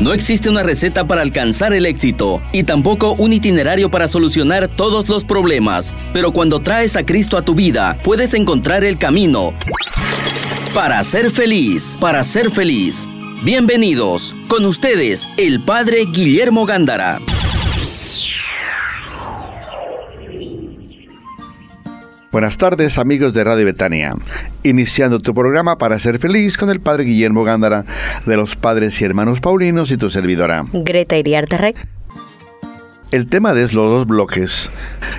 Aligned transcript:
No 0.00 0.14
existe 0.14 0.48
una 0.48 0.62
receta 0.62 1.06
para 1.06 1.20
alcanzar 1.20 1.74
el 1.74 1.84
éxito 1.84 2.40
y 2.52 2.62
tampoco 2.62 3.12
un 3.18 3.34
itinerario 3.34 3.90
para 3.90 4.08
solucionar 4.08 4.66
todos 4.66 5.10
los 5.10 5.24
problemas, 5.24 5.92
pero 6.14 6.32
cuando 6.32 6.60
traes 6.60 6.96
a 6.96 7.04
Cristo 7.04 7.36
a 7.36 7.42
tu 7.42 7.54
vida, 7.54 7.98
puedes 8.02 8.32
encontrar 8.32 8.82
el 8.82 8.96
camino 8.96 9.52
para 10.72 11.02
ser 11.04 11.30
feliz, 11.30 11.98
para 12.00 12.24
ser 12.24 12.50
feliz. 12.50 13.06
Bienvenidos, 13.42 14.34
con 14.48 14.64
ustedes, 14.64 15.28
el 15.36 15.60
Padre 15.60 16.06
Guillermo 16.10 16.64
Gándara. 16.64 17.18
Buenas 22.32 22.58
tardes 22.58 22.96
amigos 22.98 23.32
de 23.32 23.42
Radio 23.42 23.64
Betania, 23.64 24.14
iniciando 24.62 25.18
tu 25.18 25.34
programa 25.34 25.76
para 25.78 25.98
ser 25.98 26.20
feliz 26.20 26.56
con 26.56 26.70
el 26.70 26.78
Padre 26.78 27.02
Guillermo 27.02 27.42
Gándara 27.42 27.84
de 28.24 28.36
los 28.36 28.54
Padres 28.54 29.00
y 29.00 29.04
Hermanos 29.04 29.40
Paulinos 29.40 29.90
y 29.90 29.96
tu 29.96 30.10
servidora. 30.10 30.64
Greta 30.72 31.16
Iriarte 31.16 31.58
Rey. 31.58 31.74
El 33.10 33.26
tema 33.26 33.52
de 33.52 33.62
los 33.62 33.72
dos 33.72 34.06
bloques, 34.06 34.70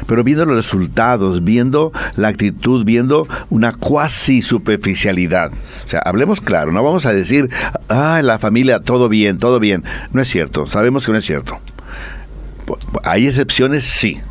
pero 0.07 0.23
viendo 0.23 0.45
los 0.45 0.55
resultados, 0.55 1.43
viendo 1.43 1.91
la 2.15 2.29
actitud, 2.29 2.85
viendo 2.85 3.27
una 3.49 3.73
cuasi 3.73 4.41
superficialidad. 4.41 5.51
O 5.83 5.89
sea, 5.89 5.99
hablemos 6.05 6.39
claro, 6.39 6.71
no 6.71 6.81
vamos 6.81 7.05
a 7.05 7.11
decir, 7.11 7.49
ah, 7.89 8.21
la 8.23 8.39
familia, 8.39 8.79
todo 8.79 9.09
bien, 9.09 9.37
todo 9.37 9.59
bien. 9.59 9.83
No 10.13 10.21
es 10.21 10.29
cierto, 10.29 10.65
sabemos 10.65 11.05
que 11.05 11.11
no 11.11 11.17
es 11.17 11.25
cierto. 11.25 11.59
Hay 13.03 13.27
excepciones, 13.27 13.83
sí, 13.83 14.21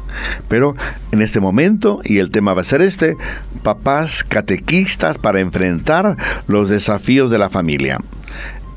pero 0.49 0.77
en 1.13 1.23
este 1.23 1.41
momento, 1.41 2.01
y 2.05 2.19
el 2.19 2.31
tema 2.31 2.55
va 2.55 2.63
a 2.63 2.65
ser 2.65 2.83
este, 2.83 3.17
papás 3.63 4.25
catequistas 4.25 5.19
para 5.19 5.41
enfrentar 5.41 6.17
los 6.47 6.69
desafíos 6.69 7.31
de 7.31 7.39
la 7.39 7.51
familia. 7.51 7.99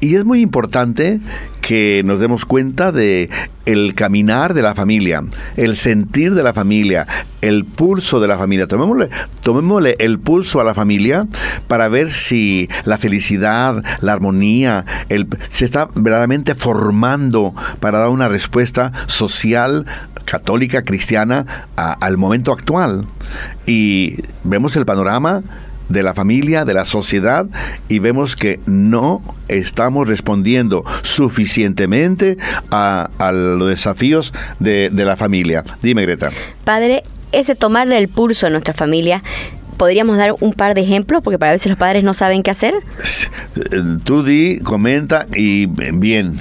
Y 0.03 0.17
es 0.17 0.25
muy 0.25 0.41
importante 0.41 1.21
que 1.61 2.01
nos 2.03 2.19
demos 2.19 2.43
cuenta 2.43 2.91
de 2.91 3.29
el 3.65 3.93
caminar 3.95 4.53
de 4.53 4.61
la 4.61 4.75
familia, 4.75 5.23
el 5.55 5.77
sentir 5.77 6.33
de 6.33 6.43
la 6.43 6.53
familia, 6.53 7.07
el 7.39 7.63
pulso 7.63 8.19
de 8.19 8.27
la 8.27 8.37
familia. 8.37 8.67
Tomémosle, 8.67 9.09
tomémosle 9.43 9.95
el 9.99 10.19
pulso 10.19 10.59
a 10.59 10.65
la 10.65 10.73
familia 10.73 11.25
para 11.69 11.87
ver 11.87 12.11
si 12.11 12.67
la 12.83 12.97
felicidad, 12.97 13.81
la 14.01 14.11
armonía, 14.11 14.83
el, 15.07 15.25
se 15.47 15.63
está 15.63 15.87
verdaderamente 15.95 16.53
formando 16.53 17.55
para 17.79 17.99
dar 17.99 18.09
una 18.09 18.27
respuesta 18.27 18.91
social 19.07 19.85
católica, 20.25 20.83
cristiana, 20.83 21.45
al 21.77 22.17
momento 22.17 22.51
actual. 22.51 23.05
Y 23.65 24.17
vemos 24.43 24.75
el 24.75 24.85
panorama 24.85 25.43
de 25.89 26.03
la 26.03 26.13
familia, 26.13 26.65
de 26.65 26.73
la 26.73 26.85
sociedad, 26.85 27.45
y 27.89 27.99
vemos 27.99 28.35
que 28.35 28.59
no 28.65 29.21
estamos 29.47 30.07
respondiendo 30.07 30.83
suficientemente 31.01 32.37
a, 32.71 33.09
los 33.33 33.69
desafíos 33.69 34.33
de, 34.59 34.89
de 34.91 35.05
la 35.05 35.17
familia. 35.17 35.63
Dime, 35.81 36.03
Greta. 36.03 36.31
Padre, 36.63 37.03
ese 37.31 37.55
tomarle 37.55 37.97
el 37.97 38.07
pulso 38.07 38.47
a 38.47 38.49
nuestra 38.49 38.73
familia 38.73 39.23
¿Podríamos 39.73 40.17
dar 40.17 40.35
un 40.39 40.53
par 40.53 40.75
de 40.75 40.81
ejemplos? 40.81 41.21
Porque 41.23 41.39
para 41.39 41.51
veces 41.51 41.67
los 41.67 41.77
padres 41.77 42.03
no 42.03 42.13
saben 42.13 42.43
qué 42.43 42.51
hacer. 42.51 42.75
Tú 44.03 44.23
di, 44.23 44.59
comenta 44.59 45.25
y 45.35 45.67
bien. 45.67 46.39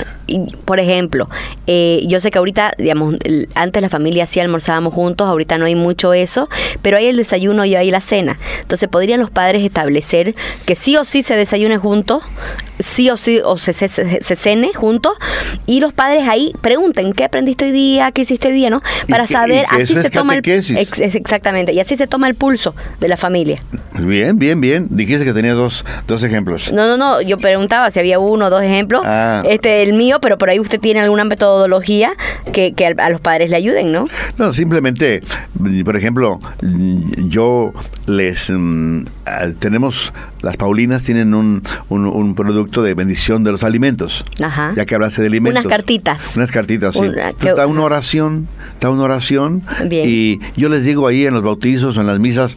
por 0.64 0.80
ejemplo, 0.80 1.28
eh, 1.66 2.02
yo 2.06 2.20
sé 2.20 2.30
que 2.30 2.38
ahorita, 2.38 2.72
digamos, 2.78 3.16
antes 3.54 3.82
la 3.82 3.88
familia 3.88 4.26
sí 4.26 4.40
almorzábamos 4.40 4.94
juntos, 4.94 5.28
ahorita 5.28 5.58
no 5.58 5.66
hay 5.66 5.74
mucho 5.74 6.12
eso, 6.12 6.48
pero 6.80 6.96
hay 6.96 7.06
el 7.06 7.16
desayuno 7.16 7.64
y 7.64 7.74
hay 7.74 7.90
la 7.90 8.00
cena. 8.00 8.38
Entonces, 8.60 8.88
¿podrían 8.88 9.20
los 9.20 9.30
padres 9.30 9.64
establecer 9.64 10.34
que 10.66 10.74
sí 10.74 10.96
o 10.96 11.04
sí 11.04 11.22
se 11.22 11.36
desayune 11.36 11.78
juntos, 11.78 12.22
sí 12.78 13.10
o 13.10 13.16
sí 13.16 13.40
o 13.44 13.58
se, 13.58 13.72
se, 13.72 14.36
cene 14.36 14.72
juntos, 14.74 15.12
y 15.66 15.80
los 15.80 15.92
padres 15.92 16.28
ahí 16.28 16.52
pregunten, 16.60 17.12
¿qué 17.12 17.24
aprendiste 17.24 17.66
hoy 17.66 17.72
día? 17.72 18.10
¿Qué 18.12 18.22
hiciste 18.22 18.48
hoy 18.48 18.54
día? 18.54 18.70
¿no? 18.70 18.82
Para 19.08 19.26
saber, 19.26 19.66
así 19.68 19.94
se 19.94 20.10
toma 20.10 20.36
el... 20.36 20.42
exactamente, 20.46 21.72
y 21.72 21.80
así 21.80 21.96
se 21.96 22.06
toma 22.06 22.28
el 22.28 22.34
pulso 22.34 22.74
de 23.00 23.08
la 23.08 23.16
familia. 23.22 23.60
Bien, 24.00 24.36
bien, 24.36 24.60
bien. 24.60 24.88
Dijiste 24.90 25.24
que 25.24 25.32
tenías 25.32 25.54
dos, 25.54 25.84
dos 26.08 26.24
ejemplos. 26.24 26.72
No, 26.72 26.86
no, 26.88 26.96
no. 26.96 27.22
Yo 27.22 27.38
preguntaba 27.38 27.88
si 27.92 28.00
había 28.00 28.18
uno 28.18 28.46
o 28.46 28.50
dos 28.50 28.62
ejemplos. 28.62 29.02
Ah. 29.04 29.44
Este, 29.48 29.82
el 29.82 29.92
mío, 29.92 30.18
pero 30.20 30.38
por 30.38 30.50
ahí 30.50 30.58
usted 30.58 30.80
tiene 30.80 31.00
alguna 31.00 31.24
metodología 31.24 32.14
que, 32.52 32.72
que 32.72 32.86
a 32.86 33.10
los 33.10 33.20
padres 33.20 33.50
le 33.50 33.56
ayuden, 33.56 33.92
¿no? 33.92 34.08
No, 34.38 34.52
simplemente, 34.52 35.22
por 35.84 35.96
ejemplo, 35.96 36.40
yo 37.28 37.72
les... 38.06 38.50
Mm, 38.50 39.04
tenemos, 39.60 40.12
las 40.42 40.56
Paulinas 40.56 41.02
tienen 41.02 41.34
un, 41.34 41.62
un, 41.88 42.34
producto 42.34 42.82
de 42.82 42.94
bendición 42.94 43.44
de 43.44 43.52
los 43.52 43.62
alimentos. 43.62 44.24
Ajá. 44.42 44.72
Ya 44.74 44.84
que 44.84 44.94
hablaste 44.94 45.22
de 45.22 45.28
alimentos. 45.28 45.64
Unas 45.64 45.76
cartitas. 45.76 46.36
Unas 46.36 46.50
cartitas, 46.50 46.94
sí. 46.94 47.02
está 47.40 47.66
una 47.66 47.82
oración, 47.82 48.48
está 48.74 48.90
una 48.90 49.04
oración. 49.04 49.62
Bien. 49.86 50.08
Y 50.08 50.40
yo 50.56 50.68
les 50.68 50.84
digo 50.84 51.06
ahí 51.06 51.24
en 51.26 51.34
los 51.34 51.42
bautizos 51.42 51.96
o 51.96 52.00
en 52.00 52.06
las 52.06 52.18
misas, 52.18 52.56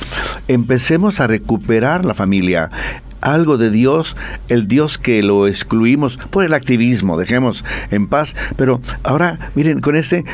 empecemos 0.55 1.19
a 1.19 1.27
recuperar 1.27 2.05
la 2.05 2.13
familia 2.13 2.71
algo 3.21 3.57
de 3.57 3.71
Dios, 3.71 4.15
el 4.49 4.67
Dios 4.67 4.97
que 4.97 5.23
lo 5.23 5.47
excluimos 5.47 6.15
por 6.15 6.43
el 6.43 6.53
activismo, 6.53 7.17
dejemos 7.17 7.65
en 7.91 8.07
paz. 8.07 8.35
Pero 8.55 8.81
ahora, 9.03 9.51
miren, 9.55 9.81
con 9.81 9.95
este 9.95 10.25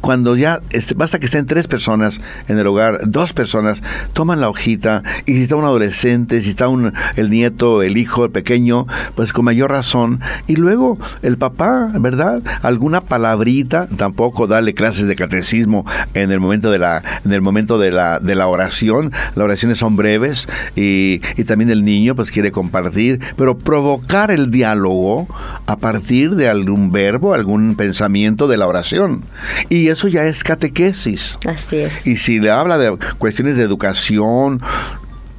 cuando 0.00 0.36
ya 0.36 0.60
este, 0.70 0.94
basta 0.94 1.18
que 1.18 1.26
estén 1.26 1.46
tres 1.46 1.66
personas 1.66 2.20
en 2.48 2.58
el 2.58 2.66
hogar, 2.66 3.00
dos 3.06 3.32
personas, 3.32 3.82
toman 4.12 4.40
la 4.40 4.48
hojita 4.48 5.02
y 5.26 5.34
si 5.34 5.42
está 5.42 5.56
un 5.56 5.64
adolescente, 5.64 6.40
si 6.40 6.50
está 6.50 6.68
un, 6.68 6.92
el 7.16 7.30
nieto, 7.30 7.82
el 7.82 7.96
hijo, 7.96 8.24
el 8.24 8.30
pequeño, 8.30 8.86
pues 9.14 9.32
con 9.32 9.44
mayor 9.44 9.70
razón. 9.70 10.20
Y 10.46 10.56
luego 10.56 10.98
el 11.22 11.38
papá, 11.38 11.90
¿verdad? 12.00 12.42
Alguna 12.62 13.00
palabrita, 13.00 13.88
tampoco 13.96 14.46
darle 14.46 14.74
clases 14.74 15.06
de 15.06 15.16
catecismo 15.16 15.84
en 16.14 16.30
el 16.30 16.40
momento 16.40 16.70
de 16.70 16.78
la, 16.78 17.02
en 17.24 17.32
el 17.32 17.40
momento 17.40 17.78
de 17.78 17.90
la, 17.90 18.18
de 18.18 18.34
la 18.34 18.46
oración. 18.46 19.10
Las 19.34 19.44
oraciones 19.44 19.78
son 19.78 19.96
breves 19.96 20.48
y, 20.74 21.20
y 21.36 21.44
también 21.44 21.70
el 21.70 21.84
niño 21.84 22.14
pues 22.14 22.30
quiere 22.30 22.52
compartir, 22.52 23.20
pero 23.36 23.58
provocar 23.58 24.30
el 24.30 24.50
diálogo 24.50 25.26
a 25.66 25.76
partir 25.76 26.34
de 26.36 26.48
algún 26.48 26.92
verbo, 26.92 27.34
algún 27.34 27.74
pensamiento 27.76 28.48
de 28.48 28.56
la 28.56 28.66
oración. 28.66 29.24
Y 29.68 29.85
eso 29.88 30.08
ya 30.08 30.24
es 30.24 30.44
catequesis. 30.44 31.38
Así 31.46 31.76
es. 31.76 32.06
Y 32.06 32.16
si 32.16 32.40
le 32.40 32.50
habla 32.50 32.78
de 32.78 32.96
cuestiones 33.18 33.56
de 33.56 33.62
educación, 33.62 34.60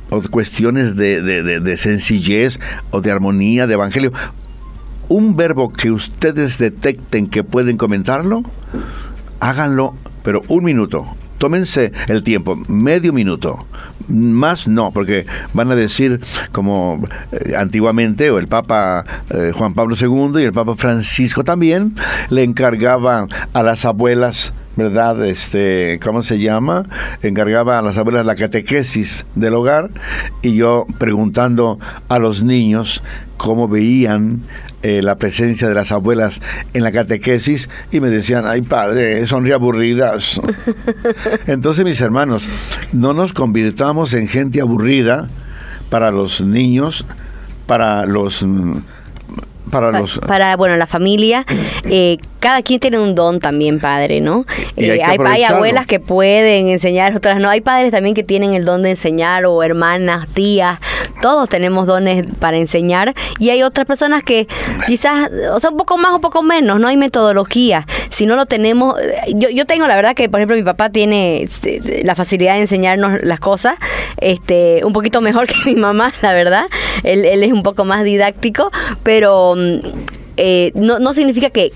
o 0.10 0.22
cuestiones 0.22 0.96
de, 0.96 1.22
de, 1.22 1.78
sencillez 1.78 2.60
o 2.92 3.02
de 3.02 3.12
armonía, 3.12 3.68
de 3.68 3.74
evangelio. 3.74 4.12
Un 5.10 5.36
verbo 5.36 5.72
que 5.72 5.92
ustedes 5.92 6.58
detecten 6.58 7.28
que 7.28 7.44
pueden 7.44 7.78
comentarlo, 7.78 8.44
háganlo, 9.40 9.96
pero 10.24 10.42
un 10.48 10.66
minuto. 10.66 11.16
Tómense 11.38 11.92
el 12.08 12.24
tiempo, 12.24 12.56
medio 12.68 13.14
minuto. 13.14 13.66
Más 14.08 14.68
no, 14.68 14.92
porque 14.92 15.26
van 15.54 15.72
a 15.72 15.76
decir 15.76 16.22
como 16.52 17.04
eh, 17.32 17.56
antiguamente, 17.58 18.32
o 18.32 18.40
el 18.40 18.48
Papa 18.48 19.06
eh, 19.30 19.52
Juan 19.54 19.74
Pablo 19.74 19.96
II 20.00 20.42
y 20.42 20.46
el 20.46 20.54
Papa 20.54 20.76
Francisco 20.76 21.44
también, 21.44 21.96
le 22.30 22.44
encargaban 22.44 23.28
a 23.54 23.64
las 23.64 23.86
abuelas 23.86 24.54
¿verdad? 24.78 25.26
Este, 25.26 26.00
¿cómo 26.04 26.22
se 26.22 26.38
llama? 26.38 26.86
Encargaba 27.24 27.80
a 27.80 27.82
las 27.82 27.98
abuelas 27.98 28.26
la 28.26 28.36
catequesis 28.36 29.26
del 29.34 29.56
hogar 29.56 29.90
y 30.44 30.56
yo 30.56 30.86
preguntando 31.00 31.80
a 32.08 32.20
los 32.20 32.44
niños 32.44 33.02
cómo 33.38 33.68
veían 33.68 34.44
eh, 34.88 35.02
la 35.04 35.18
presencia 35.18 35.68
de 35.68 35.74
las 35.74 35.92
abuelas 35.92 36.42
en 36.74 36.82
la 36.82 36.94
catequesis 36.94 37.70
y 37.92 38.00
me 38.00 38.08
decían, 38.08 38.48
ay 38.48 38.62
padre, 38.62 39.28
son 39.28 39.52
aburridas. 39.52 40.40
Entonces 41.46 41.84
mis 41.84 42.00
hermanos, 42.00 42.48
no 42.94 43.12
nos 43.14 43.34
convirtamos 43.34 44.14
en 44.14 44.30
gente 44.30 44.62
aburrida 44.62 45.28
para 45.90 46.10
los 46.12 46.40
niños, 46.40 47.04
para 47.66 48.06
los 48.06 48.46
para, 49.70 49.92
los 49.92 50.20
para 50.20 50.56
bueno 50.56 50.78
la 50.78 50.88
familia 50.88 51.46
eh, 51.84 52.18
cada 52.40 52.62
quien 52.62 52.80
tiene 52.80 53.00
un 53.00 53.16
don 53.16 53.40
también 53.40 53.80
padre 53.80 54.22
no 54.22 54.46
eh, 54.78 55.02
hay, 55.04 55.18
hay, 55.26 55.44
abuelas 55.44 55.88
que 55.88 56.00
pueden 56.00 56.68
enseñar 56.68 57.16
otras 57.16 57.40
no. 57.40 57.50
Hay 57.50 57.62
padres 57.62 57.92
también 57.92 58.16
que 58.16 58.24
tienen 58.24 58.54
el 58.54 58.66
don 58.66 58.84
de 58.84 58.92
enseñar 58.92 59.46
o 59.46 59.64
hermanas 59.64 60.28
tías. 60.34 60.80
Todos 61.22 61.50
tenemos 61.50 61.88
dones 61.88 62.26
para 62.40 62.58
enseñar. 62.58 63.14
Y 63.40 63.50
hay 63.50 63.64
otras 63.64 63.88
personas 63.88 64.24
que 64.24 64.48
quizás 64.86 65.30
o 65.52 65.60
sea 65.60 65.72
un 65.72 65.78
poco 65.78 65.98
más 65.98 66.12
o 66.12 66.16
un 66.16 66.22
poco 66.22 66.44
menos 66.44 66.80
no 66.80 66.88
hay 66.88 66.98
metodología. 66.98 67.88
Si 68.10 68.26
no 68.26 68.36
lo 68.36 68.46
tenemos 68.46 68.96
yo, 69.30 69.50
yo 69.50 69.66
tengo 69.66 69.88
la 69.88 69.96
verdad 69.96 70.16
que 70.16 70.30
por 70.30 70.40
ejemplo 70.40 70.56
mi 70.56 70.64
papá 70.64 70.90
tiene 70.90 71.44
este, 71.44 72.04
la 72.04 72.16
facilidad 72.16 72.54
de 72.56 72.62
enseñarnos 72.62 73.24
las 73.24 73.40
cosas 73.40 73.76
este 74.18 74.84
un 74.84 74.94
poquito 74.94 75.22
mejor 75.22 75.48
que 75.48 75.56
mi 75.66 75.76
mamá 75.76 76.14
la 76.22 76.34
verdad. 76.34 76.66
Él, 77.04 77.26
él 77.26 77.44
es 77.44 77.52
un 77.52 77.64
poco 77.64 77.84
más 77.84 78.04
didáctico 78.04 78.72
pero 79.04 79.56
eh, 80.38 80.72
no, 80.76 81.00
no 81.00 81.14
significa 81.14 81.50
que, 81.50 81.74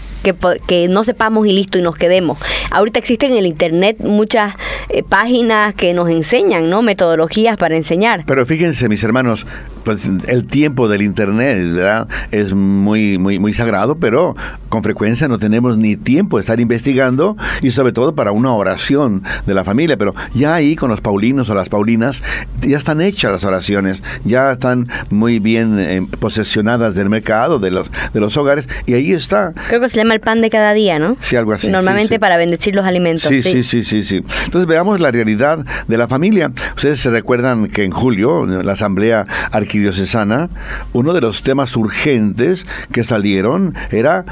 que, 0.68 0.88
no 0.88 1.04
sepamos 1.04 1.48
y 1.48 1.52
listo 1.52 1.78
y 1.78 1.82
nos 1.82 1.96
quedemos. 1.96 2.38
Ahorita 2.70 3.00
existen 3.00 3.32
en 3.32 3.40
el 3.40 3.46
Internet 3.46 3.98
muchas 4.00 4.56
eh, 4.90 5.04
páginas 5.04 5.76
que 5.76 5.94
nos 5.94 6.10
enseñan, 6.10 6.70
¿no? 6.70 6.82
Metodologías 6.82 7.58
para 7.58 7.76
enseñar. 7.76 8.24
Pero 8.26 8.46
fíjense, 8.46 8.88
mis 8.88 9.04
hermanos, 9.04 9.46
pues 9.84 10.02
el 10.28 10.46
tiempo 10.46 10.88
del 10.88 11.02
internet, 11.02 11.74
¿verdad? 11.74 12.08
Es 12.32 12.54
muy, 12.54 13.18
muy, 13.18 13.40
muy 13.40 13.54
sagrado, 13.54 13.96
pero 13.96 14.36
con 14.70 14.84
frecuencia 14.84 15.28
no 15.28 15.38
tenemos 15.38 15.78
ni 15.78 15.96
tiempo 15.96 16.38
de 16.38 16.42
estar 16.42 16.60
investigando 16.60 17.36
y 17.62 17.72
sobre 17.72 17.92
todo 17.92 18.16
para 18.16 18.32
una 18.32 18.54
oración 18.54 19.24
de 19.46 19.54
la 19.54 19.64
familia. 19.64 19.98
Pero 19.98 20.16
ya 20.34 20.56
ahí 20.56 20.76
con 20.76 20.90
los 20.90 21.02
paulinos 21.02 21.50
o 21.50 21.56
las 21.56 21.70
paulinas 21.70 22.24
ya 22.62 22.78
están 22.78 23.02
hechas 23.02 23.32
las 23.32 23.44
oraciones, 23.44 24.04
ya 24.24 24.52
están 24.52 24.88
muy 25.10 25.40
bien 25.40 25.80
eh, 25.80 26.06
posesionadas 26.20 26.96
del 26.96 27.10
mercado, 27.10 27.60
de 27.60 27.72
los, 27.72 27.92
de 28.14 28.20
los 28.20 28.36
hogares 28.38 28.68
y 28.86 28.94
ahí 28.94 29.12
está. 29.14 29.54
Creo 29.68 29.82
que 29.82 29.90
se 29.90 29.98
llama 29.98 30.14
el 30.14 30.22
pan 30.22 30.42
de 30.42 30.50
cada 30.50 30.74
día, 30.74 31.00
¿no? 31.00 31.18
Sí, 31.20 31.36
algo 31.36 31.54
así. 31.54 31.70
Normalmente 31.70 32.20
para 32.20 32.38
bendecir 32.38 32.76
los 32.76 32.86
alimentos. 32.86 33.24
Sí, 33.24 33.42
sí, 33.42 33.64
sí, 33.64 33.84
sí, 33.84 34.04
sí. 34.04 34.22
Entonces 34.46 34.68
veamos 34.68 35.00
la 35.00 35.12
realidad 35.12 35.66
de 35.88 35.98
la 35.98 36.08
familia. 36.08 36.52
Ustedes 36.76 37.00
se 37.00 37.10
recuerdan 37.10 37.68
que 37.68 37.84
en 37.84 37.92
julio 37.92 38.46
la 38.46 38.74
Asamblea 38.74 39.26
Arquidiocesana, 39.72 40.50
uno 40.92 41.14
de 41.14 41.22
los 41.22 41.44
temas 41.44 41.78
urgentes 41.78 42.66
que 42.92 43.06
salieron 43.06 43.74
era 43.90 44.26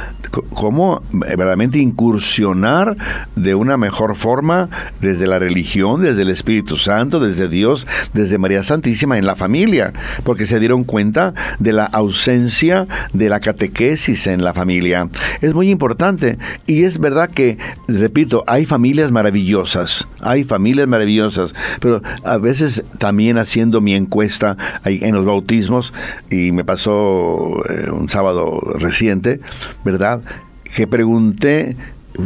cómo 0.54 1.02
verdaderamente 1.12 1.80
incursionar 1.80 2.98
de 3.38 3.56
una 3.56 3.78
mejor 3.78 4.18
forma 4.18 4.70
desde 5.00 5.28
la 5.28 5.40
religión, 5.40 6.04
desde 6.04 6.24
el 6.24 6.30
Espíritu 6.30 6.76
Santo, 6.76 7.22
desde 7.22 7.48
Dios, 7.48 7.88
desde 8.14 8.38
María 8.38 8.64
Santísima 8.64 9.18
en 9.18 9.26
la 9.26 9.38
familia, 9.38 9.94
porque 10.26 10.46
se 10.46 10.60
dieron 10.60 10.84
cuenta 10.84 11.34
de 11.58 11.72
la 11.72 11.86
ausencia 11.86 12.86
de 13.14 13.30
la 13.30 13.40
catequesis 13.40 14.28
en 14.28 14.44
la 14.44 14.54
familia. 14.54 15.08
Es 15.40 15.54
muy 15.54 15.70
importante 15.70 16.38
y 16.68 16.84
es 16.84 17.00
verdad 17.00 17.30
que, 17.30 17.58
repito, 17.88 18.44
hay 18.46 18.66
familias 18.66 19.10
maravillosas, 19.12 20.06
hay 20.20 20.44
familias 20.44 20.90
maravillosas, 20.90 21.56
pero 21.80 22.02
a 22.26 22.38
veces 22.38 22.84
también 22.98 23.38
haciendo 23.38 23.80
mi 23.80 23.96
encuesta 23.96 24.58
en 24.84 25.16
los 25.16 25.29
bautismos, 25.30 25.94
y 26.30 26.52
me 26.52 26.64
pasó 26.64 27.62
eh, 27.70 27.90
un 27.92 28.10
sábado 28.10 28.60
reciente, 28.76 29.40
¿verdad? 29.84 30.22
Que 30.76 30.88
pregunté 30.88 31.76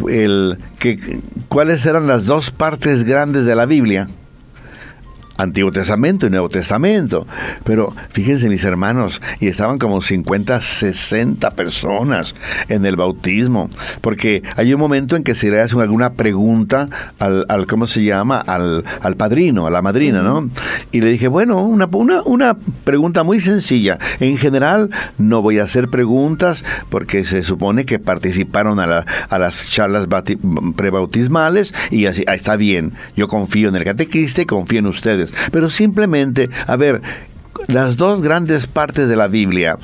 el, 0.10 0.58
cuáles 1.48 1.86
eran 1.86 2.08
las 2.08 2.26
dos 2.26 2.52
partes 2.52 3.04
grandes 3.04 3.46
de 3.46 3.56
la 3.56 3.66
Biblia. 3.66 4.08
Antiguo 5.38 5.72
Testamento 5.72 6.28
y 6.28 6.30
Nuevo 6.30 6.50
Testamento. 6.50 7.28
Pero 7.64 7.94
fíjense 8.10 8.50
mis 8.50 8.64
hermanos, 8.64 9.22
y 9.40 9.48
estaban 9.48 9.80
como 9.80 10.02
50, 10.02 10.62
60 10.62 11.52
personas 11.52 12.36
en 12.70 12.86
el 12.86 12.96
bautismo, 12.96 13.70
porque 14.02 14.44
hay 14.56 14.74
un 14.74 14.80
momento 14.80 15.16
en 15.16 15.24
que 15.24 15.36
se 15.36 15.50
le 15.50 15.62
hace 15.62 15.80
alguna 15.80 16.14
pregunta 16.14 16.88
al, 17.20 17.46
al 17.50 17.68
¿cómo 17.68 17.88
se 17.88 18.04
llama? 18.04 18.40
Al, 18.40 18.84
al, 19.02 19.16
padrino, 19.16 19.68
a 19.68 19.72
la 19.72 19.82
madrina, 19.82 20.22
¿no? 20.22 20.50
Y 20.92 21.02
le 21.02 21.12
dije, 21.12 21.28
bueno, 21.28 21.62
una, 21.62 21.88
una, 21.92 22.22
una 22.24 22.58
pregunta 22.84 23.24
muy 23.24 23.40
sencilla. 23.40 23.98
En 24.20 24.38
general, 24.38 24.90
no 25.18 25.42
voy 25.42 25.60
a 25.60 25.64
hacer 25.64 25.90
preguntas 25.90 26.64
porque 26.90 27.26
se 27.26 27.44
supone 27.44 27.86
que 27.86 28.00
participaron 28.00 28.80
a, 28.80 29.06
a 29.30 29.40
las 29.40 29.70
charlas 29.70 30.08
prebautismales 30.76 31.74
y 31.90 32.06
así, 32.06 32.24
está 32.28 32.56
bien. 32.56 32.94
Yo 33.16 33.28
confío 33.28 33.70
en 33.70 33.76
el 33.76 33.84
catequista 33.84 34.42
y 34.42 34.46
confío 34.46 34.80
en 34.80 34.88
ustedes 34.88 35.23
pero 35.52 35.70
simplemente, 35.70 36.50
a 36.68 36.76
ver, 36.76 37.02
las 37.68 37.98
dos 37.98 38.22
grandes 38.22 38.68
partes 38.68 39.08
de 39.08 39.16
la 39.16 39.28
Biblia, 39.28 39.78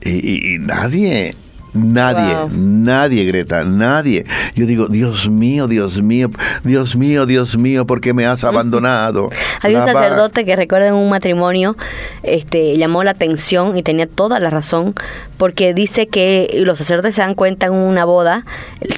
y, 0.00 0.58
nadie 0.60 1.32
Nadie, 1.72 2.34
nadie, 2.50 3.24
Greta, 3.24 3.64
nadie. 3.64 4.24
Yo 4.54 4.66
digo, 4.66 4.88
Dios 4.88 5.28
mío, 5.28 5.68
Dios 5.68 6.02
mío, 6.02 6.30
Dios 6.64 6.96
mío, 6.96 7.26
Dios 7.26 7.56
mío, 7.56 7.86
¿por 7.86 8.00
qué 8.00 8.14
me 8.14 8.26
has 8.26 8.44
abandonado? 8.44 9.30
Había 9.62 9.80
un 9.80 9.86
sacerdote 9.86 10.44
que 10.44 10.56
recuerda 10.56 10.88
en 10.88 10.94
un 10.94 11.10
matrimonio, 11.10 11.76
este, 12.22 12.76
llamó 12.76 13.04
la 13.04 13.12
atención 13.12 13.76
y 13.76 13.82
tenía 13.82 14.06
toda 14.06 14.40
la 14.40 14.50
razón, 14.50 14.94
porque 15.36 15.74
dice 15.74 16.06
que 16.08 16.60
los 16.64 16.78
sacerdotes 16.78 17.14
se 17.14 17.22
dan 17.22 17.34
cuenta 17.34 17.66
en 17.66 17.74
una 17.74 18.04
boda 18.04 18.44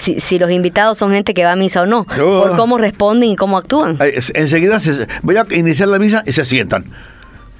si, 0.00 0.38
los 0.38 0.50
invitados 0.50 0.98
son 0.98 1.12
gente 1.12 1.34
que 1.34 1.44
va 1.44 1.52
a 1.52 1.56
misa 1.56 1.82
o 1.82 1.86
no, 1.86 2.04
por 2.04 2.56
cómo 2.56 2.78
responden 2.78 3.30
y 3.30 3.36
cómo 3.36 3.58
actúan. 3.58 3.98
Enseguida 4.34 4.78
voy 5.22 5.36
a 5.36 5.46
iniciar 5.50 5.88
la 5.88 5.98
misa 5.98 6.22
y 6.26 6.32
se 6.32 6.44
sientan. 6.44 6.84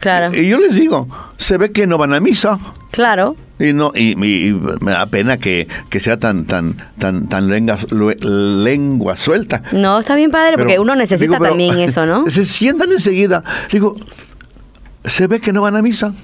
Claro. 0.00 0.34
Y 0.34 0.48
yo 0.48 0.58
les 0.58 0.74
digo, 0.74 1.08
se 1.36 1.58
ve 1.58 1.72
que 1.72 1.86
no 1.86 1.98
van 1.98 2.14
a 2.14 2.20
misa. 2.20 2.58
Claro. 2.90 3.36
Y 3.58 3.74
no 3.74 3.92
y, 3.94 4.16
me 4.16 4.90
da 4.90 5.06
pena 5.06 5.36
que, 5.36 5.68
sea 6.00 6.18
tan 6.18 6.46
tan 6.46 6.76
tan 6.98 7.28
tan 7.28 7.48
lengua, 7.48 7.76
lengua 7.90 9.16
suelta. 9.16 9.62
No, 9.72 10.00
está 10.00 10.16
bien 10.16 10.30
padre 10.30 10.56
porque 10.56 10.78
uno 10.78 10.94
necesita 10.94 11.38
también 11.38 11.78
eso, 11.78 12.06
¿no? 12.06 12.28
Se 12.30 12.46
sientan 12.46 12.90
enseguida. 12.90 13.44
Digo, 13.70 13.96
se 15.04 15.26
ve 15.26 15.40
que 15.40 15.52
no 15.52 15.60
van 15.60 15.76
a 15.76 15.82
misa. 15.82 16.14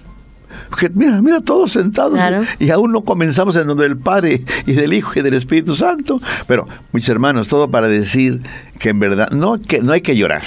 Porque 0.71 0.89
mira, 0.89 1.21
mira, 1.21 1.41
todos 1.43 1.73
sentados. 1.73 2.19
Y 2.59 2.71
aún 2.71 2.93
no 2.93 3.03
comenzamos 3.03 3.55
en 3.57 3.67
nombre 3.67 3.87
del 3.87 3.99
Padre 3.99 4.43
y 4.67 4.73
del 4.73 4.95
Hijo 4.95 5.13
y 5.17 5.23
del 5.23 5.35
Espíritu 5.35 5.77
Santo. 5.77 6.21
Pero, 6.47 6.67
mis 6.93 7.09
hermanos, 7.09 7.49
todo 7.49 7.71
para 7.71 7.89
decir 7.89 8.41
que 8.81 8.89
en 8.89 8.99
verdad 8.99 9.31
no, 9.31 9.61
que, 9.61 9.81
no 9.81 9.93
hay 9.93 10.01
que 10.01 10.17
llorar. 10.17 10.43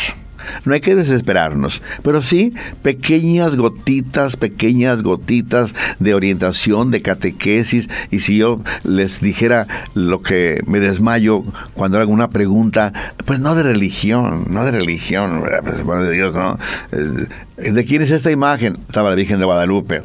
No 0.66 0.74
hay 0.74 0.82
que 0.82 0.96
desesperarnos, 0.96 1.82
pero 2.04 2.22
sí 2.22 2.54
pequeñas 2.82 3.56
gotitas, 3.56 4.38
pequeñas 4.38 5.04
gotitas 5.04 5.74
de 6.00 6.14
orientación, 6.14 6.92
de 6.92 7.02
catequesis. 7.02 7.90
Y 8.12 8.20
si 8.20 8.38
yo 8.38 8.62
les 8.84 9.22
dijera 9.22 9.68
lo 9.94 10.22
que 10.22 10.62
me 10.66 10.80
desmayo 10.80 11.44
cuando 11.74 12.00
hago 12.00 12.12
una 12.12 12.30
pregunta, 12.30 12.94
pues 13.26 13.40
no 13.40 13.56
de 13.56 13.64
religión, 13.64 14.46
no 14.50 14.66
de 14.66 14.72
religión, 14.72 15.44
pues, 15.86 16.02
de 16.02 16.12
Dios, 16.12 16.34
¿no? 16.34 16.58
Eh, 16.92 17.72
¿De 17.72 17.84
quién 17.84 18.02
es 18.02 18.12
esta 18.12 18.32
imagen? 18.32 18.78
Estaba 18.88 19.10
la 19.10 19.16
Virgen 19.16 19.40
de 19.40 19.46
Guadalupe 19.46 20.04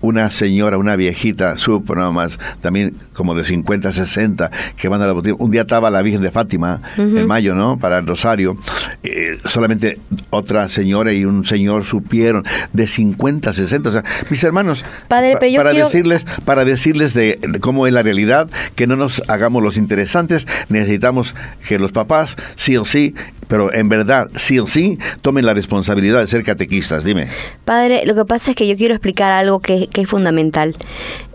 una 0.00 0.30
señora, 0.30 0.78
una 0.78 0.96
viejita, 0.96 1.56
supo 1.56 1.94
nada 1.94 2.10
más, 2.10 2.38
también 2.60 2.94
como 3.12 3.34
de 3.34 3.44
50, 3.44 3.92
60, 3.92 4.50
que 4.76 4.88
van 4.88 5.02
a 5.02 5.06
la 5.06 5.12
botella. 5.12 5.36
Un 5.38 5.50
día 5.50 5.62
estaba 5.62 5.90
la 5.90 6.02
Virgen 6.02 6.22
de 6.22 6.30
Fátima, 6.30 6.80
en 6.96 7.26
mayo, 7.26 7.54
¿no? 7.54 7.78
Para 7.78 7.98
el 7.98 8.06
Rosario. 8.06 8.56
Eh, 9.02 9.38
solamente 9.44 9.98
otra 10.30 10.68
señora 10.68 11.12
y 11.12 11.24
un 11.24 11.44
señor 11.44 11.84
supieron 11.84 12.44
de 12.72 12.86
50, 12.86 13.52
60. 13.52 13.88
O 13.88 13.92
sea, 13.92 14.04
mis 14.30 14.42
hermanos, 14.44 14.84
Padre, 15.08 15.36
para, 15.56 15.72
decirles, 15.72 16.24
para 16.44 16.64
decirles 16.64 17.14
de, 17.14 17.38
cómo 17.60 17.86
es 17.86 17.92
la 17.92 18.02
realidad, 18.02 18.48
que 18.74 18.86
no 18.86 18.96
nos 18.96 19.22
hagamos 19.28 19.62
los 19.62 19.76
interesantes, 19.76 20.46
necesitamos 20.68 21.34
que 21.66 21.78
los 21.78 21.92
papás, 21.92 22.36
sí 22.56 22.76
o 22.76 22.84
sí, 22.84 23.14
pero 23.50 23.74
en 23.74 23.88
verdad, 23.88 24.28
sí 24.36 24.60
o 24.60 24.66
sí, 24.68 24.96
tomen 25.22 25.44
la 25.44 25.54
responsabilidad 25.54 26.20
de 26.20 26.28
ser 26.28 26.44
catequistas. 26.44 27.02
Dime. 27.02 27.26
Padre, 27.64 28.06
lo 28.06 28.14
que 28.14 28.24
pasa 28.24 28.52
es 28.52 28.56
que 28.56 28.68
yo 28.68 28.76
quiero 28.76 28.94
explicar 28.94 29.32
algo 29.32 29.58
que, 29.58 29.88
es 29.94 30.08
fundamental. 30.08 30.76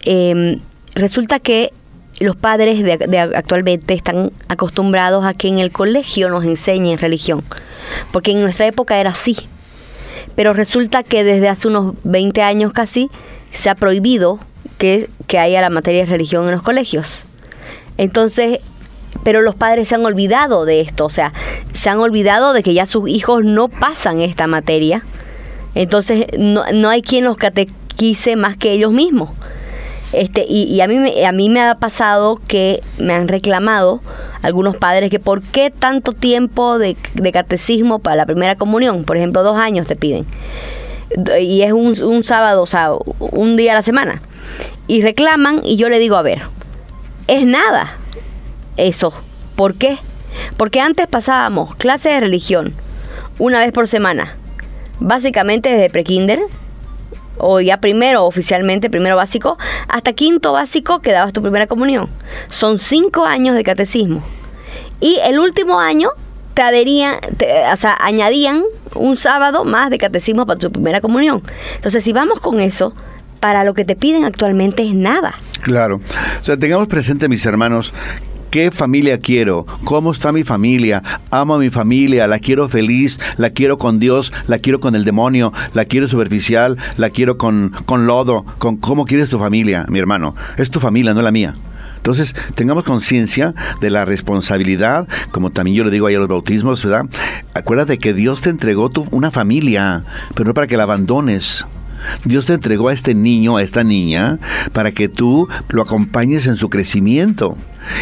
Em, 0.03 0.59
resulta 0.95 1.39
que 1.39 1.71
los 2.19 2.35
padres 2.35 2.83
de, 2.83 3.19
actualmente 3.19 3.93
están 3.93 4.31
acostumbrados 4.47 5.25
a 5.25 5.33
que 5.33 5.47
en 5.47 5.59
el 5.59 5.71
colegio 5.71 6.29
nos 6.29 6.45
enseñen 6.45 6.97
religión, 6.97 7.43
porque 8.11 8.31
en 8.31 8.41
nuestra 8.41 8.67
época 8.67 8.99
era 8.99 9.09
así. 9.09 9.35
Pero 10.35 10.53
resulta 10.53 11.03
que 11.03 11.23
desde 11.23 11.49
hace 11.49 11.67
unos 11.67 11.93
20 12.03 12.41
años 12.41 12.71
casi 12.73 13.09
se 13.53 13.69
ha 13.69 13.75
prohibido 13.75 14.39
que, 14.77 15.09
que 15.27 15.39
haya 15.39 15.61
la 15.61 15.69
materia 15.69 16.01
de 16.01 16.07
religión 16.07 16.45
en 16.45 16.51
los 16.51 16.61
colegios. 16.61 17.25
Entonces, 17.97 18.59
pero 19.23 19.41
los 19.41 19.55
padres 19.55 19.87
se 19.87 19.95
han 19.95 20.05
olvidado 20.05 20.65
de 20.65 20.81
esto, 20.81 21.05
o 21.05 21.09
sea, 21.09 21.33
se 21.73 21.89
han 21.89 21.99
olvidado 21.99 22.53
de 22.53 22.63
que 22.63 22.73
ya 22.73 22.85
sus 22.85 23.09
hijos 23.09 23.43
no 23.43 23.69
pasan 23.69 24.21
esta 24.21 24.47
materia, 24.47 25.03
entonces 25.73 26.25
no, 26.37 26.63
no 26.73 26.89
hay 26.89 27.01
quien 27.01 27.23
los 27.25 27.37
catequice 27.37 27.84
más 28.35 28.57
que 28.57 28.71
ellos 28.71 28.91
mismos. 28.91 29.29
Este, 30.11 30.45
y, 30.47 30.79
a, 30.79 30.87
mí, 30.87 30.97
me, 30.97 31.25
a 31.25 31.31
mí 31.31 31.49
me 31.49 31.61
ha 31.61 31.75
pasado 31.75 32.39
que 32.47 32.81
me 32.97 33.13
han 33.13 33.27
reclamado 33.27 34.01
algunos 34.43 34.77
padres 34.77 35.09
que 35.09 35.19
por 35.19 35.41
qué 35.41 35.71
tanto 35.71 36.13
tiempo 36.13 36.77
de, 36.77 36.95
de 37.15 37.31
catecismo 37.31 37.99
para 37.99 38.15
la 38.15 38.25
primera 38.25 38.55
comunión, 38.55 39.03
por 39.03 39.17
ejemplo, 39.17 39.43
dos 39.43 39.57
años 39.57 39.87
te 39.87 39.95
piden. 39.95 40.25
Y 41.39 41.63
es 41.63 41.73
un, 41.73 42.01
un 42.01 42.23
sábado, 42.23 42.61
o 42.61 42.67
sea, 42.67 42.91
un 43.19 43.57
día 43.57 43.73
a 43.73 43.75
la 43.75 43.81
semana. 43.81 44.21
Y 44.87 45.01
reclaman 45.01 45.61
y 45.63 45.75
yo 45.75 45.89
le 45.89 45.99
digo, 45.99 46.15
a 46.15 46.21
ver, 46.21 46.43
es 47.27 47.45
nada 47.45 47.97
eso. 48.77 49.13
¿Por 49.55 49.75
qué? 49.75 49.97
Porque 50.57 50.79
antes 50.79 51.07
pasábamos 51.07 51.75
clases 51.75 52.13
de 52.13 52.19
religión 52.19 52.73
una 53.39 53.59
vez 53.59 53.71
por 53.71 53.87
semana, 53.87 54.35
básicamente 54.99 55.69
desde 55.69 55.89
prekinder, 55.89 56.39
o 57.37 57.59
ya 57.61 57.77
primero 57.77 58.25
oficialmente, 58.25 58.89
primero 58.89 59.15
básico, 59.15 59.57
hasta 59.87 60.13
quinto 60.13 60.53
básico 60.53 60.99
que 60.99 61.11
dabas 61.11 61.33
tu 61.33 61.41
primera 61.41 61.67
comunión. 61.67 62.09
Son 62.49 62.79
cinco 62.79 63.25
años 63.25 63.55
de 63.55 63.63
catecismo. 63.63 64.23
Y 64.99 65.19
el 65.23 65.39
último 65.39 65.79
año 65.79 66.09
te 66.53 66.61
adherían, 66.61 67.15
o 67.73 67.77
sea, 67.77 67.97
añadían 67.99 68.63
un 68.95 69.17
sábado 69.17 69.65
más 69.65 69.89
de 69.89 69.97
catecismo 69.97 70.45
para 70.45 70.59
tu 70.59 70.71
primera 70.71 71.01
comunión. 71.01 71.43
Entonces, 71.75 72.03
si 72.03 72.13
vamos 72.13 72.39
con 72.39 72.59
eso, 72.61 72.93
para 73.39 73.63
lo 73.63 73.73
que 73.73 73.85
te 73.85 73.95
piden 73.95 74.23
actualmente 74.23 74.83
es 74.83 74.95
nada. 74.95 75.35
Claro. 75.61 75.99
O 76.41 76.43
sea, 76.43 76.57
tengamos 76.57 76.87
presente, 76.87 77.27
mis 77.27 77.45
hermanos, 77.45 77.93
¿Qué 78.55 78.71
familia 78.71 79.19
quiero? 79.19 79.65
¿Cómo 79.83 80.13
está 80.13 80.31
mi 80.31 80.45
familia? 80.45 81.03
Amo 81.29 81.55
a 81.55 81.59
mi 81.59 81.69
familia, 81.69 82.25
la 82.25 82.39
quiero 82.39 82.69
feliz, 82.69 83.19
la 83.35 83.49
quiero 83.49 83.77
con 83.77 83.99
Dios, 83.99 84.31
la 84.47 84.59
quiero 84.59 84.79
con 84.79 84.95
el 84.95 85.03
demonio, 85.03 85.51
la 85.73 85.83
quiero 85.83 86.07
superficial, 86.07 86.77
la 86.95 87.09
quiero 87.09 87.37
con, 87.37 87.73
con 87.85 88.07
lodo, 88.07 88.45
con 88.57 88.77
cómo 88.77 89.03
quieres 89.03 89.29
tu 89.29 89.39
familia, 89.39 89.85
mi 89.89 89.99
hermano. 89.99 90.37
Es 90.55 90.69
tu 90.69 90.79
familia, 90.79 91.13
no 91.13 91.21
la 91.21 91.33
mía. 91.33 91.53
Entonces, 91.97 92.33
tengamos 92.55 92.85
conciencia 92.85 93.53
de 93.81 93.89
la 93.89 94.05
responsabilidad, 94.05 95.05
como 95.31 95.51
también 95.51 95.75
yo 95.75 95.83
le 95.83 95.91
digo 95.91 96.07
ahí 96.07 96.15
a 96.15 96.19
los 96.19 96.29
bautismos, 96.29 96.81
¿verdad? 96.81 97.07
Acuérdate 97.55 97.97
que 97.97 98.13
Dios 98.13 98.39
te 98.39 98.51
entregó 98.51 98.89
tu, 98.89 99.05
una 99.11 99.31
familia, 99.31 100.05
pero 100.33 100.47
no 100.47 100.53
para 100.53 100.67
que 100.67 100.77
la 100.77 100.83
abandones. 100.83 101.65
Dios 102.23 102.45
te 102.45 102.53
entregó 102.53 102.89
a 102.89 102.93
este 102.93 103.13
niño, 103.13 103.57
a 103.57 103.63
esta 103.63 103.83
niña, 103.83 104.39
para 104.73 104.91
que 104.91 105.09
tú 105.09 105.47
lo 105.69 105.81
acompañes 105.81 106.47
en 106.47 106.55
su 106.55 106.69
crecimiento. 106.69 107.57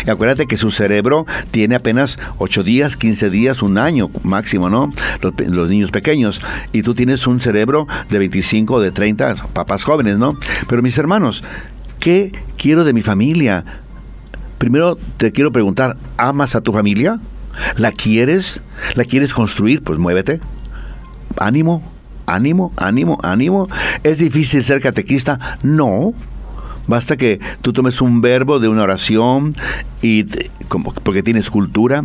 Y 0.06 0.10
acuérdate 0.10 0.48
que 0.48 0.58
su 0.58 0.72
cerebro 0.72 1.26
tiene 1.52 1.76
apenas 1.76 2.18
8 2.38 2.64
días, 2.64 2.96
15 2.98 3.30
días, 3.30 3.62
un 3.62 3.78
año 3.78 4.10
máximo, 4.24 4.70
¿no? 4.70 4.92
Los, 5.22 5.34
los, 5.48 5.70
niños 5.70 5.92
pequeños. 5.92 6.42
Y 6.72 6.84
tú 6.84 6.96
tienes 6.96 7.28
un 7.28 7.42
cerebro 7.42 7.88
de 8.10 8.20
25 8.20 8.76
o 8.76 8.80
de 8.82 8.92
30, 8.92 9.36
papás 9.54 9.84
jóvenes, 9.84 10.18
¿no? 10.18 10.38
Pero 10.68 10.82
mis 10.82 10.98
hermanos, 10.98 11.44
¿qué 12.00 12.32
quiero 12.58 12.84
de 12.84 12.94
mi 12.94 13.02
familia? 13.02 13.66
Primero 14.58 14.98
te 15.18 15.32
quiero 15.32 15.52
preguntar, 15.52 15.98
¿amas 16.18 16.56
a 16.56 16.62
tu 16.62 16.72
familia? 16.72 17.20
¿La 17.78 17.92
quieres? 17.92 18.62
¿La 18.96 19.04
quieres 19.04 19.34
construir? 19.34 19.84
Pues 19.84 20.00
muévete. 20.00 20.40
Ánimo, 21.38 21.84
ánimo, 22.26 22.72
ánimo, 22.78 23.18
ánimo. 23.24 23.68
¿Es 24.04 24.18
difícil 24.18 24.64
ser 24.64 24.82
catequista? 24.82 25.58
No. 25.64 26.14
Basta 26.88 27.16
que 27.16 27.40
tú 27.62 27.72
tomes 27.72 28.02
un 28.02 28.22
verbo 28.22 28.60
de 28.60 28.68
una 28.68 28.84
oración 28.84 29.56
y 30.02 30.26
como, 30.68 30.94
porque 30.94 31.24
tienes 31.24 31.50
cultura. 31.50 32.04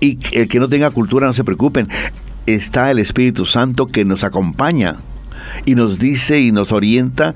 Y 0.00 0.18
el 0.32 0.48
que 0.48 0.58
no 0.58 0.68
tenga 0.68 0.90
cultura 0.90 1.26
no 1.26 1.32
se 1.32 1.44
preocupen. 1.44 1.88
Está 2.46 2.90
el 2.90 2.98
Espíritu 2.98 3.46
Santo 3.46 3.86
que 3.86 4.04
nos 4.04 4.24
acompaña 4.24 4.96
y 5.64 5.74
nos 5.74 5.98
dice 5.98 6.40
y 6.40 6.52
nos 6.52 6.72
orienta 6.72 7.34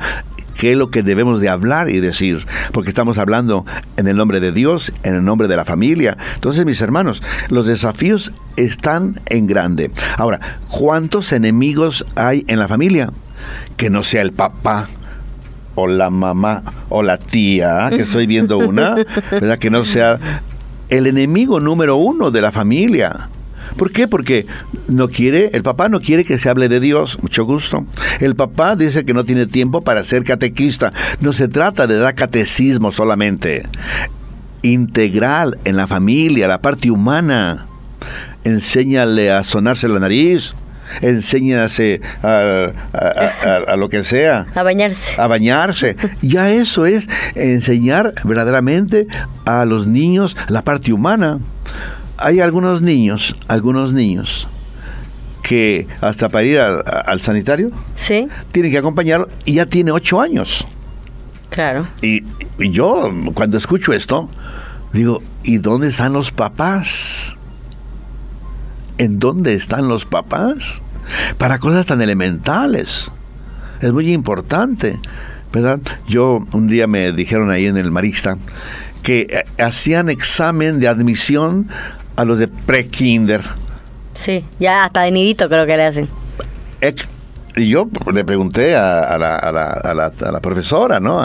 qué 0.59 0.73
es 0.73 0.77
lo 0.77 0.91
que 0.91 1.03
debemos 1.03 1.41
de 1.41 1.49
hablar 1.49 1.89
y 1.89 2.01
decir, 2.01 2.47
porque 2.73 2.91
estamos 2.91 3.17
hablando 3.17 3.65
en 3.97 4.09
el 4.09 4.17
nombre 4.17 4.41
de 4.41 4.53
Dios, 4.53 4.93
en 5.05 5.15
el 5.15 5.25
nombre 5.25 5.49
de 5.49 5.57
la 5.57 5.65
familia. 5.65 6.19
Entonces, 6.35 6.67
mis 6.67 6.81
hermanos, 6.81 7.23
los 7.49 7.67
desafíos 7.67 8.33
están 8.57 9.21
en 9.27 9.47
grande. 9.47 9.91
Ahora, 10.19 10.41
¿cuántos 10.69 11.33
enemigos 11.33 12.05
hay 12.17 12.45
en 12.49 12.59
la 12.59 12.69
familia? 12.69 13.11
Que 13.77 13.89
no 13.89 14.03
sea 14.03 14.21
el 14.23 14.33
papá, 14.33 14.89
o 15.77 15.87
la 15.87 16.11
mamá 16.11 16.65
o 16.89 17.05
la 17.05 17.19
tía, 17.19 17.89
que 17.91 18.03
estoy 18.03 18.27
viendo 18.27 18.59
una, 18.59 18.97
¿verdad? 19.31 19.59
Que 19.59 19.71
no 19.71 19.85
sea 19.85 20.19
el 20.89 21.07
enemigo 21.07 21.61
número 21.61 21.95
uno 21.95 22.33
de 22.33 22.41
la 22.41 22.51
familia. 22.51 23.29
¿Por 23.79 23.93
qué? 23.93 24.09
Porque 24.09 24.45
no 24.89 25.07
quiere, 25.07 25.51
el 25.53 25.63
papá 25.63 25.89
no 25.89 26.01
quiere 26.01 26.25
que 26.25 26.37
se 26.37 26.49
hable 26.49 26.69
de 26.69 26.81
Dios, 26.81 27.17
mucho 27.23 27.45
gusto. 27.45 27.87
El 28.19 28.35
papá 28.35 28.75
dice 28.75 29.05
que 29.05 29.15
no 29.15 29.25
tiene 29.25 29.47
tiempo 29.47 29.83
para 29.83 30.03
ser 30.03 30.25
catequista. 30.25 30.93
No 31.21 31.33
se 31.33 31.47
trata 31.47 31.87
de 31.87 31.97
dar 31.97 32.17
catecismo 32.17 32.91
solamente. 32.91 33.63
Integral 34.63 35.59
en 35.65 35.77
la 35.77 35.87
familia, 35.87 36.49
la 36.49 36.61
parte 36.61 36.91
humana. 36.91 37.67
Enséñale 38.43 39.31
a 39.31 39.45
sonarse 39.45 39.89
la 39.89 40.01
nariz 40.01 40.55
enséñase 41.03 42.01
a, 42.23 42.73
a, 43.69 43.77
lo 43.77 43.91
que 43.91 44.05
sea. 44.05 44.47
A 44.55 44.63
bañarse. 44.63 45.21
A 45.21 45.27
bañarse. 45.27 45.97
Ya 46.23 46.51
eso 46.51 46.87
es 46.87 47.09
enseñar 47.35 48.15
verdaderamente 48.25 49.07
a 49.45 49.67
los 49.67 49.87
niños 49.87 50.35
la 50.49 50.63
parte 50.63 50.93
humana 50.93 51.41
hay 52.19 52.41
algunos 52.41 52.83
niños, 52.83 53.37
algunos 53.47 53.93
niños 53.93 54.49
que 55.43 55.87
hasta 56.03 56.29
para 56.29 56.45
ir 56.45 56.61
al, 56.61 57.21
sanitario 57.21 57.71
¿Sí? 57.97 58.29
tienen 58.53 58.71
que 58.71 58.79
acompañarlo 58.79 59.29
y 59.47 59.55
ya 59.55 59.67
tiene 59.67 59.93
ocho 59.93 60.21
años. 60.21 60.67
Claro. 61.49 61.87
Y, 62.03 62.23
yo 62.59 63.11
cuando 63.35 63.57
escucho 63.57 63.93
esto 63.93 64.29
digo, 64.93 65.23
¿y 65.45 65.59
dónde 65.59 65.89
están 65.89 66.13
los 66.13 66.33
papás? 66.33 67.37
¿En 68.99 69.19
dónde 69.19 69.55
están 69.55 69.89
los 69.89 70.05
papás? 70.05 70.83
Para 71.39 71.59
cosas 71.59 71.87
tan 71.87 72.03
elementales. 72.03 73.11
Es 73.81 73.93
muy 73.93 74.13
importante, 74.13 74.99
¿verdad? 75.53 75.81
Yo 76.09 76.45
un 76.53 76.67
día 76.67 76.87
me 76.87 77.13
dijeron 77.13 77.51
ahí 77.51 77.67
en 77.67 77.77
el 77.77 77.91
Marista 77.91 78.37
que 79.03 79.27
eh, 79.31 79.63
hacían 79.63 80.11
examen 80.11 80.81
de 80.81 80.89
admisión 80.89 81.69
a 82.19 82.25
los 82.25 82.41
de 82.41 82.49
pre-kinder. 82.49 83.43
Sí, 84.15 84.45
ya 84.59 84.85
hasta 84.85 85.03
de 85.03 85.13
nidito 85.13 85.49
creo 85.49 85.65
que 85.67 85.77
le 85.77 85.85
hacen. 85.85 86.09
y 87.57 87.69
yo 87.69 87.89
le 88.13 88.25
pregunté 88.25 88.75
a, 88.75 89.17
la, 89.17 89.37
a, 89.37 89.53
la, 89.53 89.67
a, 89.71 89.95
la, 89.95 90.13
a 90.27 90.33
la, 90.33 90.41
profesora, 90.41 90.99
¿no? 90.99 91.25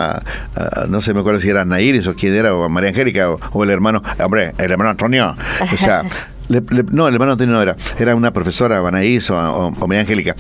no 0.88 1.02
sé, 1.02 1.16
me 1.16 1.22
acuerdo 1.22 1.40
si 1.40 1.50
era 1.50 1.66
Nairis 1.66 2.06
o 2.06 2.14
quién 2.14 2.36
era, 2.36 2.54
o 2.54 2.70
María 2.70 2.90
Angélica, 2.90 3.32
o, 3.32 3.64
el 3.64 3.72
hermano, 3.72 4.04
hombre, 4.24 4.54
el 4.60 4.72
hermano 4.72 4.92
Antonio. 4.92 5.36
O 5.74 5.78
sea, 5.78 6.04
no, 6.92 7.08
el 7.08 7.16
hermano 7.16 7.32
Antonio 7.32 7.56
no 7.56 7.62
era, 7.64 7.76
era 7.98 8.14
una 8.14 8.32
profesora, 8.32 8.78
Anaís 8.88 9.32
o, 9.32 9.36
o, 9.36 9.88
María 9.88 10.02
Angélica. 10.02 10.36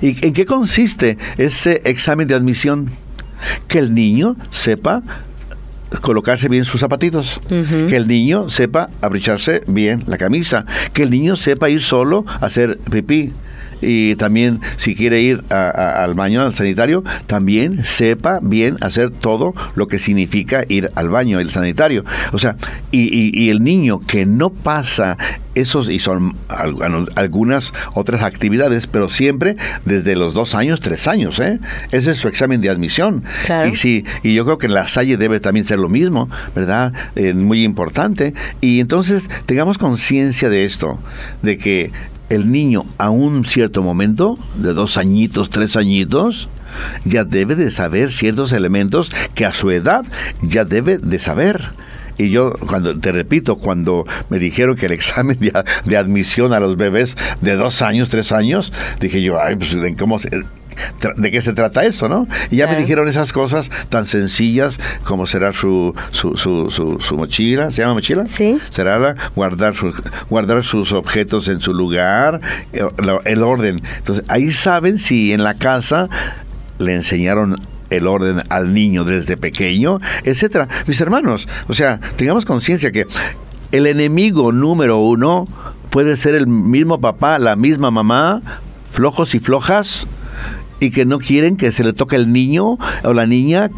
¿Y 0.00 0.24
en 0.24 0.32
qué 0.32 0.46
consiste 0.46 1.18
ese 1.36 1.82
examen 1.84 2.28
de 2.28 2.36
admisión? 2.36 2.92
Que 3.66 3.78
el 3.78 3.92
niño 3.92 4.36
sepa 4.50 5.02
colocarse 6.00 6.48
bien 6.48 6.64
sus 6.64 6.80
zapatitos, 6.80 7.40
que 7.48 7.96
el 7.96 8.06
niño 8.06 8.48
sepa 8.48 8.90
abricharse 9.00 9.62
bien 9.66 10.02
la 10.06 10.18
camisa, 10.18 10.64
que 10.92 11.02
el 11.02 11.10
niño 11.10 11.36
sepa 11.36 11.68
ir 11.68 11.82
solo 11.82 12.24
a 12.40 12.46
hacer 12.46 12.78
pipí 12.90 13.32
y 13.80 14.16
también 14.16 14.60
si 14.76 14.94
quiere 14.94 15.20
ir 15.20 15.44
al 15.50 16.14
baño, 16.14 16.42
al 16.42 16.54
sanitario, 16.54 17.04
también 17.26 17.84
sepa 17.84 18.40
bien 18.42 18.76
hacer 18.80 19.10
todo 19.10 19.54
lo 19.74 19.86
que 19.86 19.98
significa 19.98 20.64
ir 20.68 20.90
al 20.94 21.08
baño, 21.08 21.40
el 21.40 21.50
sanitario. 21.50 22.04
O 22.32 22.38
sea, 22.38 22.56
y, 22.90 23.50
el 23.50 23.62
niño 23.64 23.98
que 23.98 24.26
no 24.26 24.50
pasa 24.50 25.16
esos, 25.54 25.88
y 25.88 25.98
son 25.98 26.36
algunas 27.16 27.72
otras 27.94 28.22
actividades, 28.22 28.86
pero 28.86 29.10
siempre 29.10 29.56
desde 29.84 30.14
los 30.14 30.32
dos 30.32 30.54
años, 30.54 30.80
tres 30.80 31.08
años, 31.08 31.40
¿eh? 31.40 31.58
Ese 31.90 32.12
es 32.12 32.18
su 32.18 32.28
examen 32.28 32.60
de 32.60 32.70
admisión. 32.70 33.24
Y 33.70 33.76
sí, 33.76 34.04
y 34.22 34.34
yo 34.34 34.44
creo 34.44 34.58
que 34.58 34.66
en 34.66 34.74
la 34.74 34.86
Salle 34.86 35.16
debe 35.16 35.40
también 35.40 35.66
ser 35.66 35.78
lo 35.78 35.88
mismo, 35.88 36.30
¿verdad? 36.54 36.92
Eh, 37.16 37.34
muy 37.34 37.64
importante. 37.64 38.34
Y 38.60 38.80
entonces 38.80 39.24
tengamos 39.46 39.78
conciencia 39.78 40.48
de 40.48 40.64
esto, 40.64 40.98
de 41.42 41.58
que 41.58 41.90
el 42.30 42.50
niño 42.50 42.86
a 42.96 43.10
un 43.10 43.44
cierto 43.44 43.82
momento, 43.82 44.38
de 44.54 44.72
dos 44.72 44.96
añitos, 44.96 45.50
tres 45.50 45.76
añitos, 45.76 46.48
ya 47.04 47.24
debe 47.24 47.56
de 47.56 47.70
saber 47.70 48.10
ciertos 48.10 48.52
elementos 48.52 49.10
que 49.34 49.44
a 49.44 49.52
su 49.52 49.70
edad 49.70 50.04
ya 50.40 50.64
debe 50.64 50.98
de 50.98 51.18
saber. 51.18 51.72
Y 52.16 52.30
yo, 52.30 52.52
cuando 52.52 52.98
te 52.98 53.12
repito, 53.12 53.56
cuando 53.56 54.06
me 54.28 54.38
dijeron 54.38 54.76
que 54.76 54.86
el 54.86 54.92
examen 55.00 55.38
de, 55.38 55.96
admisión 55.96 56.52
a 56.52 56.60
los 56.60 56.76
bebés 56.76 57.16
de 57.40 57.56
dos 57.56 57.82
años, 57.82 58.08
tres 58.08 58.32
años, 58.32 58.72
dije 59.00 59.22
yo, 59.22 59.40
ay, 59.40 59.56
pues, 59.56 59.76
¿cómo 59.98 60.18
se, 60.18 60.28
de 61.16 61.30
qué 61.30 61.40
se 61.40 61.52
trata 61.52 61.84
eso, 61.84 62.08
¿no? 62.08 62.26
Y 62.50 62.56
ya 62.56 62.66
me 62.66 62.76
dijeron 62.76 63.08
esas 63.08 63.32
cosas 63.32 63.70
tan 63.88 64.06
sencillas 64.06 64.78
como 65.04 65.26
será 65.26 65.52
su, 65.52 65.94
su, 66.10 66.36
su, 66.36 66.70
su, 66.70 67.16
mochila, 67.16 67.70
¿se 67.70 67.82
llama 67.82 67.94
mochila? 67.94 68.26
Sí. 68.26 68.58
Será 68.70 69.16
guardar, 69.34 69.74
guardar 70.28 70.64
sus 70.64 70.92
objetos 70.92 71.48
en 71.48 71.60
su 71.60 71.72
lugar, 71.72 72.40
eh, 72.72 72.82
el, 73.24 73.42
orden. 73.42 73.82
Entonces, 73.98 74.24
ahí 74.28 74.50
saben 74.50 74.98
si 74.98 75.32
en 75.32 75.44
la 75.44 75.54
casa 75.54 76.08
le 76.78 76.94
enseñaron 76.94 77.56
el 77.90 78.06
orden 78.06 78.42
al 78.48 78.72
niño 78.72 79.04
desde 79.04 79.36
pequeño, 79.36 79.98
etcétera. 80.24 80.68
Mis 80.86 81.00
hermanos, 81.00 81.48
o 81.68 81.74
sea, 81.74 82.00
tengamos 82.16 82.44
conciencia 82.44 82.92
que 82.92 83.06
el 83.72 83.86
enemigo 83.86 84.52
número 84.52 84.98
uno 84.98 85.48
puede 85.90 86.16
ser 86.16 86.34
el 86.34 86.46
mismo 86.46 87.00
papá, 87.00 87.38
la 87.38 87.56
misma 87.56 87.90
mamá, 87.90 88.42
flojos 88.90 89.34
y 89.34 89.40
flojas, 89.40 90.06
y 90.80 90.90
que 90.90 91.04
no 91.04 91.18
quieren 91.18 91.56
que 91.56 91.70
se 91.72 91.84
le 91.84 91.92
toque 91.92 92.16
el 92.16 92.32
niño 92.32 92.78
o 93.04 93.12
la 93.12 93.26
niña, 93.26 93.70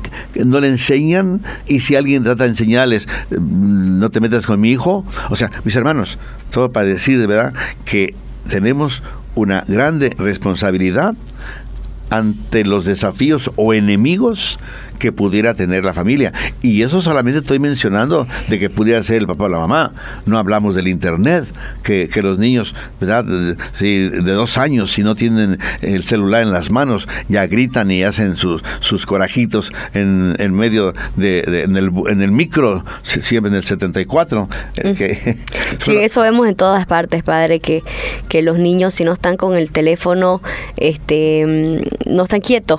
no 0.44 0.60
le 0.60 0.68
enseñan 0.68 1.42
y 1.66 1.80
si 1.80 1.96
alguien 1.96 2.22
trata 2.22 2.44
de 2.44 2.50
enseñarles, 2.50 3.08
mm, 3.30 3.98
no 3.98 4.10
te 4.10 4.20
metas 4.20 4.46
con 4.46 4.60
mi 4.60 4.70
hijo. 4.70 5.04
O 5.30 5.36
sea, 5.36 5.50
mis 5.64 5.76
hermanos, 5.76 6.18
todo 6.50 6.70
para 6.70 6.86
decir 6.86 7.18
de 7.18 7.26
verdad 7.26 7.52
que 7.84 8.14
tenemos 8.48 9.02
una 9.34 9.64
grande 9.66 10.14
responsabilidad 10.18 11.14
ante 12.10 12.64
los 12.64 12.84
desafíos 12.84 13.50
o 13.56 13.72
enemigos 13.72 14.58
que 15.02 15.10
pudiera 15.10 15.54
tener 15.54 15.84
la 15.84 15.92
familia. 15.92 16.32
Y 16.62 16.82
eso 16.82 17.02
solamente 17.02 17.40
estoy 17.40 17.58
mencionando 17.58 18.28
de 18.48 18.60
que 18.60 18.70
pudiera 18.70 19.02
ser 19.02 19.16
el 19.16 19.26
papá 19.26 19.46
o 19.46 19.48
la 19.48 19.58
mamá. 19.58 19.92
No 20.26 20.38
hablamos 20.38 20.76
del 20.76 20.86
internet, 20.86 21.44
que, 21.82 22.08
los 22.22 22.38
niños, 22.38 22.72
¿verdad? 23.00 23.24
Si 23.74 24.08
de 24.08 24.32
dos 24.32 24.58
años, 24.58 24.92
si 24.92 25.02
no 25.02 25.16
tienen 25.16 25.58
el 25.80 26.04
celular 26.04 26.42
en 26.42 26.52
las 26.52 26.70
manos, 26.70 27.08
ya 27.26 27.48
gritan 27.48 27.90
y 27.90 28.04
hacen 28.04 28.36
sus, 28.36 28.62
sus 28.78 29.04
corajitos 29.04 29.72
en, 29.92 30.36
en 30.38 30.54
medio 30.54 30.94
de, 31.16 31.64
en, 31.64 31.76
el, 31.76 31.90
en 32.08 32.22
el 32.22 32.30
micro, 32.30 32.84
siempre 33.02 33.50
en 33.50 33.56
el 33.56 33.64
74. 33.64 34.48
Eh, 34.76 35.36
sí, 35.80 35.96
eso 35.96 36.20
vemos 36.20 36.46
en 36.46 36.54
todas 36.54 36.86
partes, 36.86 37.24
padre, 37.24 37.58
que, 37.58 37.82
que 38.28 38.42
los 38.42 38.56
niños 38.56 38.94
si 38.94 39.02
no 39.02 39.14
están 39.14 39.36
con 39.36 39.56
el 39.56 39.72
teléfono, 39.72 40.42
este, 40.76 41.44
mm, 41.44 42.14
no 42.14 42.22
están 42.22 42.40
quietos 42.40 42.78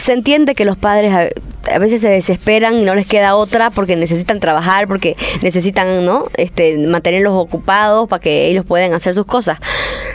se 0.00 0.12
entiende 0.12 0.54
que 0.54 0.64
los 0.64 0.76
padres 0.76 1.12
a, 1.14 1.78
veces 1.78 2.00
se 2.00 2.08
desesperan 2.08 2.74
y 2.74 2.84
no 2.84 2.94
les 2.94 3.06
queda 3.06 3.36
otra 3.36 3.70
porque 3.70 3.94
necesitan 3.94 4.40
trabajar, 4.40 4.88
porque 4.88 5.16
necesitan 5.42 6.04
¿no? 6.04 6.24
este, 6.36 6.78
mantenerlos 6.78 7.34
ocupados 7.34 8.08
para 8.08 8.20
que 8.20 8.48
ellos 8.48 8.64
puedan 8.64 8.94
hacer 8.94 9.14
sus 9.14 9.26
cosas. 9.26 9.58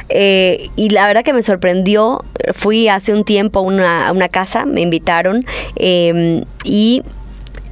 Eh, 0.09 0.69
y 0.75 0.89
la 0.89 1.07
verdad 1.07 1.23
que 1.23 1.33
me 1.33 1.43
sorprendió, 1.43 2.23
fui 2.53 2.87
hace 2.87 3.13
un 3.13 3.23
tiempo 3.23 3.59
a 3.59 3.61
una, 3.61 4.11
una 4.11 4.27
casa, 4.27 4.65
me 4.65 4.81
invitaron 4.81 5.45
eh, 5.75 6.43
y 6.63 7.03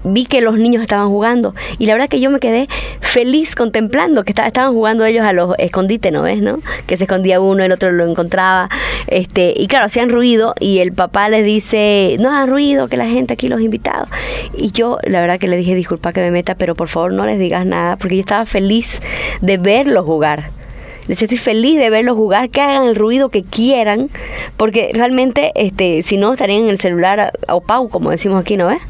vi 0.04 0.26
que 0.26 0.42
los 0.42 0.58
niños 0.58 0.82
estaban 0.82 1.10
jugando 1.10 1.54
y 1.78 1.86
la 1.86 1.94
verdad 1.94 2.10
que 2.10 2.20
yo 2.20 2.30
me 2.30 2.40
quedé 2.40 2.68
feliz 3.00 3.56
contemplando 3.56 4.24
que 4.24 4.32
estaban 4.32 4.74
jugando 4.74 5.06
ellos 5.06 5.24
a 5.26 5.34
los 5.34 5.56
escondites, 5.58 6.12
¿no 6.12 6.24
ves? 6.24 6.42
¿no? 6.42 6.60
Que 6.88 6.98
se 6.98 7.04
escondía 7.04 7.40
uno, 7.40 7.64
el 7.64 7.72
otro 7.72 7.92
lo 7.92 8.06
encontraba, 8.08 8.70
este, 9.08 9.54
y 9.56 9.68
claro, 9.68 9.86
hacían 9.86 10.10
ruido 10.10 10.56
y 10.60 10.80
el 10.80 10.94
papá 10.94 11.30
les 11.30 11.46
dice, 11.46 12.18
no 12.20 12.30
hagan 12.30 12.50
ruido, 12.50 12.88
que 12.88 12.98
la 12.98 13.08
gente 13.08 13.34
aquí 13.34 13.48
los 13.48 13.62
invitados. 13.62 14.08
Y 14.56 14.72
yo 14.72 14.98
la 15.04 15.22
verdad 15.22 15.40
que 15.40 15.48
le 15.48 15.58
dije, 15.58 15.76
disculpa 15.76 16.14
que 16.14 16.22
me 16.22 16.32
meta, 16.32 16.56
pero 16.56 16.76
por 16.76 16.88
favor 16.88 17.14
no 17.14 17.26
les 17.26 17.40
digas 17.40 17.66
nada, 17.66 17.98
porque 17.98 18.16
yo 18.16 18.22
estaba 18.22 18.46
feliz 18.46 19.02
de 19.42 19.58
verlos 19.58 20.06
jugar 20.06 20.62
les 21.08 21.22
estoy 21.22 21.38
feliz 21.38 21.78
de 21.78 21.90
verlos 21.90 22.16
jugar, 22.16 22.50
que 22.50 22.62
hagan 22.62 22.88
el 22.88 22.96
ruido 22.96 23.30
que 23.30 23.44
quieran, 23.44 24.10
porque 24.58 24.92
realmente, 24.94 25.52
este, 25.56 26.02
si 26.04 26.18
no, 26.18 26.34
estarían 26.34 26.64
en 26.64 26.70
el 26.70 26.80
celular 26.80 27.34
o 27.50 27.62
pau, 27.62 27.90
como 27.90 28.12
decimos 28.12 28.42
aquí, 28.42 28.58
¿no 28.58 28.68
ves? 28.68 28.82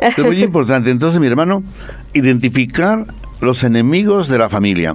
Es 0.00 0.18
muy 0.18 0.42
importante. 0.42 0.90
Entonces, 0.90 1.20
mi 1.20 1.26
hermano, 1.26 1.62
identificar 2.14 3.06
los 3.40 3.64
enemigos 3.64 4.28
de 4.28 4.38
la 4.38 4.48
familia. 4.48 4.94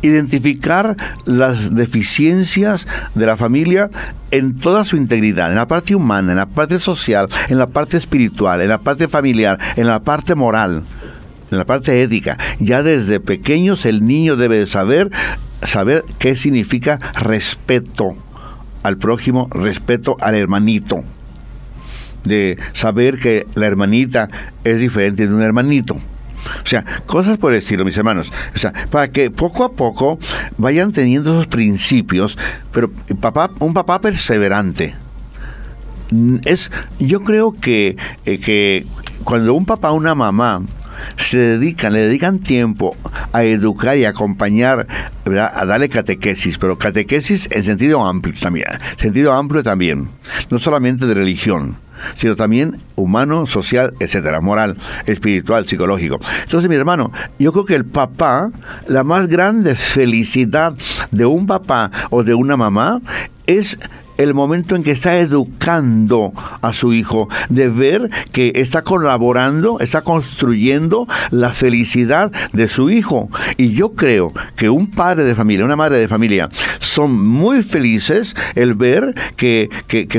Identificar 0.00 0.96
las 1.26 1.74
deficiencias 1.74 2.86
de 3.14 3.26
la 3.26 3.36
familia 3.36 3.90
en 4.30 4.56
toda 4.56 4.84
su 4.84 4.96
integridad, 4.96 5.50
en 5.50 5.56
la 5.56 5.68
parte 5.68 5.94
humana, 5.94 6.32
en 6.32 6.38
la 6.38 6.46
parte 6.46 6.78
social, 6.78 7.28
en 7.48 7.58
la 7.58 7.66
parte 7.66 7.96
espiritual, 7.96 8.60
en 8.62 8.68
la 8.68 8.78
parte 8.78 9.08
familiar, 9.08 9.58
en 9.76 9.86
la 9.86 10.00
parte 10.00 10.34
moral 10.34 10.84
en 11.50 11.58
la 11.58 11.64
parte 11.64 12.02
ética. 12.02 12.38
Ya 12.58 12.82
desde 12.82 13.20
pequeños 13.20 13.86
el 13.86 14.04
niño 14.04 14.36
debe 14.36 14.66
saber 14.66 15.10
saber 15.62 16.04
qué 16.18 16.36
significa 16.36 16.98
respeto 17.14 18.14
al 18.82 18.96
prójimo, 18.98 19.48
respeto 19.50 20.16
al 20.20 20.34
hermanito. 20.34 21.02
De 22.24 22.58
saber 22.72 23.18
que 23.18 23.46
la 23.54 23.66
hermanita 23.66 24.28
es 24.64 24.80
diferente 24.80 25.26
de 25.26 25.34
un 25.34 25.42
hermanito. 25.42 25.94
O 25.94 26.66
sea, 26.66 26.84
cosas 27.06 27.38
por 27.38 27.52
el 27.52 27.58
estilo, 27.58 27.84
mis 27.84 27.96
hermanos. 27.96 28.32
O 28.54 28.58
sea, 28.58 28.72
para 28.90 29.10
que 29.10 29.30
poco 29.30 29.64
a 29.64 29.72
poco 29.72 30.18
vayan 30.58 30.92
teniendo 30.92 31.32
esos 31.32 31.46
principios, 31.46 32.36
pero 32.72 32.90
papá, 33.20 33.50
un 33.60 33.74
papá 33.74 34.00
perseverante. 34.00 34.94
Es, 36.44 36.70
yo 36.98 37.22
creo 37.22 37.52
que, 37.52 37.96
eh, 38.24 38.38
que 38.38 38.84
cuando 39.24 39.54
un 39.54 39.66
papá 39.66 39.90
o 39.90 39.94
una 39.94 40.14
mamá 40.14 40.62
se 41.16 41.38
dedican, 41.38 41.92
le 41.92 42.00
dedican 42.00 42.38
tiempo 42.38 42.96
a 43.32 43.44
educar 43.44 43.96
y 43.96 44.04
acompañar, 44.04 44.86
a 45.26 45.64
darle 45.64 45.88
catequesis, 45.88 46.58
pero 46.58 46.78
catequesis 46.78 47.48
en 47.50 47.64
sentido 47.64 48.04
amplio 48.04 48.34
también, 48.40 48.66
sentido 48.96 49.32
amplio 49.32 49.62
también, 49.62 50.08
no 50.50 50.58
solamente 50.58 51.06
de 51.06 51.14
religión 51.14 51.76
sino 52.14 52.36
también 52.36 52.78
humano, 52.94 53.46
social, 53.46 53.94
etcétera, 54.00 54.40
moral, 54.40 54.76
espiritual, 55.06 55.66
psicológico. 55.66 56.20
Entonces, 56.42 56.68
mi 56.68 56.76
hermano, 56.76 57.12
yo 57.38 57.52
creo 57.52 57.64
que 57.64 57.74
el 57.74 57.84
papá, 57.84 58.50
la 58.86 59.04
más 59.04 59.28
grande 59.28 59.74
felicidad 59.74 60.74
de 61.10 61.26
un 61.26 61.46
papá 61.46 61.90
o 62.10 62.22
de 62.22 62.34
una 62.34 62.56
mamá 62.56 63.00
es 63.46 63.78
el 64.18 64.34
momento 64.34 64.76
en 64.76 64.82
que 64.82 64.92
está 64.92 65.18
educando 65.18 66.32
a 66.62 66.72
su 66.72 66.92
hijo, 66.92 67.28
de 67.48 67.68
ver 67.68 68.10
que 68.32 68.52
está 68.56 68.82
colaborando, 68.82 69.78
está 69.80 70.02
construyendo 70.02 71.06
la 71.30 71.50
felicidad 71.50 72.32
de 72.52 72.68
su 72.68 72.90
hijo. 72.90 73.30
Y 73.56 73.70
yo 73.70 73.94
creo 73.94 74.32
que 74.56 74.70
un 74.70 74.88
padre 74.88 75.24
de 75.24 75.34
familia, 75.34 75.64
una 75.64 75.76
madre 75.76 75.98
de 75.98 76.08
familia, 76.08 76.48
son 76.80 77.26
muy 77.26 77.62
felices 77.62 78.34
el 78.54 78.74
ver 78.74 79.14
que, 79.36 79.68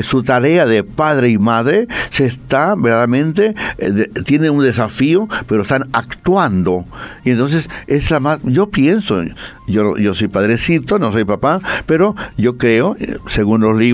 su 0.02 0.22
tarea 0.22 0.64
de 0.64 0.84
padre 0.84 1.28
y 1.30 1.38
madre 1.38 1.88
se 2.10 2.24
está 2.24 2.74
verdaderamente, 2.76 3.54
eh, 3.78 4.08
tiene 4.24 4.48
un 4.48 4.62
desafío, 4.62 5.28
pero 5.46 5.62
están 5.62 5.88
actuando. 5.92 6.84
Y 7.24 7.30
entonces 7.30 7.68
es 7.88 8.10
la 8.10 8.20
más, 8.20 8.38
yo 8.44 8.70
pienso, 8.70 9.22
yo, 9.66 9.96
yo 9.96 10.14
soy 10.14 10.28
padrecito, 10.28 10.98
no 10.98 11.12
soy 11.12 11.24
papá, 11.24 11.60
pero 11.86 12.14
yo 12.36 12.56
creo, 12.58 12.96
eh, 13.00 13.18
según 13.26 13.60
los 13.60 13.76
libros, 13.76 13.87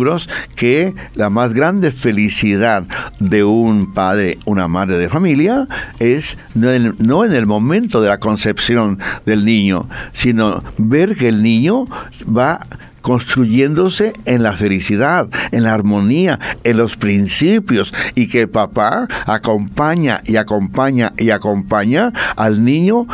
que 0.56 0.94
la 1.14 1.30
más 1.30 1.54
grande 1.54 1.90
felicidad 1.90 2.84
de 3.20 3.44
un 3.44 3.92
padre, 3.92 4.38
una 4.44 4.68
madre 4.68 4.98
de 4.98 5.08
familia, 5.08 5.66
es 5.98 6.38
no 6.54 6.72
en, 6.72 6.96
no 6.98 7.24
en 7.24 7.32
el 7.32 7.46
momento 7.46 8.00
de 8.00 8.08
la 8.08 8.18
concepción 8.18 8.98
del 9.26 9.44
niño, 9.44 9.88
sino 10.12 10.62
ver 10.78 11.16
que 11.16 11.28
el 11.28 11.42
niño 11.42 11.86
va 12.24 12.60
construyéndose 13.04 14.14
en 14.24 14.42
la 14.42 14.54
felicidad, 14.54 15.28
en 15.52 15.64
la 15.64 15.74
armonía, 15.74 16.40
en 16.64 16.78
los 16.78 16.96
principios 16.96 17.92
y 18.14 18.28
que 18.28 18.40
el 18.40 18.48
papá 18.48 19.06
acompaña 19.26 20.22
y 20.24 20.36
acompaña 20.36 21.12
y 21.18 21.28
acompaña 21.28 22.14
al 22.34 22.64
niño 22.64 23.06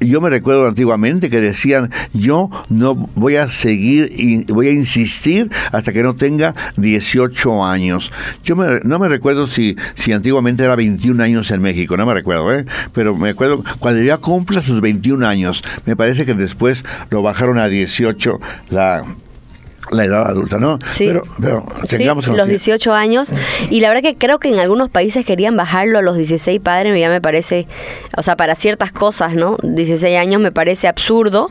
yo 0.00 0.20
me 0.20 0.30
recuerdo 0.30 0.66
antiguamente 0.66 1.30
que 1.30 1.40
decían, 1.40 1.90
yo 2.12 2.50
no 2.68 2.94
voy 3.14 3.36
a 3.36 3.48
seguir 3.48 4.08
y 4.12 4.44
voy 4.52 4.68
a 4.68 4.72
insistir 4.72 5.50
hasta 5.72 5.92
que 5.92 6.02
no 6.02 6.16
tenga 6.16 6.54
18 6.76 7.64
años. 7.64 8.12
Yo 8.44 8.54
no 8.56 8.98
me 8.98 9.08
recuerdo 9.08 9.46
si, 9.46 9.76
si 9.94 10.12
antiguamente 10.12 10.64
era 10.64 10.76
21 10.76 11.22
años 11.22 11.50
en 11.50 11.62
México, 11.62 11.96
no 11.96 12.06
me 12.06 12.14
recuerdo, 12.14 12.52
¿eh? 12.52 12.64
pero 12.92 13.16
me 13.16 13.30
acuerdo 13.30 13.64
cuando 13.78 14.02
ya 14.02 14.18
cumpla 14.18 14.62
sus 14.62 14.80
21 14.80 15.26
años, 15.26 15.62
me 15.84 15.96
parece 15.96 16.26
que 16.26 16.34
después 16.34 16.84
lo 17.10 17.22
bajaron 17.22 17.58
a 17.58 17.68
18 17.68 18.40
la 18.70 19.04
la 19.90 20.04
edad 20.04 20.26
adulta, 20.28 20.58
¿no? 20.58 20.78
Sí, 20.86 21.10
pero, 21.40 21.64
tengamos 21.88 22.26
los 22.26 22.48
18 22.48 22.92
años. 22.92 23.32
Y 23.70 23.80
la 23.80 23.88
verdad 23.88 24.02
que 24.02 24.16
creo 24.16 24.38
que 24.38 24.48
en 24.48 24.58
algunos 24.58 24.88
países 24.88 25.24
querían 25.24 25.56
bajarlo 25.56 25.98
a 25.98 26.02
los 26.02 26.16
16 26.16 26.60
padres, 26.60 26.98
ya 26.98 27.08
me 27.08 27.20
parece, 27.20 27.66
o 28.16 28.22
sea, 28.22 28.36
para 28.36 28.54
ciertas 28.54 28.92
cosas, 28.92 29.34
¿no? 29.34 29.56
16 29.62 30.18
años 30.18 30.40
me 30.40 30.52
parece 30.52 30.88
absurdo. 30.88 31.48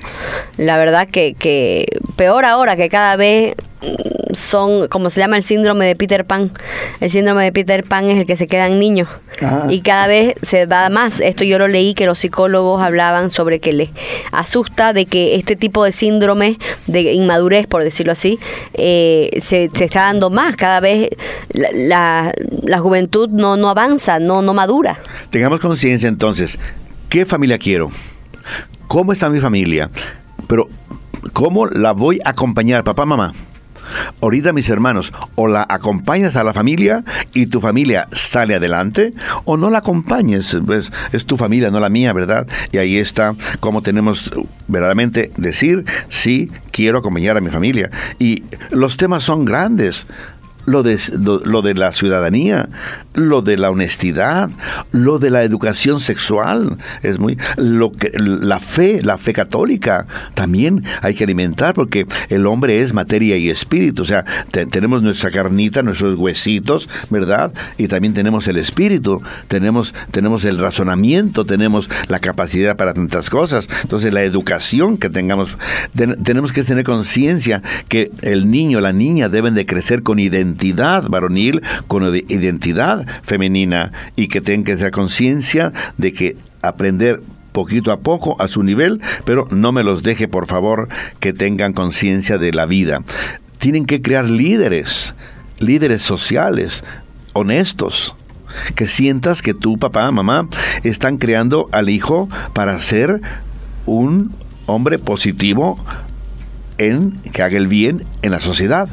La 0.57 0.77
verdad 0.77 1.07
que, 1.07 1.35
que 1.37 1.85
peor 2.15 2.45
ahora 2.45 2.75
que 2.75 2.89
cada 2.89 3.15
vez 3.15 3.55
son, 4.33 4.87
como 4.87 5.09
se 5.09 5.19
llama 5.19 5.37
el 5.37 5.43
síndrome 5.43 5.85
de 5.85 5.95
Peter 5.95 6.25
Pan. 6.25 6.51
El 6.99 7.11
síndrome 7.11 7.43
de 7.43 7.51
Peter 7.51 7.83
Pan 7.83 8.09
es 8.09 8.19
el 8.19 8.25
que 8.25 8.37
se 8.37 8.47
quedan 8.47 8.79
niños. 8.79 9.07
Y 9.69 9.81
cada 9.81 10.07
vez 10.07 10.35
se 10.41 10.65
va 10.65 10.89
más. 10.89 11.19
Esto 11.19 11.43
yo 11.43 11.59
lo 11.59 11.67
leí 11.67 11.93
que 11.93 12.05
los 12.05 12.19
psicólogos 12.19 12.81
hablaban 12.81 13.29
sobre 13.29 13.59
que 13.59 13.73
les 13.73 13.89
asusta 14.31 14.93
de 14.93 15.05
que 15.05 15.35
este 15.35 15.55
tipo 15.55 15.83
de 15.83 15.91
síndrome 15.91 16.57
de 16.87 17.13
inmadurez, 17.13 17.67
por 17.67 17.83
decirlo 17.83 18.11
así, 18.11 18.39
eh, 18.73 19.29
se, 19.39 19.65
está 19.65 20.01
dando 20.01 20.29
más. 20.29 20.55
Cada 20.55 20.79
vez 20.79 21.09
la, 21.53 22.33
la, 22.63 22.79
juventud 22.79 23.29
no, 23.29 23.57
no 23.57 23.69
avanza, 23.69 24.19
no, 24.19 24.41
no 24.41 24.53
madura. 24.53 24.99
Tengamos 25.29 25.59
conciencia 25.59 26.09
entonces, 26.09 26.59
¿qué 27.09 27.25
familia 27.25 27.57
quiero? 27.57 27.91
¿Cómo 28.87 29.13
está 29.13 29.29
mi 29.29 29.39
familia? 29.39 29.89
Pero, 30.47 30.69
¿cómo 31.33 31.65
la 31.65 31.91
voy 31.91 32.19
a 32.23 32.29
acompañar, 32.29 32.83
papá, 32.83 33.05
mamá? 33.05 33.33
Ahorita, 34.21 34.53
mis 34.53 34.69
hermanos, 34.69 35.13
o 35.35 35.47
la 35.47 35.65
acompañas 35.67 36.35
a 36.35 36.43
la 36.43 36.53
familia 36.53 37.03
y 37.33 37.47
tu 37.47 37.61
familia 37.61 38.07
sale 38.11 38.55
adelante, 38.55 39.13
o 39.45 39.57
no 39.57 39.69
la 39.69 39.79
acompañes. 39.79 40.57
Pues, 40.65 40.91
es 41.11 41.25
tu 41.25 41.37
familia, 41.37 41.71
no 41.71 41.79
la 41.79 41.89
mía, 41.89 42.13
¿verdad? 42.13 42.47
Y 42.71 42.77
ahí 42.77 42.97
está 42.97 43.35
cómo 43.59 43.81
tenemos 43.81 44.31
verdaderamente 44.67 45.31
decir, 45.37 45.85
sí, 46.09 46.51
quiero 46.71 46.99
acompañar 46.99 47.37
a 47.37 47.41
mi 47.41 47.49
familia. 47.49 47.89
Y 48.19 48.43
los 48.71 48.97
temas 48.97 49.23
son 49.23 49.45
grandes 49.45 50.07
lo 50.65 50.83
de, 50.83 50.99
lo, 51.13 51.61
de 51.61 51.73
la 51.73 51.91
ciudadanía, 51.91 52.69
lo 53.13 53.41
de 53.41 53.57
la 53.57 53.69
honestidad, 53.69 54.49
lo 54.91 55.19
de 55.19 55.29
la 55.29 55.43
educación 55.43 55.99
sexual, 55.99 56.77
es 57.03 57.19
muy 57.19 57.37
lo 57.57 57.91
que 57.91 58.11
la 58.17 58.59
fe, 58.59 59.01
la 59.01 59.17
fe 59.17 59.33
católica 59.33 60.05
también 60.33 60.83
hay 61.01 61.13
que 61.13 61.23
alimentar 61.23 61.73
porque 61.73 62.05
el 62.29 62.47
hombre 62.47 62.81
es 62.81 62.93
materia 62.93 63.37
y 63.37 63.49
espíritu, 63.49 64.03
o 64.03 64.05
sea, 64.05 64.25
tenemos 64.51 65.01
nuestra 65.01 65.31
carnita, 65.31 65.83
nuestros 65.83 66.17
huesitos, 66.17 66.89
¿verdad? 67.09 67.53
Y 67.77 67.87
también 67.87 68.13
tenemos 68.13 68.47
el 68.47 68.57
espíritu, 68.57 69.21
tenemos 69.47 69.93
tenemos 70.11 70.45
el 70.45 70.57
razonamiento, 70.59 71.45
tenemos 71.45 71.89
la 72.07 72.19
capacidad 72.19 72.75
para 72.75 72.93
tantas 72.93 73.29
cosas. 73.29 73.67
Entonces, 73.83 74.13
la 74.13 74.23
educación 74.23 74.97
que 74.97 75.09
tengamos 75.09 75.49
tenemos 76.23 76.51
que 76.53 76.63
tener 76.63 76.83
conciencia 76.83 77.61
que 77.87 78.11
el 78.21 78.49
niño, 78.49 78.81
la 78.81 78.93
niña 78.93 79.29
deben 79.29 79.53
de 79.53 79.65
crecer 79.65 80.03
con 80.03 80.19
identidad 80.19 80.54
identidad 80.55 81.09
varonil 81.09 81.61
con 81.87 82.03
identidad 82.15 83.05
femenina 83.23 83.91
y 84.15 84.27
que 84.27 84.41
tengan 84.41 84.77
esa 84.77 84.91
conciencia 84.91 85.73
de 85.97 86.13
que 86.13 86.37
aprender 86.61 87.21
poquito 87.51 87.91
a 87.91 87.97
poco 87.97 88.41
a 88.41 88.47
su 88.47 88.63
nivel, 88.63 89.01
pero 89.25 89.47
no 89.51 89.71
me 89.71 89.83
los 89.83 90.03
deje 90.03 90.27
por 90.27 90.47
favor 90.47 90.89
que 91.19 91.33
tengan 91.33 91.73
conciencia 91.73 92.37
de 92.37 92.51
la 92.51 92.65
vida. 92.65 93.03
Tienen 93.59 93.85
que 93.85 94.01
crear 94.01 94.29
líderes, 94.29 95.13
líderes 95.59 96.01
sociales, 96.01 96.83
honestos, 97.33 98.13
que 98.75 98.87
sientas 98.87 99.41
que 99.41 99.53
tu 99.53 99.77
papá, 99.77 100.09
mamá, 100.11 100.47
están 100.83 101.17
creando 101.17 101.69
al 101.71 101.89
hijo 101.89 102.29
para 102.53 102.79
ser 102.81 103.21
un 103.85 104.31
hombre 104.65 104.99
positivo 104.99 105.77
en 106.77 107.19
que 107.31 107.43
haga 107.43 107.57
el 107.57 107.67
bien 107.67 108.03
en 108.21 108.31
la 108.31 108.41
sociedad 108.41 108.89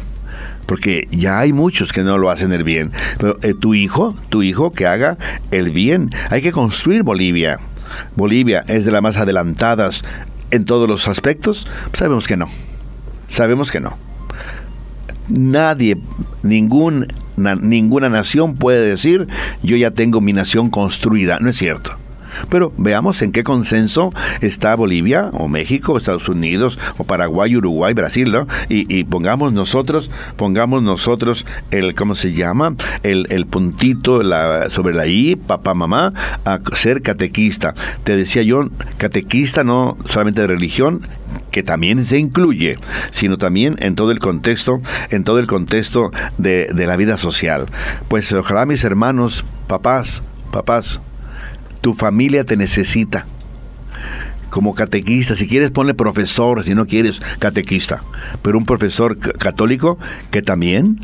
porque 0.67 1.09
ya 1.11 1.41
hay 1.41 1.53
muchos 1.53 1.93
que 1.93 2.03
no 2.03 2.19
lo 2.19 2.31
hacen 2.31 2.53
el 2.53 2.65
bien. 2.65 2.93
Pero 3.19 3.39
eh, 3.43 3.55
tu 3.55 3.75
hijo, 3.75 4.15
tu 4.29 4.43
hijo 4.43 4.73
que 4.73 4.87
haga 4.87 5.19
el 5.51 5.71
bien. 5.71 6.11
Hay 6.31 6.43
que 6.43 6.53
construir 6.53 7.03
Bolivia. 7.03 7.59
Bolivia 8.17 8.65
es 8.69 8.85
de 8.85 8.91
las 8.91 9.03
más 9.03 9.17
adelantadas 9.17 10.05
en 10.51 10.65
todos 10.65 10.89
los 10.89 11.09
aspectos. 11.09 11.67
Sabemos 11.93 12.27
que 12.27 12.37
no. 12.37 12.49
Sabemos 13.29 13.71
que 13.71 13.81
no. 13.81 13.97
Nadie, 15.29 15.99
ningún, 16.43 17.07
ninguna 17.37 18.09
nación 18.09 18.57
puede 18.57 18.87
decir 18.87 19.29
yo 19.63 19.77
ya 19.77 19.91
tengo 19.91 20.21
mi 20.21 20.33
nación 20.33 20.71
construida. 20.71 21.39
No 21.41 21.51
es 21.51 21.57
cierto. 21.57 22.02
Pero 22.49 22.73
veamos 22.77 23.23
en 23.23 23.33
qué 23.33 23.45
consenso 23.45 24.13
está 24.41 24.75
Bolivia 24.75 25.31
o 25.33 25.49
México, 25.49 25.93
o 25.93 25.99
Estados 25.99 26.29
Unidos 26.29 26.79
o 26.99 27.05
Paraguay, 27.05 27.57
Uruguay, 27.57 27.95
Brasil, 27.95 28.33
¿no? 28.33 28.47
Y, 28.69 29.05
pongamos 29.05 29.53
nosotros, 29.53 30.11
pongamos 30.37 30.83
nosotros 30.83 31.45
el, 31.71 31.95
¿cómo 31.95 32.15
se 32.15 32.33
llama? 32.33 32.75
El, 33.03 33.27
el 33.31 33.47
puntito 33.47 34.23
sobre 34.71 34.95
la 34.95 35.07
I, 35.07 35.37
papá, 35.37 35.75
mamá, 35.75 36.13
a 36.45 36.59
ser 36.75 37.03
catequista. 37.03 37.75
Te 38.05 38.17
decía 38.17 38.43
yo, 38.43 38.69
catequista 38.97 39.65
no 39.65 39.97
solamente 40.07 40.41
de 40.41 40.47
religión, 40.47 41.03
que 41.51 41.63
también 41.63 42.05
se 42.05 42.19
incluye, 42.19 42.79
sino 43.11 43.39
también 43.39 43.77
en 43.81 43.95
todo 43.95 44.11
el 44.11 44.19
contexto, 44.19 44.81
en 45.11 45.25
todo 45.25 45.39
el 45.39 45.47
contexto 45.47 46.11
de, 46.39 46.69
de 46.73 46.87
la 46.87 46.97
vida 46.97 47.19
social. 47.19 47.67
Pues 48.09 48.33
ojalá 48.33 48.67
mis 48.67 48.85
hermanos, 48.85 49.45
papás, 49.67 50.23
papás, 50.51 51.01
tu 51.83 51.93
familia 51.93 52.45
te 52.45 52.57
necesita. 52.57 53.27
Como 54.49 54.75
catequista, 54.75 55.37
si 55.37 55.47
quieres 55.47 55.71
ponle 55.71 55.93
profesor, 55.95 56.65
si 56.65 56.75
no 56.75 56.87
quieres 56.87 57.21
catequista, 57.39 58.03
pero 58.41 58.57
un 58.57 58.65
profesor 58.65 59.19
católico 59.19 59.99
que 60.31 60.43
también 60.43 61.01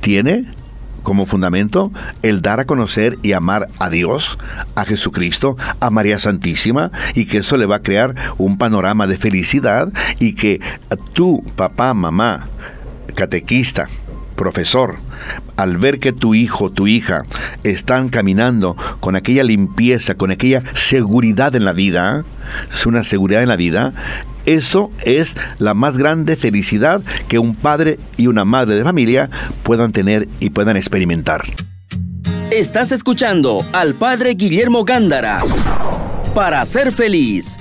tiene 0.00 0.44
como 1.02 1.26
fundamento 1.26 1.92
el 2.22 2.42
dar 2.42 2.60
a 2.60 2.66
conocer 2.66 3.18
y 3.22 3.32
amar 3.32 3.68
a 3.78 3.88
Dios, 3.88 4.36
a 4.74 4.84
Jesucristo, 4.84 5.56
a 5.80 5.90
María 5.90 6.18
Santísima, 6.18 6.90
y 7.14 7.24
que 7.26 7.38
eso 7.38 7.56
le 7.56 7.66
va 7.66 7.76
a 7.76 7.82
crear 7.82 8.14
un 8.36 8.58
panorama 8.58 9.06
de 9.06 9.16
felicidad 9.16 9.92
y 10.18 10.34
que 10.34 10.60
tú, 11.14 11.44
papá, 11.56 11.94
mamá, 11.94 12.48
catequista, 13.14 13.88
profesor, 14.38 14.96
al 15.56 15.76
ver 15.76 15.98
que 15.98 16.12
tu 16.12 16.34
hijo, 16.34 16.70
tu 16.70 16.86
hija 16.86 17.24
están 17.64 18.08
caminando 18.08 18.74
con 19.00 19.16
aquella 19.16 19.42
limpieza, 19.44 20.14
con 20.14 20.30
aquella 20.30 20.62
seguridad 20.72 21.54
en 21.54 21.66
la 21.66 21.72
vida, 21.72 22.24
es 22.72 22.86
una 22.86 23.04
seguridad 23.04 23.42
en 23.42 23.48
la 23.48 23.56
vida, 23.56 23.92
eso 24.46 24.90
es 25.02 25.34
la 25.58 25.74
más 25.74 25.98
grande 25.98 26.36
felicidad 26.36 27.02
que 27.26 27.38
un 27.38 27.54
padre 27.54 27.98
y 28.16 28.28
una 28.28 28.46
madre 28.46 28.76
de 28.76 28.84
familia 28.84 29.28
puedan 29.62 29.92
tener 29.92 30.28
y 30.40 30.50
puedan 30.50 30.78
experimentar. 30.78 31.42
Estás 32.50 32.92
escuchando 32.92 33.62
al 33.72 33.94
padre 33.94 34.30
Guillermo 34.30 34.84
Gándara 34.84 35.40
para 36.34 36.64
ser 36.64 36.92
feliz. 36.92 37.58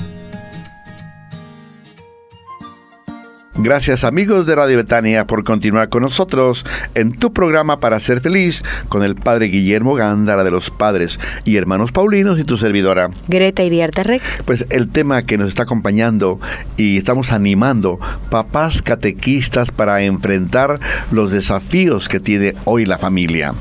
Gracias 3.67 4.05
amigos 4.05 4.45
de 4.45 4.55
Radio 4.55 4.77
Betania 4.77 5.27
por 5.27 5.43
continuar 5.43 5.89
con 5.89 6.01
nosotros 6.01 6.65
en 6.95 7.11
tu 7.11 7.33
programa 7.33 7.81
para 7.81 7.99
ser 7.99 8.21
feliz 8.21 8.63
con 8.87 9.03
el 9.03 9.15
Padre 9.15 9.47
Guillermo 9.47 9.93
Gándara 9.93 10.45
de 10.45 10.51
los 10.51 10.69
Padres 10.69 11.19
y 11.43 11.57
Hermanos 11.57 11.91
Paulinos 11.91 12.39
y 12.39 12.45
tu 12.45 12.55
servidora 12.55 13.09
Greta 13.27 13.63
Iriarte 13.63 14.03
Rec. 14.03 14.21
Pues 14.45 14.65
el 14.69 14.87
tema 14.87 15.23
que 15.23 15.37
nos 15.37 15.49
está 15.49 15.63
acompañando 15.63 16.39
y 16.77 16.95
estamos 16.95 17.33
animando 17.33 17.99
papás 18.29 18.81
catequistas 18.81 19.71
para 19.71 20.01
enfrentar 20.01 20.79
los 21.11 21.31
desafíos 21.31 22.07
que 22.07 22.21
tiene 22.21 22.53
hoy 22.63 22.85
la 22.85 22.97
familia. 22.97 23.53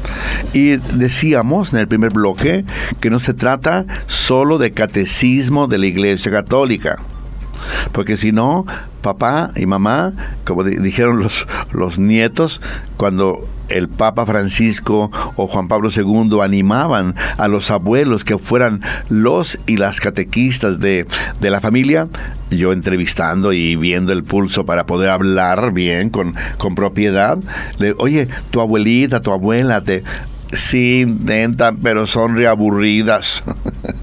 Y 0.52 0.76
decíamos 0.76 1.72
en 1.72 1.80
el 1.80 1.88
primer 1.88 2.12
bloque 2.12 2.64
que 3.00 3.10
no 3.10 3.18
se 3.18 3.34
trata 3.34 3.86
solo 4.06 4.58
de 4.58 4.70
catecismo 4.70 5.66
de 5.66 5.78
la 5.78 5.86
Iglesia 5.86 6.30
Católica 6.30 6.96
porque 7.92 8.16
si 8.16 8.32
no, 8.32 8.66
papá 9.02 9.50
y 9.56 9.66
mamá, 9.66 10.12
como 10.44 10.64
dijeron 10.64 11.20
los, 11.20 11.46
los 11.72 11.98
nietos, 11.98 12.60
cuando 12.96 13.46
el 13.68 13.88
Papa 13.88 14.26
Francisco 14.26 15.10
o 15.36 15.46
Juan 15.46 15.68
Pablo 15.68 15.90
II 15.94 16.40
animaban 16.42 17.14
a 17.36 17.48
los 17.48 17.70
abuelos 17.70 18.24
que 18.24 18.38
fueran 18.38 18.82
los 19.08 19.58
y 19.66 19.76
las 19.76 20.00
catequistas 20.00 20.78
de, 20.78 21.06
de, 21.40 21.50
la 21.50 21.60
familia, 21.60 22.08
yo 22.50 22.72
entrevistando 22.72 23.52
y 23.52 23.76
viendo 23.76 24.12
el 24.12 24.24
pulso 24.24 24.64
para 24.64 24.86
poder 24.86 25.10
hablar 25.10 25.72
bien, 25.72 26.10
con, 26.10 26.34
con 26.58 26.74
propiedad, 26.74 27.38
le, 27.78 27.94
oye, 27.98 28.28
tu 28.50 28.60
abuelita, 28.60 29.22
tu 29.22 29.32
abuela, 29.32 29.82
te, 29.82 30.04
sí 30.52 31.02
intentan, 31.02 31.78
pero 31.78 32.06
son 32.06 32.36
reaburridas. 32.36 33.42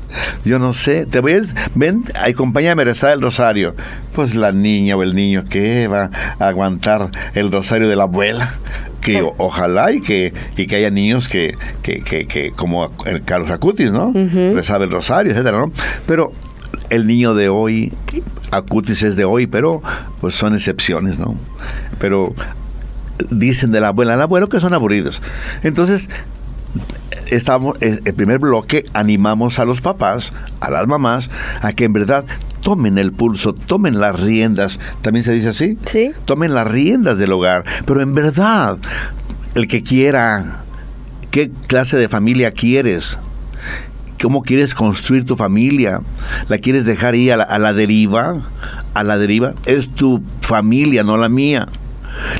Yo 0.45 0.59
no 0.59 0.73
sé, 0.73 1.05
te 1.05 1.19
voy 1.19 1.33
a, 1.33 1.41
ven, 1.75 2.03
acompáñame 2.23 2.81
a 2.83 2.85
rezar 2.85 3.13
el 3.13 3.21
rosario. 3.21 3.75
Pues 4.13 4.35
la 4.35 4.51
niña 4.51 4.95
o 4.95 5.03
el 5.03 5.15
niño 5.15 5.45
que 5.49 5.87
va 5.87 6.11
a 6.39 6.47
aguantar 6.47 7.09
el 7.33 7.51
rosario 7.51 7.87
de 7.87 7.95
la 7.95 8.03
abuela. 8.03 8.53
Que 9.01 9.21
ojalá 9.37 9.91
y 9.91 9.99
que, 9.99 10.33
y 10.55 10.65
que 10.65 10.77
haya 10.77 10.89
niños 10.89 11.27
que, 11.27 11.55
que, 11.81 12.01
que, 12.03 12.51
como 12.55 12.89
el 13.05 13.21
Carlos 13.23 13.51
Acutis, 13.51 13.91
¿no? 13.91 14.07
Uh 14.07 14.57
el 14.57 14.91
rosario, 14.91 15.31
etcétera, 15.33 15.57
¿no? 15.57 15.73
Pero 16.07 16.31
el 16.89 17.05
niño 17.05 17.33
de 17.33 17.49
hoy, 17.49 17.91
Acutis 18.51 19.03
es 19.03 19.15
de 19.15 19.25
hoy, 19.25 19.47
pero 19.47 19.81
pues 20.21 20.35
son 20.35 20.55
excepciones, 20.55 21.19
¿no? 21.19 21.35
Pero 21.99 22.33
dicen 23.29 23.71
de 23.71 23.81
la 23.81 23.89
abuela 23.89 24.13
al 24.13 24.21
abuelo 24.21 24.49
que 24.49 24.59
son 24.59 24.73
aburridos. 24.73 25.21
Entonces, 25.63 26.09
estamos, 27.35 27.77
en 27.81 28.01
el 28.05 28.13
primer 28.13 28.39
bloque 28.39 28.85
animamos 28.93 29.59
a 29.59 29.65
los 29.65 29.81
papás, 29.81 30.33
a 30.59 30.69
las 30.69 30.87
mamás, 30.87 31.29
a 31.61 31.73
que 31.73 31.85
en 31.85 31.93
verdad 31.93 32.25
tomen 32.61 32.97
el 32.97 33.11
pulso, 33.11 33.53
tomen 33.53 33.99
las 33.99 34.19
riendas, 34.19 34.79
también 35.01 35.25
se 35.25 35.33
dice 35.33 35.49
así, 35.49 35.77
sí. 35.85 36.11
tomen 36.25 36.53
las 36.53 36.67
riendas 36.67 37.17
del 37.17 37.31
hogar, 37.31 37.65
pero 37.85 38.01
en 38.01 38.13
verdad, 38.13 38.77
el 39.55 39.67
que 39.67 39.83
quiera, 39.83 40.63
qué 41.31 41.51
clase 41.67 41.97
de 41.97 42.07
familia 42.07 42.51
quieres, 42.51 43.17
cómo 44.21 44.43
quieres 44.43 44.73
construir 44.73 45.25
tu 45.25 45.35
familia, 45.35 46.01
la 46.47 46.57
quieres 46.59 46.85
dejar 46.85 47.15
ahí 47.15 47.29
a 47.29 47.37
la, 47.37 47.43
a 47.43 47.59
la 47.59 47.73
deriva, 47.73 48.41
a 48.93 49.03
la 49.03 49.17
deriva, 49.17 49.53
es 49.65 49.89
tu 49.89 50.23
familia, 50.41 51.03
no 51.03 51.17
la 51.17 51.29
mía 51.29 51.67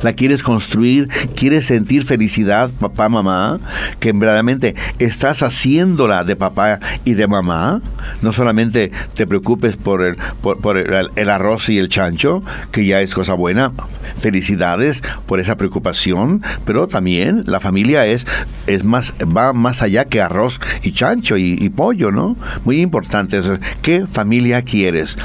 la 0.02 0.14
quieres 0.14 0.44
construir, 0.44 1.08
quieres 1.36 1.66
sentir 1.66 2.04
felicidad, 2.06 2.70
papá, 2.80 3.10
mamá, 3.10 3.60
que 4.00 4.12
verdaderamente 4.12 4.76
estás 5.00 5.44
haciéndola 5.44 6.24
de 6.24 6.36
papá 6.36 6.80
y 7.06 7.14
de 7.14 7.28
mamá. 7.28 7.82
No 8.22 8.32
solamente 8.32 8.92
te 9.14 9.28
preocupes 9.28 9.76
por 9.78 10.04
el, 10.04 11.30
arroz 11.30 11.70
y 11.70 11.78
el 11.78 11.90
chancho, 11.90 12.44
que 12.72 12.86
ya 12.86 13.02
es 13.02 13.14
cosa 13.14 13.34
buena. 13.34 13.72
Felicidades 14.20 15.02
por 15.26 15.40
esa 15.40 15.58
preocupación, 15.58 16.42
pero 16.66 16.88
también 16.88 17.44
la 17.46 17.60
familia 17.60 18.06
es, 18.06 18.28
es 18.68 18.84
más, 18.84 19.14
va 19.36 19.54
más 19.54 19.82
allá 19.82 20.06
que 20.06 20.22
arroz 20.22 20.60
y 20.84 20.92
chancho 20.92 21.38
y, 21.38 21.58
y 21.60 21.70
pollo, 21.70 22.12
¿no? 22.12 22.36
Muy 22.66 22.82
importante. 22.82 23.42
¿Qué 23.82 24.06
familia 24.08 24.62
quieres? 24.62 25.18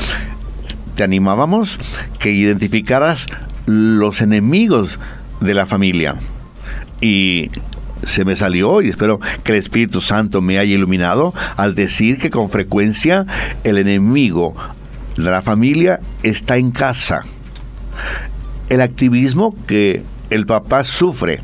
te 0.99 1.05
animábamos 1.05 1.79
que 2.19 2.33
identificaras 2.33 3.27
los 3.69 4.21
enemigos 4.21 4.99
de 5.41 5.55
la 5.55 5.67
familia. 5.67 6.17
Y 7.01 7.51
se 8.03 8.25
me 8.25 8.37
salió 8.37 8.81
y 8.83 8.89
espero 8.89 9.21
que 9.45 9.53
el 9.53 9.59
Espíritu 9.59 10.01
Santo 10.01 10.41
me 10.41 10.59
haya 10.59 10.75
iluminado 10.75 11.35
al 11.57 11.75
decir 11.75 12.19
que 12.19 12.31
con 12.31 12.51
frecuencia 12.51 13.27
el 13.65 13.79
enemigo 13.79 14.55
de 15.17 15.31
la 15.31 15.43
familia 15.43 16.01
está 16.23 16.57
en 16.57 16.71
casa. 16.71 17.25
El 18.69 18.81
activismo 18.81 19.55
que 19.67 20.03
el 20.31 20.47
papá 20.47 20.85
sufre 20.85 21.41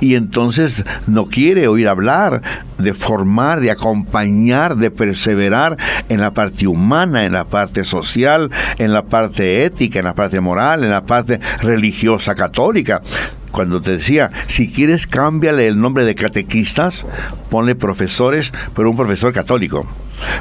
y 0.00 0.14
entonces 0.14 0.84
no 1.06 1.26
quiere 1.26 1.68
oír 1.68 1.88
hablar 1.88 2.42
de 2.78 2.94
formar, 2.94 3.60
de 3.60 3.70
acompañar, 3.70 4.76
de 4.76 4.90
perseverar 4.90 5.76
en 6.08 6.20
la 6.20 6.32
parte 6.32 6.66
humana, 6.66 7.24
en 7.24 7.32
la 7.32 7.44
parte 7.44 7.84
social, 7.84 8.50
en 8.78 8.92
la 8.92 9.04
parte 9.04 9.64
ética, 9.64 9.98
en 9.98 10.06
la 10.06 10.14
parte 10.14 10.40
moral, 10.40 10.84
en 10.84 10.90
la 10.90 11.04
parte 11.04 11.40
religiosa 11.62 12.34
católica 12.34 13.02
cuando 13.50 13.80
te 13.80 13.92
decía, 13.92 14.30
si 14.46 14.70
quieres 14.70 15.06
cámbiale 15.06 15.66
el 15.66 15.80
nombre 15.80 16.04
de 16.04 16.14
catequistas, 16.14 17.04
ponle 17.50 17.74
profesores, 17.74 18.52
pero 18.74 18.90
un 18.90 18.96
profesor 18.96 19.32
católico. 19.32 19.86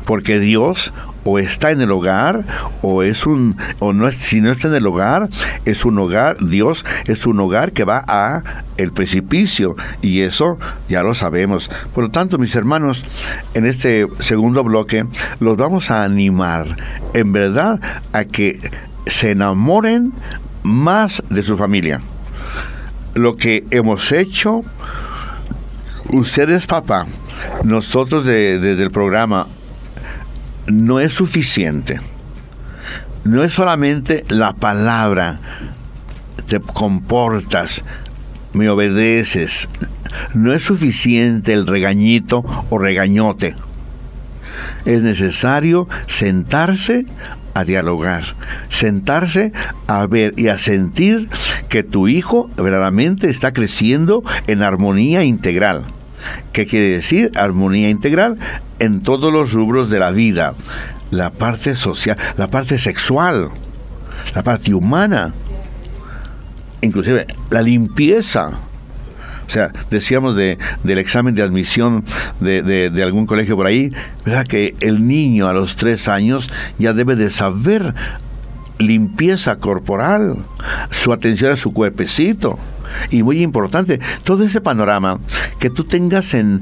Porque 0.06 0.40
Dios 0.40 0.94
o 1.24 1.40
está 1.40 1.72
en 1.72 1.82
el 1.82 1.92
hogar 1.92 2.46
o 2.82 3.04
es 3.04 3.26
un 3.26 3.58
o 3.80 3.94
no 3.94 4.08
es, 4.08 4.16
si 4.16 4.42
no 4.42 4.52
está 4.52 4.68
en 4.70 4.76
el 4.76 4.88
hogar 4.88 5.30
es 5.66 5.84
un 5.86 6.00
hogar 6.00 6.38
Dios 6.44 6.86
es 7.08 7.26
un 7.26 7.40
hogar 7.40 7.74
que 7.74 7.84
va 7.84 8.04
a 8.08 8.44
el 8.78 8.92
precipicio. 8.92 9.76
Y 10.02 10.22
eso 10.22 10.58
ya 10.88 11.04
lo 11.04 11.14
sabemos. 11.14 11.70
Por 11.94 12.06
lo 12.06 12.12
tanto 12.12 12.38
mis 12.38 12.56
hermanos 12.56 13.04
en 13.54 13.66
este 13.66 14.08
segundo 14.20 14.64
bloque 14.64 15.06
los 15.40 15.58
vamos 15.58 15.92
a 15.92 16.04
animar 16.04 16.78
en 17.14 17.32
verdad 17.32 17.80
a 18.14 18.26
que 18.26 18.60
se 19.08 19.32
enamoren 19.32 20.14
más 20.64 21.24
de 21.30 21.42
su 21.42 21.58
familia. 21.58 22.02
Lo 23.16 23.36
que 23.36 23.66
hemos 23.72 24.12
hecho, 24.12 24.62
ustedes 26.14 26.68
papá, 26.68 27.08
nosotros 27.64 28.26
desde 28.26 28.82
el 28.82 28.92
programa, 28.92 29.48
no 30.72 31.00
es 31.00 31.14
suficiente. 31.14 32.00
No 33.24 33.44
es 33.44 33.54
solamente 33.54 34.24
la 34.30 34.54
palabra, 34.54 35.40
te 36.48 36.60
comportas, 36.60 37.84
me 38.54 38.70
obedeces. 38.70 39.68
No 40.34 40.54
es 40.54 40.64
suficiente 40.64 41.54
el 41.54 41.68
regañito 41.68 42.44
o 42.70 42.78
regañote. 42.80 43.56
Es 44.86 45.02
necesario 45.04 45.88
sentarse 46.08 47.06
a 47.54 47.64
dialogar, 47.64 48.36
sentarse 48.70 49.52
a 49.88 50.06
ver 50.08 50.34
y 50.38 50.48
a 50.48 50.58
sentir 50.58 51.30
que 51.68 51.84
tu 51.84 52.08
hijo 52.08 52.50
verdaderamente 52.58 53.30
está 53.30 53.54
creciendo 53.54 54.24
en 54.48 54.64
armonía 54.64 55.24
integral. 55.24 55.86
¿Qué 56.52 56.66
quiere 56.66 56.90
decir 56.90 57.32
armonía 57.36 57.90
integral? 57.90 58.38
En 58.80 59.02
todos 59.02 59.32
los 59.32 59.54
rubros 59.54 59.90
de 59.90 60.00
la 60.00 60.12
vida. 60.12 60.54
La 61.12 61.32
parte 61.32 61.76
social, 61.76 62.18
la 62.38 62.48
parte 62.48 62.78
sexual, 62.78 63.50
la 64.36 64.44
parte 64.44 64.74
humana, 64.74 65.34
inclusive 66.82 67.26
la 67.50 67.64
limpieza 67.64 68.60
o 69.50 69.52
sea, 69.52 69.72
decíamos 69.90 70.36
de, 70.36 70.60
del 70.84 71.00
examen 71.00 71.34
de 71.34 71.42
admisión 71.42 72.06
de, 72.40 72.62
de, 72.62 73.04
algún 73.04 73.26
colegio 73.26 73.56
por 73.56 73.66
ahí, 73.66 73.92
¿verdad? 74.24 74.46
Que 74.46 74.76
el 74.80 75.08
niño 75.08 75.48
a 75.48 75.54
los 75.54 75.76
tres 75.76 76.08
años 76.08 76.52
ya 76.78 76.94
debe 76.94 77.16
de 77.16 77.32
saber 77.32 77.96
limpieza 78.78 79.56
corporal, 79.56 80.38
su 80.92 81.12
atención 81.12 81.52
a 81.52 81.56
su 81.56 81.74
cuerpecito. 81.74 82.60
Y 83.10 83.24
muy 83.24 83.42
importante, 83.42 84.00
todo 84.24 84.44
ese 84.44 84.62
panorama 84.62 85.20
que 85.60 85.70
tú 85.70 85.84
tengas 85.84 86.34
en, 86.34 86.62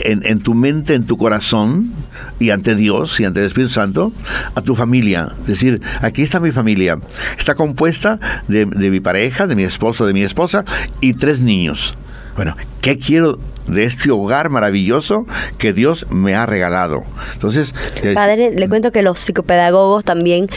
en, 0.00 0.40
tu 0.40 0.54
mente, 0.54 0.94
en 0.94 1.04
tu 1.04 1.16
corazón, 1.16 1.92
y 2.38 2.50
ante 2.50 2.74
Dios 2.74 3.18
y 3.20 3.24
ante 3.24 3.40
el 3.40 3.46
Espíritu 3.46 3.72
Santo, 3.72 4.12
a 4.54 4.60
tu 4.60 4.74
familia. 4.74 5.28
Es 5.42 5.46
decir, 5.46 5.80
aquí 6.00 6.22
está 6.22 6.40
mi 6.40 6.52
familia. 6.52 6.98
Está 7.38 7.54
compuesta 7.54 8.18
de, 8.48 8.66
de 8.66 8.90
mi 8.90 9.00
pareja, 9.00 9.46
de 9.46 9.56
mi 9.56 9.62
esposo, 9.62 10.06
de 10.06 10.12
mi 10.12 10.22
esposa 10.22 10.64
y 11.00 11.14
tres 11.14 11.40
niños. 11.40 11.94
Bueno, 12.36 12.56
¿qué 12.80 12.98
quiero 12.98 13.38
de 13.68 13.84
este 13.84 14.10
hogar 14.10 14.50
maravilloso 14.50 15.26
que 15.56 15.72
Dios 15.72 16.06
me 16.10 16.34
ha 16.34 16.46
regalado? 16.46 17.04
Entonces... 17.32 17.72
Padre, 18.14 18.50
le 18.50 18.68
cuento 18.68 18.90
que 18.90 19.02
los 19.02 19.20
psicopedagogos 19.20 20.04
también... 20.04 20.48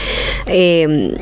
Eh, 0.46 1.16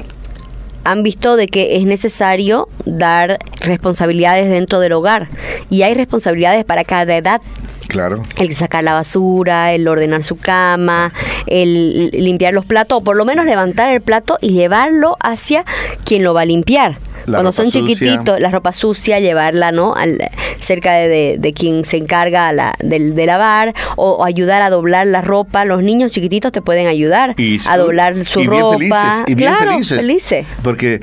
han 0.86 1.02
visto 1.02 1.36
de 1.36 1.48
que 1.48 1.76
es 1.76 1.84
necesario 1.84 2.68
dar 2.84 3.38
responsabilidades 3.60 4.48
dentro 4.48 4.78
del 4.78 4.92
hogar 4.92 5.28
y 5.68 5.82
hay 5.82 5.94
responsabilidades 5.94 6.64
para 6.64 6.84
cada 6.84 7.16
edad. 7.16 7.40
Claro. 7.88 8.22
El 8.38 8.54
sacar 8.54 8.84
la 8.84 8.94
basura, 8.94 9.72
el 9.72 9.86
ordenar 9.88 10.24
su 10.24 10.36
cama, 10.36 11.12
el 11.46 12.10
limpiar 12.10 12.54
los 12.54 12.64
platos, 12.64 12.98
o 12.98 13.04
por 13.04 13.16
lo 13.16 13.24
menos 13.24 13.46
levantar 13.46 13.92
el 13.92 14.00
plato 14.00 14.38
y 14.40 14.50
llevarlo 14.50 15.16
hacia 15.20 15.64
quien 16.04 16.22
lo 16.22 16.34
va 16.34 16.42
a 16.42 16.46
limpiar 16.46 16.98
cuando 17.26 17.52
son 17.52 17.70
chiquititos, 17.70 18.40
la 18.40 18.50
ropa 18.50 18.72
sucia, 18.72 19.20
llevarla, 19.20 19.72
¿no? 19.72 19.94
Al, 19.94 20.18
cerca 20.60 20.94
de, 20.94 21.36
de, 21.38 21.52
quien 21.52 21.84
se 21.84 21.96
encarga 21.96 22.52
la, 22.52 22.76
de, 22.80 23.26
lavar 23.26 23.74
o, 23.96 24.24
ayudar 24.24 24.62
a 24.62 24.70
doblar 24.70 25.06
la 25.06 25.22
ropa. 25.22 25.64
Los 25.64 25.82
niños 25.82 26.12
chiquititos 26.12 26.52
te 26.52 26.62
pueden 26.62 26.86
ayudar 26.86 27.34
a 27.66 27.76
doblar 27.76 28.24
su 28.24 28.44
ropa. 28.44 29.24
y 29.26 29.34
bien 29.34 29.54
claro, 29.54 29.84
felices. 29.84 30.46
Porque 30.62 31.00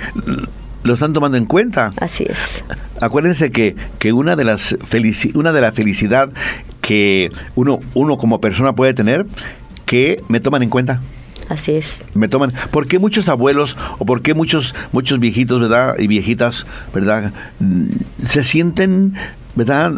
lo 0.83 0.93
están 0.93 1.13
tomando 1.13 1.37
en 1.37 1.45
cuenta. 1.45 1.91
Así 1.97 2.25
es. 2.29 2.63
Acuérdense 3.01 3.51
que, 3.51 3.75
que 3.99 4.13
una 4.13 4.35
de 4.35 4.43
las 4.43 4.75
una 5.33 5.51
de 5.51 5.61
la 5.61 5.71
felicidad 5.71 6.29
que 6.81 7.31
uno, 7.55 7.79
uno 7.93 8.17
como 8.17 8.41
persona 8.41 8.73
puede 8.73 8.93
tener, 8.93 9.25
que 9.85 10.21
me 10.27 10.39
toman 10.39 10.63
en 10.63 10.69
cuenta. 10.69 11.01
Así 11.49 11.73
es. 11.73 12.03
Me 12.13 12.27
toman. 12.27 12.53
¿Por 12.71 12.87
qué 12.87 12.99
muchos 12.99 13.29
abuelos 13.29 13.77
o 13.99 14.05
por 14.05 14.21
qué 14.21 14.33
muchos, 14.33 14.73
muchos 14.91 15.19
viejitos, 15.19 15.59
¿verdad? 15.59 15.95
Y 15.99 16.07
viejitas, 16.07 16.65
¿verdad? 16.93 17.31
Mm, 17.59 17.87
se 18.25 18.43
sienten, 18.43 19.13
¿verdad? 19.55 19.93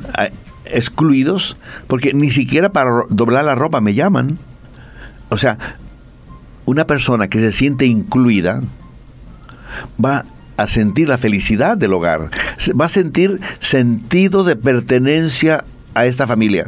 excluidos 0.68 1.58
porque 1.86 2.14
ni 2.14 2.32
siquiera 2.32 2.74
para 2.74 3.04
doblar 3.10 3.46
la 3.46 3.56
ropa 3.56 3.82
me 3.82 3.94
llaman. 3.94 4.38
O 5.30 5.38
sea, 5.38 5.58
una 6.66 6.88
persona 6.88 7.28
que 7.28 7.40
se 7.40 7.52
siente 7.52 7.86
incluida 7.86 8.62
va 10.04 10.26
a 10.58 10.68
sentir 10.68 11.10
la 11.10 11.18
felicidad 11.18 11.78
del 11.78 11.94
hogar, 11.94 12.30
va 12.80 12.86
a 12.86 12.90
sentir 12.90 13.40
sentido 13.60 14.44
de 14.44 14.56
pertenencia 14.56 15.64
a 15.94 16.06
esta 16.06 16.28
familia. 16.28 16.68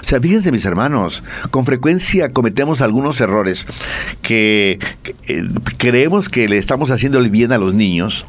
O 0.00 0.04
sea, 0.04 0.20
fíjense 0.20 0.52
mis 0.52 0.64
hermanos, 0.64 1.22
con 1.50 1.64
frecuencia 1.64 2.32
cometemos 2.32 2.80
algunos 2.80 3.20
errores 3.20 3.66
que, 4.22 4.78
eh, 5.28 5.48
creemos 5.76 6.28
que 6.28 6.48
le 6.48 6.58
estamos 6.58 6.90
haciendo 6.90 7.18
el 7.18 7.30
bien 7.30 7.52
a 7.52 7.58
los 7.58 7.74
niños, 7.74 8.26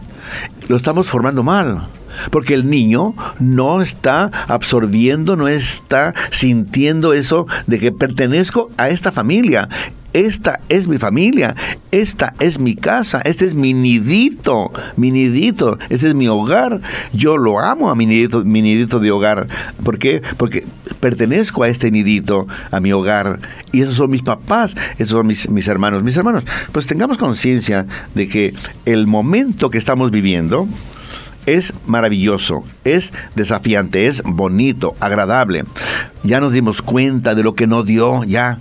lo 0.67 0.75
estamos 0.75 1.07
formando 1.07 1.43
mal. 1.43 1.87
Porque 2.31 2.53
el 2.53 2.69
niño 2.69 3.15
no 3.39 3.81
está 3.81 4.31
absorbiendo, 4.47 5.35
no 5.35 5.47
está 5.47 6.13
sintiendo 6.31 7.13
eso 7.13 7.47
de 7.67 7.79
que 7.79 7.91
pertenezco 7.91 8.71
a 8.77 8.89
esta 8.89 9.11
familia 9.11 9.69
esta 10.17 10.61
es 10.69 10.87
mi 10.87 10.97
familia, 10.97 11.55
esta 11.91 12.33
es 12.39 12.59
mi 12.59 12.75
casa, 12.75 13.21
este 13.23 13.45
es 13.45 13.53
mi 13.53 13.73
nidito, 13.73 14.71
mi 14.95 15.11
nidito, 15.11 15.77
este 15.89 16.07
es 16.07 16.15
mi 16.15 16.27
hogar. 16.27 16.81
Yo 17.13 17.37
lo 17.37 17.59
amo 17.59 17.91
a 17.91 17.95
mi 17.95 18.07
nidito, 18.07 18.43
mi 18.43 18.63
nidito 18.63 18.99
de 18.99 19.11
hogar. 19.11 19.47
¿Por 19.83 19.99
qué? 19.99 20.23
Porque 20.37 20.65
pertenezco 20.99 21.61
a 21.61 21.67
este 21.67 21.91
nidito, 21.91 22.47
a 22.71 22.79
mi 22.79 22.93
hogar. 22.93 23.39
Y 23.71 23.81
esos 23.81 23.95
son 23.95 24.09
mis 24.09 24.23
papás, 24.23 24.75
esos 24.93 25.09
son 25.09 25.27
mis, 25.27 25.49
mis 25.49 25.67
hermanos. 25.67 26.01
Mis 26.01 26.17
hermanos, 26.17 26.45
pues 26.71 26.87
tengamos 26.87 27.19
conciencia 27.19 27.85
de 28.15 28.27
que 28.27 28.55
el 28.85 29.05
momento 29.05 29.69
que 29.69 29.77
estamos 29.77 30.09
viviendo, 30.09 30.67
es 31.47 31.73
maravilloso, 31.87 32.63
es 32.83 33.11
desafiante, 33.35 34.05
es 34.05 34.21
bonito, 34.23 34.95
agradable. 34.99 35.63
Ya 36.23 36.39
nos 36.39 36.53
dimos 36.53 36.83
cuenta 36.83 37.33
de 37.33 37.41
lo 37.41 37.55
que 37.55 37.65
no 37.65 37.81
dio, 37.81 38.23
ya 38.23 38.59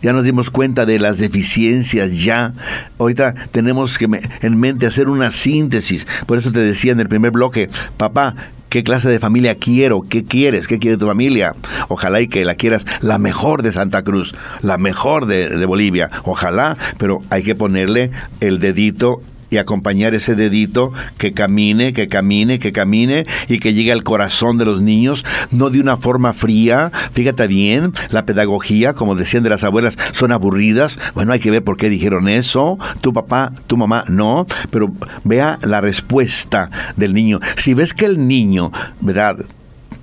ya 0.00 0.12
nos 0.12 0.24
dimos 0.24 0.50
cuenta 0.50 0.86
de 0.86 0.98
las 0.98 1.18
deficiencias 1.18 2.22
ya. 2.24 2.54
Ahorita 2.98 3.34
tenemos 3.50 3.98
que 3.98 4.08
en 4.40 4.58
mente 4.58 4.86
hacer 4.86 5.08
una 5.08 5.32
síntesis. 5.32 6.06
Por 6.26 6.38
eso 6.38 6.52
te 6.52 6.60
decía 6.60 6.92
en 6.92 7.00
el 7.00 7.08
primer 7.08 7.30
bloque, 7.32 7.68
papá, 7.96 8.34
¿Qué 8.68 8.82
clase 8.82 9.08
de 9.08 9.20
familia 9.20 9.54
quiero? 9.54 10.02
¿Qué 10.02 10.24
quieres? 10.24 10.66
¿Qué 10.66 10.80
quiere 10.80 10.96
tu 10.96 11.06
familia? 11.06 11.54
Ojalá 11.88 12.20
y 12.20 12.26
que 12.26 12.44
la 12.44 12.56
quieras 12.56 12.84
la 13.00 13.16
mejor 13.16 13.62
de 13.62 13.70
Santa 13.70 14.02
Cruz, 14.02 14.34
la 14.60 14.76
mejor 14.76 15.26
de, 15.26 15.48
de 15.48 15.66
Bolivia. 15.66 16.10
Ojalá, 16.24 16.76
pero 16.98 17.22
hay 17.30 17.44
que 17.44 17.54
ponerle 17.54 18.10
el 18.40 18.58
dedito 18.58 19.22
y 19.50 19.58
acompañar 19.58 20.14
ese 20.14 20.34
dedito 20.34 20.92
que 21.18 21.32
camine, 21.32 21.92
que 21.92 22.08
camine, 22.08 22.58
que 22.58 22.72
camine 22.72 23.26
y 23.48 23.58
que 23.58 23.74
llegue 23.74 23.92
al 23.92 24.04
corazón 24.04 24.58
de 24.58 24.64
los 24.64 24.82
niños, 24.82 25.24
no 25.50 25.70
de 25.70 25.80
una 25.80 25.96
forma 25.96 26.32
fría. 26.32 26.90
Fíjate 27.12 27.46
bien, 27.46 27.92
la 28.10 28.26
pedagogía, 28.26 28.92
como 28.92 29.14
decían 29.14 29.42
de 29.42 29.50
las 29.50 29.64
abuelas, 29.64 29.96
son 30.12 30.32
aburridas. 30.32 30.98
Bueno, 31.14 31.32
hay 31.32 31.40
que 31.40 31.50
ver 31.50 31.64
por 31.64 31.76
qué 31.76 31.88
dijeron 31.88 32.28
eso. 32.28 32.78
Tu 33.00 33.12
papá, 33.12 33.52
tu 33.66 33.76
mamá, 33.76 34.04
no. 34.08 34.46
Pero 34.70 34.92
vea 35.24 35.58
la 35.62 35.80
respuesta 35.80 36.70
del 36.96 37.14
niño. 37.14 37.40
Si 37.56 37.74
ves 37.74 37.94
que 37.94 38.06
el 38.06 38.26
niño, 38.26 38.72
¿verdad? 39.00 39.36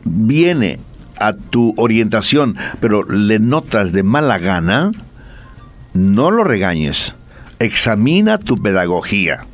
viene 0.06 0.80
a 1.20 1.34
tu 1.34 1.74
orientación, 1.78 2.56
pero 2.80 3.04
le 3.04 3.40
notas 3.40 3.92
de 3.92 4.04
mala 4.04 4.38
gana, 4.40 4.92
no 5.94 6.32
lo 6.32 6.44
regañes. 6.44 7.16
Examina 7.60 8.38
tu 8.38 8.62
pedagogía 8.62 9.46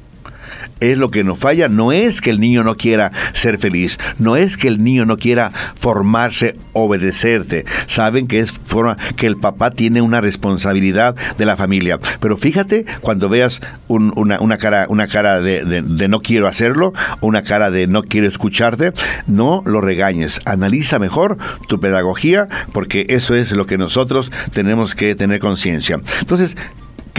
es 0.80 0.98
lo 0.98 1.12
que 1.12 1.24
nos 1.24 1.40
falla. 1.40 1.68
No 1.68 1.92
es 1.92 2.22
que 2.22 2.30
el 2.30 2.40
niño 2.40 2.64
no 2.64 2.76
quiera 2.76 3.12
ser 3.34 3.58
feliz, 3.58 3.98
no 4.18 4.36
es 4.36 4.58
que 4.58 4.68
el 4.68 4.84
niño 4.84 5.06
no 5.06 5.18
quiera 5.18 5.52
formarse, 5.76 6.56
obedecerte. 6.74 7.66
Saben 7.88 8.28
que 8.28 8.40
es 8.40 8.52
forma 8.52 8.98
que 9.16 9.28
el 9.28 9.38
papá 9.38 9.72
tiene 9.72 10.02
una 10.02 10.22
responsabilidad 10.22 11.16
de 11.38 11.46
la 11.46 11.58
familia. 11.58 12.00
Pero 12.20 12.38
fíjate 12.38 12.86
cuando 13.02 13.30
veas 13.30 13.62
una, 13.88 14.58
cara, 14.58 14.86
una 14.90 15.08
cara 15.08 15.42
de, 15.42 15.64
de, 15.66 16.08
no 16.08 16.22
quiero 16.22 16.48
hacerlo, 16.48 16.94
una 17.22 17.44
cara 17.44 17.72
de 17.72 17.88
no 17.88 18.04
quiero 18.04 18.28
escucharte, 18.28 18.94
no 19.28 19.64
lo 19.66 19.82
regañes. 19.82 20.42
Analiza 20.46 21.00
mejor 21.00 21.38
tu 21.68 21.80
pedagogía 21.80 22.48
porque 22.74 23.06
eso 23.10 23.36
es 23.36 23.52
lo 23.52 23.66
que 23.66 23.78
nosotros 23.78 24.32
tenemos 24.54 24.96
que 24.96 25.16
tener 25.16 25.40
conciencia. 25.40 26.00
Entonces, 26.22 26.56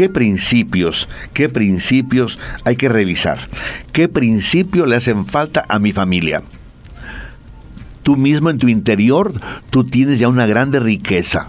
¿Qué 0.00 0.08
principios, 0.08 1.08
qué 1.34 1.50
principios 1.50 2.38
hay 2.64 2.76
que 2.76 2.88
revisar? 2.88 3.38
¿Qué 3.92 4.08
principios 4.08 4.88
le 4.88 4.96
hacen 4.96 5.26
falta 5.26 5.62
a 5.68 5.78
mi 5.78 5.92
familia? 5.92 6.42
Tú 8.02 8.16
mismo 8.16 8.48
en 8.48 8.56
tu 8.56 8.68
interior, 8.68 9.38
tú 9.68 9.84
tienes 9.84 10.18
ya 10.18 10.28
una 10.28 10.46
grande 10.46 10.80
riqueza. 10.80 11.48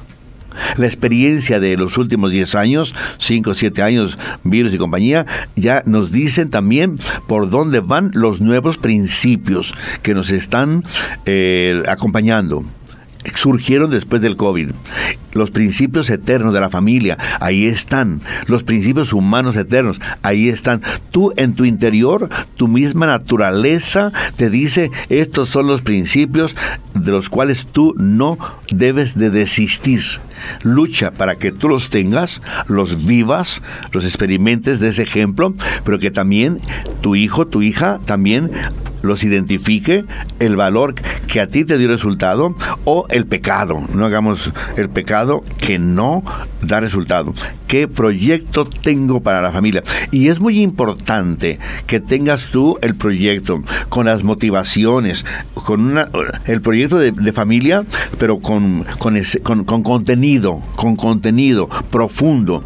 La 0.76 0.86
experiencia 0.86 1.62
de 1.62 1.78
los 1.78 1.98
últimos 1.98 2.30
10 2.32 2.56
años, 2.56 2.94
5 3.20 3.52
o 3.52 3.54
7 3.54 3.84
años, 3.84 4.18
virus 4.44 4.74
y 4.74 4.78
compañía, 4.78 5.26
ya 5.56 5.82
nos 5.86 6.12
dicen 6.12 6.50
también 6.50 7.00
por 7.30 7.50
dónde 7.50 7.80
van 7.80 8.12
los 8.16 8.42
nuevos 8.42 8.76
principios 8.78 9.74
que 10.02 10.14
nos 10.14 10.30
están 10.30 10.84
eh, 11.26 11.84
acompañando 11.88 12.66
surgieron 13.36 13.90
después 13.90 14.22
del 14.22 14.36
COVID. 14.36 14.72
Los 15.34 15.50
principios 15.52 16.10
eternos 16.10 16.54
de 16.54 16.60
la 16.60 16.70
familia, 16.70 17.18
ahí 17.40 17.66
están. 17.66 18.22
Los 18.48 18.64
principios 18.64 19.14
humanos 19.14 19.56
eternos, 19.56 20.00
ahí 20.24 20.50
están. 20.50 20.82
Tú 21.12 21.32
en 21.38 21.54
tu 21.54 21.66
interior, 21.66 22.30
tu 22.56 22.68
misma 22.68 23.06
naturaleza 23.06 24.12
te 24.36 24.50
dice, 24.50 24.92
estos 25.10 25.50
son 25.50 25.68
los 25.68 25.82
principios 25.82 26.56
de 26.94 27.12
los 27.12 27.30
cuales 27.30 27.66
tú 27.72 27.96
no 27.98 28.38
debes 28.72 29.18
de 29.18 29.30
desistir. 29.30 30.02
Lucha 30.64 31.12
para 31.12 31.36
que 31.36 31.52
tú 31.52 31.70
los 31.70 31.90
tengas, 31.90 32.42
los 32.68 33.06
vivas, 33.06 33.62
los 33.94 34.06
experimentes 34.06 34.80
de 34.80 34.90
ese 34.90 35.04
ejemplo, 35.04 35.54
pero 35.86 36.00
que 36.00 36.12
también 36.12 36.60
tu 37.02 37.16
hijo, 37.16 37.48
tu 37.48 37.62
hija, 37.62 38.00
también 38.06 38.52
los 39.02 39.24
identifique, 39.24 40.04
el 40.40 40.56
valor 40.56 40.96
que 41.28 41.42
a 41.42 41.48
ti 41.48 41.66
te 41.66 41.78
dio 41.78 41.88
resultado 41.88 42.56
o 42.86 43.06
el 43.12 43.26
pecado. 43.26 43.82
No 43.94 44.06
hagamos 44.06 44.52
el 44.78 44.90
pecado 44.90 45.44
que 45.60 45.80
no 45.80 46.24
da 46.62 46.80
resultado. 46.80 47.34
¿Qué 47.68 47.88
proyecto 47.88 48.66
tengo 48.66 49.22
para 49.22 49.42
la 49.42 49.52
familia? 49.52 49.84
Y 50.12 50.28
es 50.28 50.40
muy 50.40 50.62
importante 50.62 51.60
que 51.88 52.00
tengas 52.00 52.50
tú 52.50 52.78
el 52.82 52.96
proyecto 52.96 53.64
con 53.90 54.08
las 54.08 54.24
motivaciones, 54.24 55.26
con 55.54 55.82
una, 55.82 56.10
el 56.46 56.62
proyecto 56.62 56.98
de, 56.98 57.32
familia, 57.32 57.86
pero 58.18 58.40
con, 58.40 58.86
con, 58.98 59.18
con, 59.44 59.64
con 59.64 59.84
contenido, 59.84 60.62
con 60.76 60.96
contenido 60.96 61.70
profundo. 61.90 62.64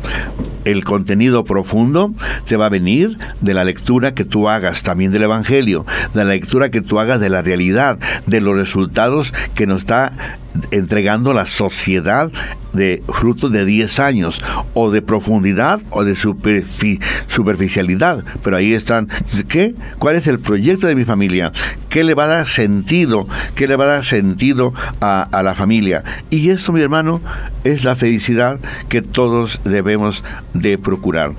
El 0.64 0.84
contenido 0.84 1.44
profundo 1.44 2.16
te 2.48 2.56
va 2.56 2.66
a 2.66 2.70
venir 2.70 3.20
de 3.42 3.54
la 3.54 3.64
lectura 3.64 4.16
que 4.16 4.26
tú 4.26 4.50
hagas 4.50 4.82
también 4.82 5.12
del 5.12 5.22
Evangelio, 5.22 5.86
de 6.16 6.24
la 6.24 6.32
lectura 6.32 6.72
que 6.72 6.82
tú 6.82 7.00
hagas 7.00 7.20
de 7.20 7.30
la 7.30 7.44
realidad, 7.44 8.00
de 8.26 8.42
los 8.42 8.56
resultados 8.56 9.32
que 9.54 9.68
nos 9.68 9.82
está 9.82 10.35
entregando 10.72 11.34
la 11.34 11.46
sociedad 11.46 12.32
de 12.74 13.04
frutos 13.08 13.52
de 13.52 13.66
10 13.66 14.00
años, 14.00 14.42
o 14.74 14.92
de 14.92 15.02
profundidad 15.02 15.82
o 15.90 16.04
de 16.04 16.16
superficialidad. 16.16 18.24
Pero 18.44 18.58
ahí 18.58 18.74
están, 18.74 19.10
¿qué? 19.48 19.76
¿Cuál 19.98 20.16
es 20.16 20.28
el 20.28 20.40
proyecto 20.40 20.88
de 20.88 20.96
mi 20.96 21.06
familia? 21.06 21.52
¿Qué 21.90 22.04
le 22.04 22.14
va 22.14 22.26
a 22.26 22.28
dar 22.28 22.48
sentido? 22.48 23.28
¿Qué 23.56 23.68
le 23.68 23.76
va 23.76 23.86
a 23.86 23.88
dar 23.88 24.06
sentido 24.06 24.74
a, 25.02 25.42
la 25.44 25.56
familia? 25.56 26.04
Y 26.30 26.50
eso, 26.50 26.74
mi 26.74 26.82
hermano, 26.82 27.22
es 27.64 27.84
la 27.84 27.96
felicidad 27.96 28.60
que 28.90 29.02
todos 29.02 29.62
debemos 29.64 30.24
de 30.54 30.78
procurar. 30.78 31.32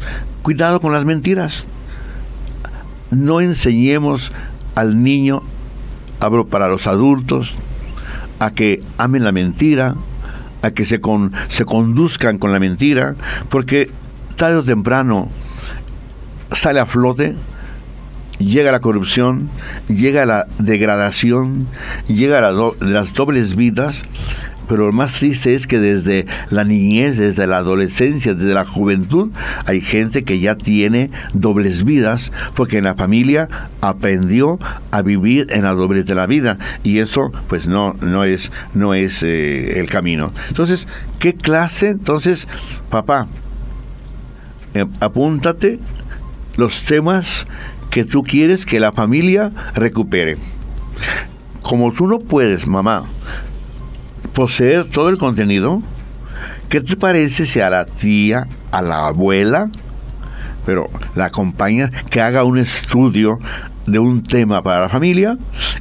Cuidado 0.42 0.80
con 0.80 0.92
las 0.92 1.04
mentiras. 1.04 1.66
No 3.10 3.40
enseñemos 3.40 4.32
al 4.74 5.02
niño, 5.02 5.42
hablo 6.20 6.46
para 6.46 6.68
los 6.68 6.86
adultos, 6.86 7.56
a 8.38 8.50
que 8.50 8.82
amen 8.98 9.24
la 9.24 9.32
mentira, 9.32 9.94
a 10.62 10.70
que 10.70 10.84
se, 10.84 11.00
con, 11.00 11.32
se 11.48 11.64
conduzcan 11.64 12.38
con 12.38 12.52
la 12.52 12.60
mentira, 12.60 13.14
porque 13.48 13.90
tarde 14.36 14.56
o 14.56 14.64
temprano 14.64 15.28
sale 16.52 16.80
a 16.80 16.86
flote, 16.86 17.34
llega 18.38 18.72
la 18.72 18.80
corrupción, 18.80 19.48
llega 19.88 20.26
la 20.26 20.46
degradación, 20.58 21.66
llega 22.06 22.40
las 22.40 23.12
dobles 23.14 23.56
vidas 23.56 24.02
pero 24.68 24.86
lo 24.86 24.92
más 24.92 25.12
triste 25.12 25.54
es 25.54 25.66
que 25.66 25.78
desde 25.78 26.26
la 26.50 26.64
niñez, 26.64 27.16
desde 27.16 27.46
la 27.46 27.58
adolescencia, 27.58 28.34
desde 28.34 28.54
la 28.54 28.64
juventud, 28.64 29.30
hay 29.66 29.80
gente 29.80 30.24
que 30.24 30.40
ya 30.40 30.56
tiene 30.56 31.10
dobles 31.34 31.84
vidas 31.84 32.32
porque 32.54 32.78
en 32.78 32.84
la 32.84 32.94
familia 32.94 33.48
aprendió 33.80 34.58
a 34.90 35.02
vivir 35.02 35.46
en 35.50 35.62
la 35.62 35.74
doblez 35.74 36.06
de 36.06 36.14
la 36.14 36.26
vida 36.26 36.58
y 36.82 36.98
eso 36.98 37.32
pues 37.48 37.66
no, 37.66 37.94
no 38.00 38.24
es, 38.24 38.50
no 38.74 38.94
es 38.94 39.22
eh, 39.22 39.78
el 39.78 39.88
camino. 39.88 40.32
Entonces, 40.48 40.88
¿qué 41.18 41.34
clase? 41.34 41.88
Entonces, 41.88 42.48
papá, 42.90 43.28
eh, 44.74 44.84
apúntate 45.00 45.78
los 46.56 46.82
temas 46.82 47.46
que 47.90 48.04
tú 48.04 48.22
quieres 48.22 48.66
que 48.66 48.80
la 48.80 48.92
familia 48.92 49.50
recupere. 49.74 50.36
Como 51.62 51.92
tú 51.92 52.06
no 52.06 52.18
puedes, 52.18 52.66
mamá, 52.66 53.04
poseer 54.36 54.84
todo 54.84 55.08
el 55.08 55.16
contenido, 55.16 55.80
¿qué 56.68 56.82
te 56.82 56.94
parece 56.94 57.46
si 57.46 57.62
a 57.62 57.70
la 57.70 57.86
tía, 57.86 58.46
a 58.70 58.82
la 58.82 59.06
abuela, 59.06 59.70
pero 60.66 60.90
la 61.14 61.24
acompaña 61.24 61.90
que 62.10 62.20
haga 62.20 62.44
un 62.44 62.58
estudio 62.58 63.38
de 63.86 63.98
un 63.98 64.22
tema 64.22 64.62
para 64.62 64.82
la 64.82 64.88
familia 64.88 65.36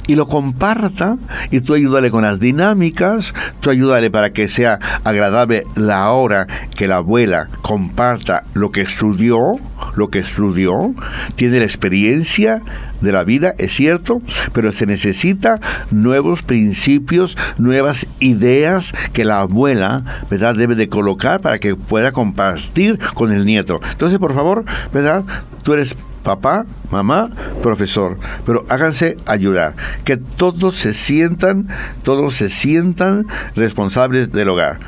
y 0.06 0.14
lo 0.14 0.26
comparta 0.26 1.16
y 1.50 1.60
tú 1.60 1.74
ayúdale 1.74 2.10
con 2.10 2.22
las 2.22 2.40
dinámicas, 2.40 3.34
tú 3.60 3.70
ayúdale 3.70 4.10
para 4.10 4.30
que 4.30 4.48
sea 4.48 4.78
agradable 5.04 5.64
la 5.74 6.10
hora 6.12 6.46
que 6.74 6.88
la 6.88 6.96
abuela 6.96 7.48
comparta 7.62 8.44
lo 8.54 8.70
que 8.70 8.82
estudió, 8.82 9.56
lo 9.96 10.08
que 10.08 10.20
estudió, 10.20 10.94
tiene 11.34 11.58
la 11.58 11.64
experiencia 11.64 12.62
de 13.00 13.12
la 13.12 13.24
vida, 13.24 13.54
es 13.58 13.72
cierto, 13.72 14.22
pero 14.52 14.72
se 14.72 14.86
necesita 14.86 15.60
nuevos 15.90 16.42
principios, 16.42 17.36
nuevas 17.58 18.06
ideas 18.20 18.92
que 19.12 19.24
la 19.24 19.40
abuela, 19.40 20.22
¿verdad?, 20.30 20.54
debe 20.54 20.74
de 20.74 20.88
colocar 20.88 21.40
para 21.40 21.58
que 21.58 21.76
pueda 21.76 22.12
compartir 22.12 22.98
con 23.14 23.32
el 23.32 23.44
nieto. 23.44 23.80
Entonces, 23.92 24.18
por 24.18 24.34
favor, 24.34 24.64
¿verdad? 24.92 25.24
Tú 25.62 25.72
eres 25.72 25.96
papá, 26.26 26.66
mamá, 26.90 27.30
profesor, 27.62 28.18
pero 28.44 28.66
háganse 28.68 29.16
ayudar, 29.26 29.74
que 30.04 30.16
todos 30.16 30.74
se 30.74 30.92
sientan, 30.92 31.68
todos 32.02 32.34
se 32.34 32.50
sientan 32.50 33.26
responsables 33.54 34.32
del 34.32 34.48
hogar. 34.48 34.78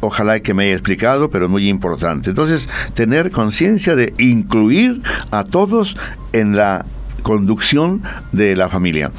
Ojalá 0.00 0.40
que 0.40 0.52
me 0.52 0.64
haya 0.64 0.74
explicado, 0.74 1.30
pero 1.30 1.46
es 1.46 1.50
muy 1.50 1.70
importante. 1.70 2.28
Entonces, 2.30 2.68
tener 2.92 3.30
conciencia 3.30 3.96
de 3.96 4.12
incluir 4.18 5.00
a 5.30 5.44
todos 5.44 5.96
en 6.34 6.54
la 6.54 6.84
conducción 7.22 8.02
de 8.32 8.54
la 8.54 8.68
familia. 8.68 9.10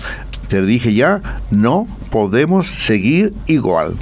Te 0.50 0.62
dije 0.62 0.94
ya, 0.94 1.20
no 1.50 1.88
podemos 2.12 2.68
seguir 2.68 3.34
igual 3.48 3.96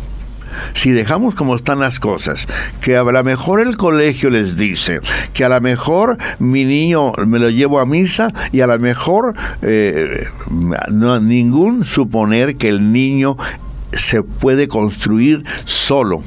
si 0.73 0.91
dejamos 0.91 1.35
como 1.35 1.55
están 1.55 1.79
las 1.79 1.99
cosas, 1.99 2.47
que 2.81 2.97
a 2.97 3.03
lo 3.03 3.23
mejor 3.23 3.61
el 3.61 3.77
colegio 3.77 4.29
les 4.29 4.55
dice, 4.55 4.99
que 5.33 5.43
a 5.43 5.49
lo 5.49 5.59
mejor 5.61 6.17
mi 6.39 6.65
niño 6.65 7.13
me 7.25 7.39
lo 7.39 7.49
llevo 7.49 7.79
a 7.79 7.85
misa 7.85 8.33
y 8.51 8.61
a 8.61 8.67
lo 8.67 8.77
mejor 8.79 9.35
eh, 9.61 10.27
no, 10.89 11.19
ningún 11.19 11.83
suponer 11.83 12.55
que 12.57 12.69
el 12.69 12.91
niño 12.91 13.37
se 13.93 14.23
puede 14.23 14.67
construir 14.67 15.43
solo 15.65 16.21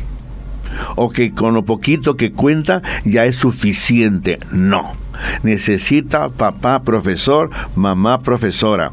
o 0.97 1.11
que 1.11 1.33
con 1.33 1.55
lo 1.55 1.65
poquito 1.65 2.17
que 2.17 2.33
cuenta 2.33 2.83
ya 3.05 3.25
es 3.27 3.37
suficiente. 3.37 4.39
No. 4.53 4.93
Necesita 5.45 6.29
papá 6.29 6.83
profesor, 6.83 7.51
mamá 7.77 8.21
profesora 8.21 8.91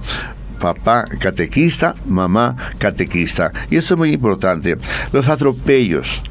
papá 0.61 1.03
catequista, 1.19 1.95
mamá 2.07 2.55
catequista. 2.77 3.51
Y 3.69 3.75
eso 3.75 3.95
es 3.95 3.97
muy 3.97 4.13
importante. 4.13 4.77
Los 5.11 5.27
atropellos 5.27 6.21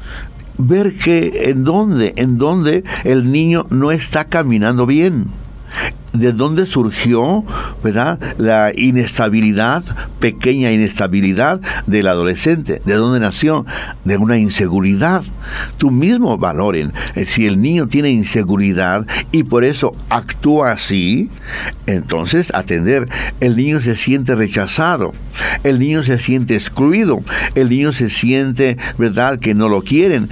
ver 0.57 0.93
que 0.93 1.49
en 1.49 1.63
dónde, 1.63 2.13
en 2.17 2.37
dónde 2.37 2.83
el 3.03 3.31
niño 3.31 3.65
no 3.69 3.91
está 3.91 4.25
caminando 4.25 4.85
bien. 4.85 5.27
De 6.13 6.33
dónde 6.33 6.65
surgió, 6.65 7.43
¿verdad? 7.83 8.19
La 8.37 8.71
inestabilidad, 8.75 9.83
pequeña 10.19 10.71
inestabilidad 10.71 11.61
del 11.87 12.07
adolescente. 12.07 12.81
¿De 12.85 12.95
dónde 12.95 13.19
nació? 13.19 13.65
De 14.03 14.17
una 14.17 14.37
inseguridad. 14.37 15.23
Tú 15.77 15.91
mismo 15.91 16.37
valoren. 16.37 16.91
Eh, 17.15 17.25
si 17.25 17.45
el 17.45 17.61
niño 17.61 17.87
tiene 17.87 18.09
inseguridad 18.09 19.05
y 19.31 19.43
por 19.43 19.63
eso 19.63 19.95
actúa 20.09 20.71
así, 20.71 21.29
entonces 21.85 22.51
atender. 22.53 23.07
El 23.39 23.55
niño 23.55 23.81
se 23.81 23.95
siente 23.95 24.35
rechazado. 24.35 25.13
El 25.63 25.79
niño 25.79 26.03
se 26.03 26.19
siente 26.19 26.55
excluido. 26.55 27.19
El 27.55 27.69
niño 27.69 27.93
se 27.93 28.09
siente, 28.09 28.77
¿verdad?, 28.97 29.39
que 29.39 29.53
no 29.53 29.69
lo 29.69 29.81
quieren 29.81 30.29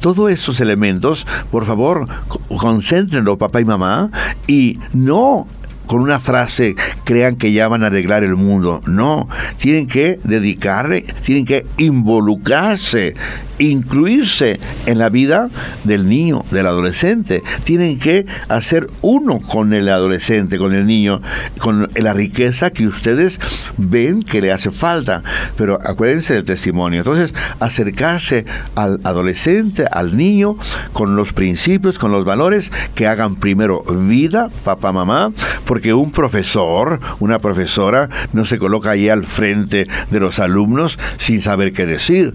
todos 0.00 0.30
esos 0.30 0.60
elementos, 0.60 1.26
por 1.50 1.66
favor, 1.66 2.08
concéntrenlo 2.48 3.38
papá 3.38 3.60
y 3.60 3.64
mamá 3.64 4.10
y 4.46 4.78
no 4.92 5.46
con 5.86 6.02
una 6.02 6.20
frase 6.20 6.76
crean 7.02 7.34
que 7.34 7.52
ya 7.52 7.66
van 7.66 7.82
a 7.82 7.88
arreglar 7.88 8.22
el 8.22 8.36
mundo. 8.36 8.80
No, 8.86 9.28
tienen 9.58 9.88
que 9.88 10.20
dedicarle, 10.22 11.04
tienen 11.24 11.44
que 11.44 11.66
involucrarse 11.78 13.14
incluirse 13.60 14.58
en 14.86 14.98
la 14.98 15.08
vida 15.08 15.50
del 15.84 16.08
niño, 16.08 16.44
del 16.50 16.66
adolescente. 16.66 17.42
Tienen 17.64 17.98
que 17.98 18.26
hacer 18.48 18.88
uno 19.02 19.40
con 19.40 19.72
el 19.72 19.88
adolescente, 19.88 20.58
con 20.58 20.72
el 20.72 20.86
niño, 20.86 21.20
con 21.58 21.88
la 21.94 22.12
riqueza 22.12 22.70
que 22.70 22.86
ustedes 22.86 23.38
ven 23.76 24.22
que 24.22 24.40
le 24.40 24.52
hace 24.52 24.70
falta. 24.70 25.22
Pero 25.56 25.78
acuérdense 25.84 26.34
del 26.34 26.44
testimonio. 26.44 27.00
Entonces, 27.00 27.34
acercarse 27.60 28.44
al 28.74 29.00
adolescente, 29.04 29.86
al 29.90 30.16
niño, 30.16 30.56
con 30.92 31.16
los 31.16 31.32
principios, 31.32 31.98
con 31.98 32.12
los 32.12 32.24
valores 32.24 32.70
que 32.94 33.06
hagan 33.06 33.36
primero 33.36 33.84
vida, 34.10 34.50
papá, 34.64 34.92
mamá, 34.92 35.32
porque 35.64 35.94
un 35.94 36.10
profesor, 36.10 37.00
una 37.18 37.38
profesora, 37.38 38.08
no 38.32 38.44
se 38.44 38.58
coloca 38.58 38.90
ahí 38.90 39.08
al 39.08 39.24
frente 39.24 39.86
de 40.10 40.20
los 40.20 40.38
alumnos 40.38 40.98
sin 41.16 41.40
saber 41.40 41.72
qué 41.72 41.86
decir 41.86 42.34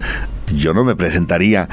yo 0.53 0.73
no 0.73 0.83
me 0.83 0.95
presentaría 0.95 1.67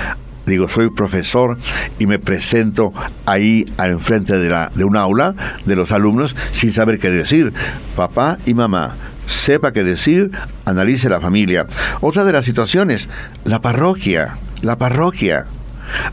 digo, 0.47 0.69
soy 0.69 0.91
profesor 0.91 1.59
y 1.99 2.07
me 2.07 2.19
presento 2.19 2.93
ahí 3.27 3.73
enfrente 3.79 4.39
de, 4.39 4.49
la, 4.49 4.71
de 4.75 4.85
un 4.85 4.97
aula 4.97 5.35
de 5.65 5.77
los 5.77 5.93
alumnos 5.93 6.35
sin 6.53 6.73
saber 6.73 6.99
qué 6.99 7.11
decir. 7.11 7.53
Papá 7.97 8.39
y 8.45 8.55
mamá, 8.55 8.97
sepa 9.27 9.73
qué 9.73 9.85
decir, 9.85 10.31
analice 10.65 11.09
la 11.09 11.21
familia. 11.21 11.67
Otra 12.01 12.25
de 12.25 12.33
las 12.33 12.45
situaciones, 12.45 13.09
la 13.45 13.61
parroquia, 13.61 14.39
la 14.63 14.77
parroquia. 14.77 15.47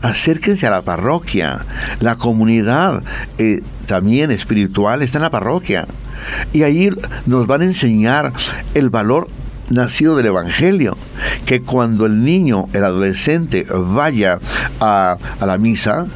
Acérquense 0.02 0.66
a 0.66 0.70
la 0.70 0.82
parroquia. 0.82 1.64
La 2.00 2.16
comunidad 2.16 3.02
eh, 3.38 3.62
también 3.86 4.30
espiritual 4.30 5.02
está 5.02 5.18
en 5.18 5.22
la 5.22 5.30
parroquia. 5.30 5.86
Y 6.52 6.64
ahí 6.64 6.90
nos 7.26 7.46
van 7.46 7.62
a 7.62 7.64
enseñar 7.64 8.32
el 8.74 8.90
valor 8.90 9.28
nacido 9.70 10.16
del 10.16 10.26
Evangelio, 10.26 10.96
que 11.46 11.62
cuando 11.62 12.06
el 12.06 12.24
niño, 12.24 12.66
el 12.72 12.84
adolescente, 12.84 13.66
vaya 13.72 14.38
a, 14.80 15.18
la 15.40 15.58
misa, 15.58 16.06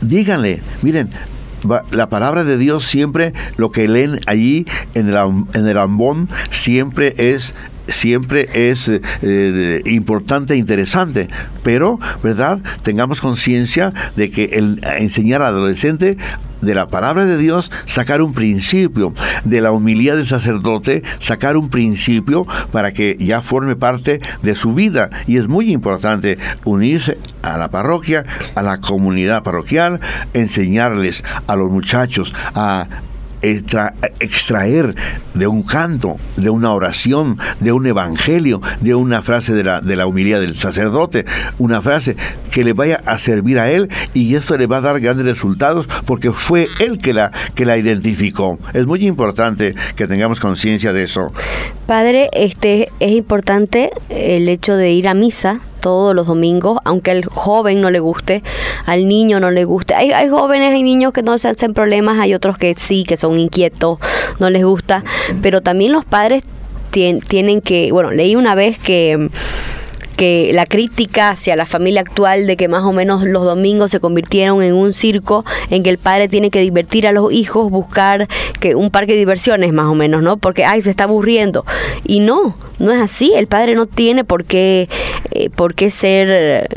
díganle, 0.00 0.60
miren, 0.82 1.10
la 1.92 2.08
palabra 2.08 2.44
de 2.44 2.58
Dios 2.58 2.86
siempre, 2.86 3.32
lo 3.56 3.70
que 3.70 3.88
leen 3.88 4.18
allí 4.26 4.66
en 4.94 5.08
el, 5.08 5.16
en 5.54 5.66
el 5.66 5.78
ambón, 5.78 6.28
siempre 6.50 7.14
es 7.16 7.54
siempre 7.88 8.48
es 8.70 8.88
eh, 8.88 9.82
importante 9.86 10.54
e 10.54 10.56
interesante, 10.56 11.28
pero, 11.64 11.98
¿verdad? 12.22 12.60
Tengamos 12.82 13.20
conciencia 13.20 13.92
de 14.16 14.30
que 14.30 14.44
el 14.52 14.80
enseñar 14.98 15.42
al 15.42 15.54
adolescente 15.54 16.16
de 16.62 16.74
la 16.74 16.88
palabra 16.88 17.26
de 17.26 17.36
Dios 17.36 17.70
sacar 17.84 18.22
un 18.22 18.32
principio, 18.32 19.12
de 19.44 19.60
la 19.60 19.72
humildad 19.72 20.16
del 20.16 20.26
sacerdote 20.26 21.02
sacar 21.18 21.56
un 21.56 21.68
principio 21.68 22.46
para 22.70 22.92
que 22.92 23.16
ya 23.20 23.42
forme 23.42 23.76
parte 23.76 24.20
de 24.42 24.54
su 24.54 24.72
vida. 24.72 25.10
Y 25.26 25.36
es 25.36 25.48
muy 25.48 25.70
importante 25.72 26.38
unirse 26.64 27.18
a 27.42 27.58
la 27.58 27.70
parroquia, 27.70 28.24
a 28.54 28.62
la 28.62 28.78
comunidad 28.78 29.42
parroquial, 29.42 30.00
enseñarles 30.32 31.22
a 31.46 31.56
los 31.56 31.70
muchachos 31.70 32.32
a 32.54 32.86
extraer 33.42 34.94
de 35.34 35.46
un 35.46 35.62
canto, 35.62 36.16
de 36.36 36.50
una 36.50 36.72
oración, 36.72 37.38
de 37.60 37.72
un 37.72 37.86
evangelio, 37.86 38.60
de 38.80 38.94
una 38.94 39.22
frase 39.22 39.52
de 39.52 39.64
la, 39.64 39.80
de 39.80 39.96
la 39.96 40.06
humildad 40.06 40.40
del 40.40 40.56
sacerdote, 40.56 41.24
una 41.58 41.82
frase 41.82 42.16
que 42.50 42.64
le 42.64 42.72
vaya 42.72 43.00
a 43.06 43.18
servir 43.18 43.58
a 43.58 43.70
él 43.70 43.88
y 44.14 44.34
esto 44.34 44.56
le 44.56 44.66
va 44.66 44.78
a 44.78 44.80
dar 44.82 45.00
grandes 45.00 45.26
resultados 45.26 45.88
porque 46.06 46.32
fue 46.32 46.68
él 46.80 46.98
que 46.98 47.12
la, 47.12 47.32
que 47.54 47.64
la 47.64 47.76
identificó. 47.76 48.58
Es 48.72 48.86
muy 48.86 49.06
importante 49.06 49.74
que 49.96 50.06
tengamos 50.06 50.40
conciencia 50.40 50.92
de 50.92 51.04
eso. 51.04 51.32
Padre, 51.86 52.28
este 52.32 52.90
es 53.00 53.12
importante 53.12 53.90
el 54.08 54.48
hecho 54.48 54.76
de 54.76 54.92
ir 54.92 55.08
a 55.08 55.14
misa 55.14 55.60
todos 55.82 56.14
los 56.14 56.26
domingos, 56.26 56.78
aunque 56.84 57.10
al 57.10 57.24
joven 57.26 57.82
no 57.82 57.90
le 57.90 58.00
guste, 58.00 58.42
al 58.86 59.06
niño 59.06 59.40
no 59.40 59.50
le 59.50 59.64
guste. 59.64 59.94
Hay, 59.94 60.12
hay 60.12 60.28
jóvenes, 60.30 60.72
hay 60.72 60.82
niños 60.82 61.12
que 61.12 61.22
no 61.22 61.36
se 61.36 61.48
hacen 61.48 61.74
problemas, 61.74 62.18
hay 62.18 62.32
otros 62.32 62.56
que 62.56 62.74
sí, 62.78 63.04
que 63.04 63.18
son 63.18 63.38
inquietos, 63.38 63.98
no 64.38 64.48
les 64.48 64.64
gusta, 64.64 65.04
pero 65.42 65.60
también 65.60 65.92
los 65.92 66.06
padres 66.06 66.44
tienen 66.90 67.60
que, 67.60 67.90
bueno, 67.90 68.10
leí 68.10 68.36
una 68.36 68.54
vez 68.54 68.78
que 68.78 69.30
que 70.22 70.52
la 70.54 70.66
crítica 70.66 71.30
hacia 71.30 71.56
la 71.56 71.66
familia 71.66 72.00
actual 72.00 72.46
de 72.46 72.56
que 72.56 72.68
más 72.68 72.84
o 72.84 72.92
menos 72.92 73.24
los 73.24 73.42
domingos 73.42 73.90
se 73.90 73.98
convirtieron 73.98 74.62
en 74.62 74.72
un 74.72 74.92
circo 74.92 75.44
en 75.68 75.82
que 75.82 75.90
el 75.90 75.98
padre 75.98 76.28
tiene 76.28 76.52
que 76.52 76.60
divertir 76.60 77.08
a 77.08 77.12
los 77.12 77.32
hijos, 77.32 77.72
buscar 77.72 78.28
que 78.60 78.76
un 78.76 78.92
parque 78.92 79.14
de 79.14 79.18
diversiones 79.18 79.72
más 79.72 79.86
o 79.86 79.96
menos, 79.96 80.22
¿no? 80.22 80.36
Porque 80.36 80.64
ay, 80.64 80.80
se 80.80 80.90
está 80.90 81.04
aburriendo. 81.04 81.64
Y 82.04 82.20
no, 82.20 82.56
no 82.78 82.92
es 82.92 83.00
así, 83.00 83.32
el 83.34 83.48
padre 83.48 83.74
no 83.74 83.86
tiene 83.86 84.22
por 84.22 84.44
qué 84.44 84.88
eh, 85.32 85.50
por 85.50 85.74
qué 85.74 85.90
ser 85.90 86.68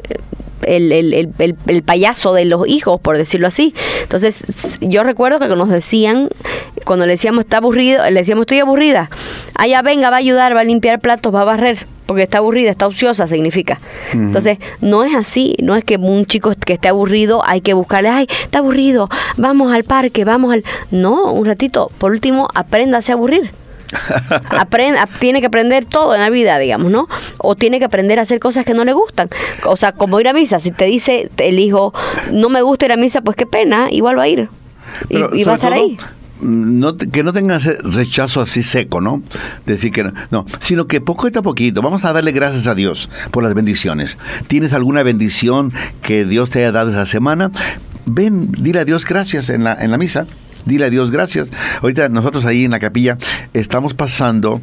el, 0.63 0.91
el, 0.91 1.29
el, 1.67 1.83
payaso 1.83 2.33
de 2.33 2.45
los 2.45 2.67
hijos, 2.67 2.99
por 2.99 3.15
decirlo 3.15 3.45
así. 3.45 3.75
Entonces, 4.01 4.79
yo 4.81 5.03
recuerdo 5.03 5.37
que 5.37 5.49
nos 5.49 5.69
decían, 5.69 6.29
cuando 6.83 7.05
le 7.05 7.13
decíamos 7.13 7.45
está 7.45 7.57
aburrido, 7.57 8.03
le 8.09 8.21
decíamos 8.21 8.45
estoy 8.45 8.57
aburrida, 8.57 9.11
allá 9.53 9.83
venga, 9.83 10.09
va 10.09 10.15
a 10.15 10.19
ayudar, 10.19 10.55
va 10.55 10.61
a 10.61 10.63
limpiar 10.63 10.99
platos, 10.99 11.31
va 11.31 11.43
a 11.43 11.45
barrer 11.45 11.85
porque 12.05 12.23
está 12.23 12.39
aburrida, 12.39 12.71
está 12.71 12.87
ociosa, 12.87 13.27
significa. 13.27 13.79
Entonces, 14.13 14.57
no 14.81 15.03
es 15.03 15.15
así, 15.15 15.55
no 15.61 15.75
es 15.75 15.83
que 15.83 15.97
un 15.97 16.25
chico 16.25 16.51
que 16.65 16.73
esté 16.73 16.87
aburrido 16.87 17.41
hay 17.45 17.61
que 17.61 17.73
buscarle, 17.73 18.09
ay, 18.09 18.27
está 18.43 18.59
aburrido, 18.59 19.09
vamos 19.37 19.73
al 19.73 19.83
parque, 19.83 20.25
vamos 20.25 20.53
al... 20.53 20.63
No, 20.91 21.31
un 21.31 21.45
ratito, 21.45 21.89
por 21.97 22.11
último, 22.11 22.47
apréndase 22.53 23.11
a 23.11 23.15
aburrir. 23.15 23.51
Aprende, 24.49 24.99
tiene 25.19 25.39
que 25.41 25.47
aprender 25.47 25.85
todo 25.85 26.15
en 26.15 26.21
la 26.21 26.29
vida, 26.29 26.57
digamos, 26.57 26.91
¿no? 26.91 27.07
O 27.37 27.55
tiene 27.55 27.79
que 27.79 27.85
aprender 27.85 28.19
a 28.19 28.23
hacer 28.23 28.39
cosas 28.39 28.65
que 28.65 28.73
no 28.73 28.83
le 28.83 28.93
gustan. 28.93 29.29
O 29.65 29.77
sea, 29.77 29.91
como 29.91 30.19
ir 30.19 30.27
a 30.27 30.33
misa. 30.33 30.59
Si 30.59 30.71
te 30.71 30.85
dice 30.85 31.29
el 31.37 31.59
hijo, 31.59 31.93
no 32.31 32.49
me 32.49 32.61
gusta 32.61 32.85
ir 32.85 32.91
a 32.91 32.97
misa, 32.97 33.21
pues 33.21 33.37
qué 33.37 33.45
pena, 33.45 33.87
igual 33.91 34.17
va 34.17 34.23
a 34.23 34.27
ir. 34.27 34.49
y, 35.09 35.43
va 35.43 35.53
a 35.53 35.55
estar 35.55 35.73
ahí. 35.73 35.97
No, 36.41 36.97
que 36.97 37.23
no 37.23 37.31
tengan 37.31 37.61
rechazo 37.83 38.41
así 38.41 38.61
seco, 38.61 38.99
¿no? 39.01 39.23
Decir 39.65 39.91
que 39.91 40.03
no, 40.03 40.13
no, 40.31 40.45
sino 40.59 40.85
que 40.87 41.01
poco 41.01 41.27
a 41.27 41.41
poquito 41.41 41.81
vamos 41.81 42.03
a 42.05 42.13
darle 42.13 42.31
gracias 42.31 42.67
a 42.67 42.75
Dios 42.75 43.09
por 43.31 43.43
las 43.43 43.53
bendiciones. 43.53 44.17
¿Tienes 44.47 44.73
alguna 44.73 45.03
bendición 45.03 45.71
que 46.01 46.25
Dios 46.25 46.49
te 46.49 46.59
haya 46.59 46.71
dado 46.71 46.91
esa 46.91 47.05
semana? 47.05 47.51
Ven, 48.05 48.51
dile 48.51 48.79
a 48.79 48.85
Dios 48.85 49.05
gracias 49.05 49.49
en 49.49 49.63
la, 49.63 49.73
en 49.73 49.91
la 49.91 49.97
misa 49.97 50.27
dile 50.65 50.85
a 50.85 50.89
Dios 50.89 51.11
gracias. 51.11 51.49
Ahorita 51.81 52.09
nosotros 52.09 52.45
ahí 52.45 52.65
en 52.65 52.71
la 52.71 52.79
capilla 52.79 53.17
estamos 53.53 53.93
pasando, 53.93 54.61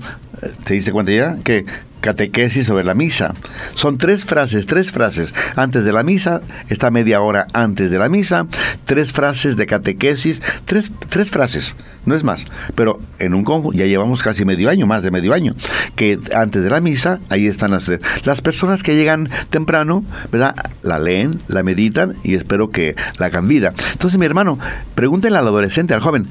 ¿te 0.64 0.74
diste 0.74 0.92
cuenta 0.92 1.12
ya? 1.12 1.36
Que 1.42 1.64
catequesis 2.02 2.66
sobre 2.66 2.84
la 2.84 2.94
misa. 2.94 3.34
Son 3.74 3.96
tres 3.96 4.26
frases, 4.26 4.66
tres 4.66 4.92
frases 4.92 5.32
antes 5.56 5.84
de 5.84 5.92
la 5.92 6.02
misa, 6.02 6.42
está 6.68 6.90
media 6.90 7.22
hora 7.22 7.46
antes 7.54 7.90
de 7.90 7.98
la 7.98 8.10
misa, 8.10 8.46
tres 8.84 9.12
frases 9.12 9.56
de 9.56 9.66
catequesis, 9.66 10.42
tres, 10.66 10.90
tres 11.08 11.30
frases, 11.30 11.74
no 12.04 12.14
es 12.14 12.24
más. 12.24 12.44
Pero 12.74 13.00
en 13.18 13.34
un 13.34 13.44
conjunto, 13.44 13.78
ya 13.78 13.86
llevamos 13.86 14.22
casi 14.22 14.44
medio 14.44 14.68
año, 14.68 14.86
más 14.86 15.02
de 15.02 15.10
medio 15.10 15.32
año, 15.32 15.54
que 15.96 16.18
antes 16.34 16.62
de 16.62 16.70
la 16.70 16.80
misa, 16.80 17.20
ahí 17.30 17.46
están 17.46 17.70
las 17.70 17.84
tres. 17.84 18.00
Las 18.24 18.42
personas 18.42 18.82
que 18.82 18.96
llegan 18.96 19.30
temprano, 19.48 20.04
¿verdad? 20.30 20.56
La 20.82 20.98
leen, 20.98 21.40
la 21.46 21.62
meditan 21.62 22.14
y 22.24 22.34
espero 22.34 22.68
que 22.68 22.96
la 23.18 23.26
hagan 23.26 23.46
vida. 23.46 23.72
Entonces, 23.92 24.18
mi 24.18 24.26
hermano, 24.26 24.58
pregúntenle 24.96 25.38
al 25.38 25.46
adolescente, 25.46 25.94
al 25.94 26.00
joven, 26.00 26.26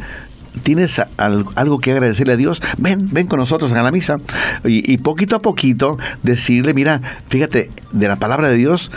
tienes 0.64 1.02
algo 1.18 1.80
que 1.80 1.92
agradecerle 1.92 2.34
a 2.34 2.38
Dios, 2.38 2.62
ven, 2.78 3.10
ven 3.12 3.28
con 3.28 3.40
nosotros 3.40 3.72
a 3.72 3.82
la 3.82 3.92
misa. 3.92 4.18
Y, 4.64 4.98
poquito 5.00 5.36
a 5.36 5.40
poquito 5.40 5.98
decirle, 6.24 6.74
mira, 6.74 7.02
fíjate, 7.30 7.72
de 7.92 8.08
la 8.08 8.18
palabra 8.18 8.50
de 8.50 8.58
Dios, 8.58 8.92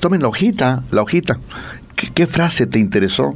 tomen 0.00 0.22
la 0.22 0.28
hojita, 0.28 0.82
la 0.90 1.02
hojita. 1.02 1.38
¿Qué, 2.14 2.26
frase 2.26 2.66
te 2.66 2.78
interesó? 2.78 3.34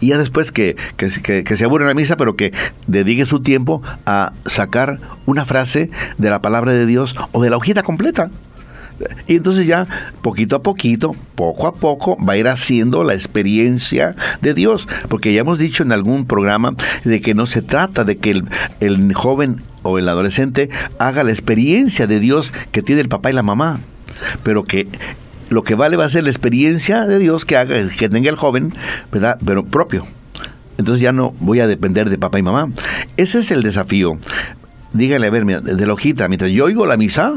Y 0.00 0.08
ya 0.08 0.18
después 0.18 0.52
que, 0.52 0.76
que, 0.96 1.10
se 1.56 1.64
aburre 1.64 1.86
la 1.86 1.94
misa, 1.94 2.16
pero 2.16 2.36
que 2.36 2.52
dedique 2.86 3.26
su 3.26 3.40
tiempo 3.40 3.82
a 4.06 4.32
sacar 4.46 4.98
una 5.26 5.44
frase 5.44 5.90
de 6.18 6.30
la 6.30 6.40
palabra 6.42 6.72
de 6.72 6.86
Dios 6.86 7.16
o 7.32 7.42
de 7.42 7.50
la 7.50 7.56
hojita 7.56 7.82
completa 7.82 8.30
Y 9.26 9.36
entonces 9.36 9.66
ya, 9.66 9.86
poquito 10.22 10.56
a 10.56 10.62
poquito, 10.62 11.16
poco 11.34 11.66
a 11.66 11.72
poco, 11.72 12.16
va 12.24 12.34
a 12.34 12.36
ir 12.36 12.48
haciendo 12.48 13.04
la 13.04 13.14
experiencia 13.14 14.14
de 14.40 14.54
Dios. 14.54 14.86
Porque 15.08 15.32
ya 15.32 15.40
hemos 15.40 15.58
dicho 15.58 15.82
en 15.82 15.92
algún 15.92 16.26
programa 16.26 16.72
de 17.04 17.20
que 17.20 17.34
no 17.34 17.46
se 17.46 17.62
trata 17.62 18.04
de 18.04 18.18
que 18.18 18.30
el, 18.30 18.44
el 18.80 19.14
joven 19.14 19.62
o 19.82 19.98
el 19.98 20.08
adolescente 20.08 20.70
haga 20.98 21.24
la 21.24 21.32
experiencia 21.32 22.06
de 22.06 22.20
Dios 22.20 22.52
que 22.72 22.82
tiene 22.82 23.00
el 23.00 23.08
papá 23.08 23.30
y 23.30 23.34
la 23.34 23.42
mamá, 23.42 23.80
pero 24.42 24.64
que 24.64 24.88
lo 25.50 25.62
que 25.62 25.74
vale 25.74 25.96
va 25.96 26.06
a 26.06 26.10
ser 26.10 26.24
la 26.24 26.30
experiencia 26.30 27.06
de 27.06 27.18
Dios 27.18 27.44
que 27.44 27.56
haga, 27.56 27.88
que 27.88 28.08
tenga 28.08 28.30
el 28.30 28.36
joven, 28.36 28.74
¿verdad? 29.12 29.38
Pero 29.44 29.64
propio. 29.64 30.04
Entonces 30.78 31.00
ya 31.00 31.12
no 31.12 31.34
voy 31.40 31.60
a 31.60 31.66
depender 31.66 32.10
de 32.10 32.18
papá 32.18 32.38
y 32.38 32.42
mamá. 32.42 32.68
Ese 33.16 33.40
es 33.40 33.50
el 33.50 33.62
desafío. 33.62 34.18
Dígale, 34.92 35.26
a 35.26 35.30
ver, 35.30 35.44
de 35.44 35.86
la 35.86 35.92
hojita, 35.92 36.28
mientras 36.28 36.50
yo 36.50 36.64
oigo 36.64 36.86
la 36.86 36.96
misa, 36.96 37.34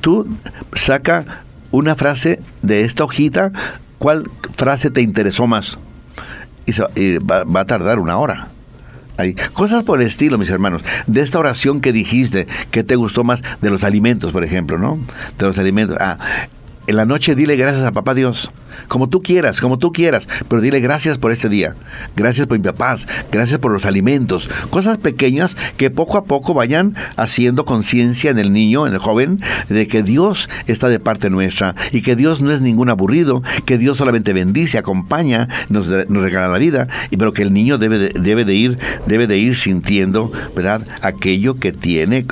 tú 0.00 0.26
saca 0.74 1.44
una 1.70 1.94
frase 1.94 2.40
de 2.62 2.82
esta 2.82 3.04
hojita, 3.04 3.52
¿cuál 3.98 4.28
frase 4.54 4.90
te 4.90 5.02
interesó 5.02 5.46
más? 5.46 5.78
Y, 6.66 7.18
va, 7.18 7.44
va, 7.44 7.60
a 7.60 7.64
tardar 7.64 7.98
una 7.98 8.16
hora. 8.18 8.48
Ahí. 9.16 9.34
Cosas 9.52 9.82
por 9.82 10.00
el 10.00 10.06
estilo, 10.06 10.38
mis 10.38 10.50
hermanos. 10.50 10.82
De 11.06 11.20
esta 11.20 11.38
oración 11.38 11.80
que 11.80 11.92
dijiste, 11.92 12.46
que 12.70 12.84
te 12.84 12.96
gustó 12.96 13.24
más 13.24 13.42
de 13.60 13.70
los 13.70 13.84
alimentos, 13.84 14.32
por 14.32 14.44
ejemplo, 14.44 14.78
¿no? 14.78 14.98
De 15.38 15.46
los 15.46 15.58
alimentos. 15.58 15.96
Ah, 16.00 16.18
en 16.90 16.96
la 16.96 17.06
noche 17.06 17.34
dile 17.34 17.56
gracias 17.56 17.84
a 17.84 17.92
papá 17.92 18.14
Dios. 18.14 18.50
Como 18.88 19.08
tú 19.08 19.22
quieras, 19.22 19.60
como 19.60 19.78
tú 19.78 19.92
quieras. 19.92 20.26
Pero 20.48 20.60
dile 20.60 20.80
gracias 20.80 21.18
por 21.18 21.32
este 21.32 21.48
día. 21.48 21.74
Gracias 22.16 22.46
por 22.46 22.58
mi 22.58 22.72
paz. 22.72 23.06
Gracias 23.30 23.58
por 23.58 23.72
los 23.72 23.84
alimentos. 23.84 24.48
Cosas 24.70 24.98
pequeñas 24.98 25.56
que 25.76 25.90
poco 25.90 26.18
a 26.18 26.24
poco 26.24 26.54
vayan 26.54 26.96
haciendo 27.16 27.64
conciencia 27.64 28.30
en 28.30 28.38
el 28.38 28.52
niño, 28.52 28.86
en 28.86 28.94
el 28.94 28.98
joven, 28.98 29.40
de 29.68 29.86
que 29.86 30.02
Dios 30.02 30.48
está 30.66 30.88
de 30.88 30.98
parte 30.98 31.30
nuestra 31.30 31.74
y 31.92 32.02
que 32.02 32.16
Dios 32.16 32.40
no 32.40 32.50
es 32.50 32.60
ningún 32.60 32.90
aburrido, 32.90 33.42
que 33.64 33.78
Dios 33.78 33.98
solamente 33.98 34.32
bendice, 34.32 34.78
acompaña, 34.78 35.48
nos, 35.68 35.86
regala 35.88 36.48
la 36.48 36.58
vida, 36.58 36.88
pero 37.16 37.32
que 37.32 37.42
el 37.42 37.52
niño 37.52 37.78
debe 37.78 37.98
de, 37.98 38.20
debe 38.20 38.44
de 38.44 38.54
ir, 38.54 38.78
debe 39.06 39.26
de 39.26 39.38
ir 39.38 39.56
sintiendo, 39.56 40.32
¿verdad? 40.56 40.82
Aquello 41.02 41.54
que 41.54 41.72
tiene 41.72 42.26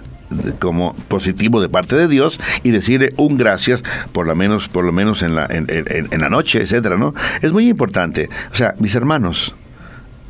como 0.59 0.95
positivo 1.09 1.61
de 1.61 1.69
parte 1.69 1.97
de 1.97 2.09
Dios 2.09 2.41
y 2.63 2.71
decirle 2.71 3.13
un 3.17 3.37
gracias 3.37 3.83
por 4.13 4.27
lo 4.27 4.35
menos 4.35 4.69
por 4.69 4.85
lo 4.85 4.93
menos 4.93 5.23
en 5.23 5.35
la 5.35 5.47
en, 5.49 6.21
la 6.21 6.29
noche 6.29 6.63
etcétera 6.63 6.97
no 6.97 7.15
es 7.41 7.53
muy 7.53 7.69
importante. 7.69 8.29
O 8.53 8.55
sea 8.55 8.75
mis 8.79 8.95
hermanos 8.95 9.55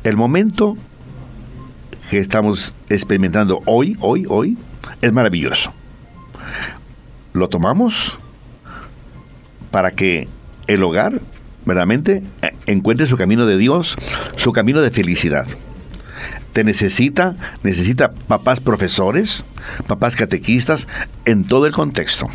el 0.03 0.15
momento 0.15 0.77
que 2.09 2.19
estamos 2.19 2.73
experimentando 2.89 3.61
hoy 3.65 3.97
hoy 3.99 4.25
hoy 4.29 4.57
es 5.01 5.11
maravilloso. 5.11 5.73
Lo 7.33 7.49
tomamos 7.49 8.17
para 9.71 9.91
que 9.91 10.27
el 10.67 10.83
hogar 10.83 11.19
verdaderamente 11.65 12.23
eh, 12.41 12.51
encuentre 12.65 13.05
su 13.05 13.17
camino 13.17 13.45
de 13.45 13.57
Dios 13.57 13.95
su 14.37 14.51
camino 14.53 14.81
de 14.81 14.91
felicidad 14.91 15.45
te 16.53 16.63
necesita, 16.63 17.35
necesita 17.63 18.09
papás 18.09 18.59
profesores, 18.59 19.43
papás 19.87 20.15
catequistas, 20.15 20.87
en 21.25 21.45
todo 21.45 21.65
el 21.65 21.73
contexto. 21.73 22.27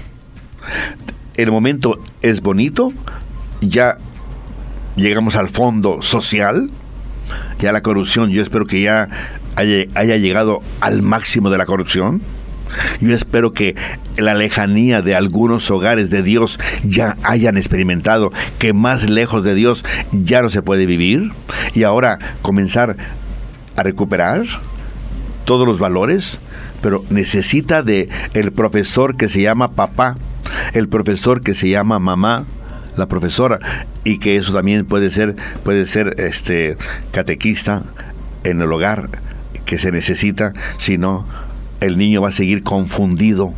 El 1.36 1.50
momento 1.50 1.98
es 2.22 2.40
bonito, 2.40 2.92
ya 3.60 3.98
llegamos 4.96 5.36
al 5.36 5.48
fondo 5.48 6.02
social, 6.02 6.70
ya 7.58 7.72
la 7.72 7.82
corrupción, 7.82 8.30
yo 8.30 8.42
espero 8.42 8.66
que 8.66 8.82
ya 8.82 9.08
haya, 9.56 9.86
haya 9.94 10.16
llegado 10.16 10.62
al 10.80 11.02
máximo 11.02 11.50
de 11.50 11.58
la 11.58 11.66
corrupción. 11.66 12.22
Yo 13.00 13.14
espero 13.14 13.52
que 13.52 13.76
la 14.16 14.34
lejanía 14.34 15.00
de 15.00 15.14
algunos 15.14 15.70
hogares 15.70 16.10
de 16.10 16.22
Dios 16.22 16.58
ya 16.82 17.16
hayan 17.22 17.56
experimentado 17.56 18.32
que 18.58 18.72
más 18.72 19.08
lejos 19.08 19.44
de 19.44 19.54
Dios 19.54 19.84
ya 20.10 20.42
no 20.42 20.50
se 20.50 20.62
puede 20.62 20.86
vivir 20.86 21.30
y 21.74 21.84
ahora 21.84 22.18
comenzar 22.42 22.96
a 23.76 23.82
recuperar 23.82 24.44
todos 25.44 25.66
los 25.66 25.78
valores, 25.78 26.38
pero 26.80 27.04
necesita 27.10 27.82
de 27.82 28.08
el 28.32 28.52
profesor 28.52 29.16
que 29.16 29.28
se 29.28 29.42
llama 29.42 29.72
papá, 29.72 30.16
el 30.72 30.88
profesor 30.88 31.42
que 31.42 31.54
se 31.54 31.68
llama 31.68 31.98
mamá, 31.98 32.44
la 32.96 33.06
profesora 33.06 33.58
y 34.04 34.18
que 34.18 34.36
eso 34.36 34.52
también 34.52 34.84
puede 34.84 35.10
ser 35.10 35.34
puede 35.64 35.86
ser 35.86 36.14
este 36.18 36.76
catequista 37.10 37.82
en 38.44 38.60
el 38.60 38.72
hogar 38.72 39.08
que 39.64 39.78
se 39.78 39.90
necesita, 39.90 40.52
si 40.78 40.98
no 40.98 41.26
el 41.80 41.98
niño 41.98 42.22
va 42.22 42.28
a 42.28 42.32
seguir 42.32 42.62
confundido 42.62 43.52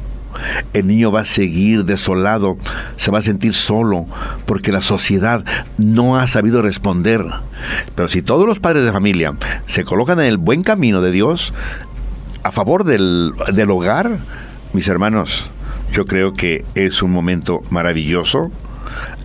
el 0.72 0.86
niño 0.86 1.12
va 1.12 1.20
a 1.20 1.24
seguir 1.24 1.84
desolado, 1.84 2.56
se 2.96 3.10
va 3.10 3.18
a 3.18 3.22
sentir 3.22 3.54
solo, 3.54 4.06
porque 4.46 4.72
la 4.72 4.82
sociedad 4.82 5.44
no 5.78 6.18
ha 6.18 6.26
sabido 6.26 6.62
responder. 6.62 7.24
Pero 7.94 8.08
si 8.08 8.22
todos 8.22 8.46
los 8.46 8.60
padres 8.60 8.84
de 8.84 8.92
familia 8.92 9.34
se 9.66 9.84
colocan 9.84 10.20
en 10.20 10.26
el 10.26 10.38
buen 10.38 10.62
camino 10.62 11.00
de 11.00 11.10
Dios, 11.10 11.52
a 12.42 12.52
favor 12.52 12.84
del, 12.84 13.32
hogar, 13.68 14.18
mis 14.72 14.88
hermanos, 14.88 15.48
yo 15.92 16.04
creo 16.04 16.32
que 16.32 16.64
es 16.74 17.02
un 17.02 17.10
momento 17.10 17.62
maravilloso 17.70 18.50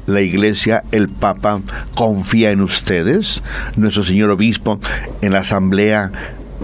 la 0.07 0.21
iglesia, 0.21 0.83
el 0.91 1.07
Papa, 1.07 1.61
confía 1.95 2.51
en 2.51 2.61
ustedes, 2.61 3.43
nuestro 3.75 4.03
señor 4.03 4.31
obispo, 4.31 4.79
en 5.21 5.31
la 5.31 5.39
asamblea, 5.39 6.11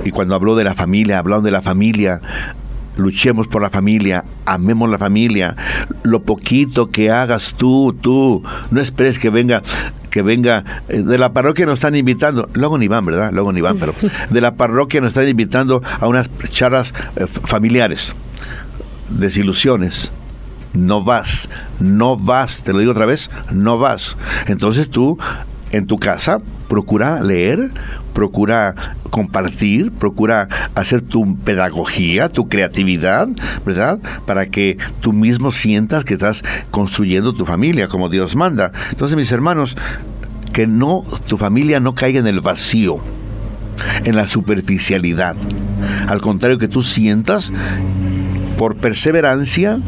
y 0.04 0.12
cuando 0.12 0.36
habló 0.36 0.56
de 0.56 0.64
la 0.64 0.74
familia, 0.74 1.20
hablando 1.20 1.46
de 1.46 1.52
la 1.52 1.62
familia, 1.62 2.20
luchemos 2.98 3.48
por 3.48 3.62
la 3.62 3.70
familia, 3.70 4.26
amemos 4.48 4.90
la 4.90 4.98
familia. 4.98 5.56
Lo 6.04 6.24
poquito 6.24 6.90
que 6.90 7.12
hagas 7.12 7.54
tú, 7.56 7.96
tú, 8.00 8.44
no 8.72 8.82
esperes 8.82 9.20
que 9.20 9.30
venga 9.30 9.62
que 10.10 10.22
venga 10.22 10.64
eh, 10.88 11.04
de 11.04 11.18
la 11.18 11.34
parroquia 11.34 11.66
nos 11.66 11.76
están 11.76 11.96
invitando, 11.96 12.50
luego 12.54 12.78
ni 12.78 12.88
van, 12.88 13.06
¿verdad? 13.06 13.32
Luego 13.32 13.54
ni 13.54 13.62
van, 13.62 13.78
pero 13.78 13.94
de 14.30 14.42
la 14.42 14.56
parroquia 14.56 15.02
nos 15.02 15.10
están 15.10 15.28
invitando 15.28 15.84
a 16.00 16.08
unas 16.08 16.30
charlas 16.50 16.94
eh, 17.18 17.28
familiares. 17.28 18.16
Desilusiones. 19.10 20.12
No 20.74 21.04
vas, 21.04 21.50
no 21.80 22.18
vas, 22.18 22.60
te 22.64 22.72
lo 22.72 22.80
digo 22.80 22.92
otra 22.92 23.06
vez, 23.06 23.32
no 23.52 23.78
vas. 23.78 24.18
Entonces 24.48 24.90
tú 24.90 25.18
en 25.72 25.88
tu 25.88 25.98
casa 25.98 26.40
procura 26.68 27.22
leer, 27.22 27.72
procura 28.14 28.76
compartir, 29.10 29.92
procura 29.92 30.48
hacer 30.76 31.02
tu 31.02 31.38
pedagogía, 31.38 32.30
tu 32.30 32.50
creatividad, 32.50 33.28
¿verdad? 33.66 34.00
Para 34.26 34.48
que 34.48 34.78
tú 35.02 35.14
mismo 35.14 35.52
sientas 35.52 36.04
que 36.04 36.16
estás 36.16 36.44
construyendo 36.72 37.34
tu 37.34 37.46
familia 37.46 37.88
como 37.88 38.10
Dios 38.10 38.36
manda. 38.36 38.72
Entonces, 38.92 39.18
mis 39.18 39.32
hermanos, 39.32 39.78
que 40.54 40.68
no 40.68 41.04
tu 41.28 41.38
familia 41.38 41.80
no 41.80 41.96
caiga 41.96 42.20
en 42.20 42.28
el 42.28 42.42
vacío, 42.42 42.98
en 44.06 44.16
la 44.16 44.28
superficialidad. 44.28 45.36
Al 46.08 46.22
contrario, 46.22 46.58
que 46.58 46.68
tú 46.68 46.84
sientas 46.84 47.52
por 48.58 48.76
perseverancia, 48.78 49.80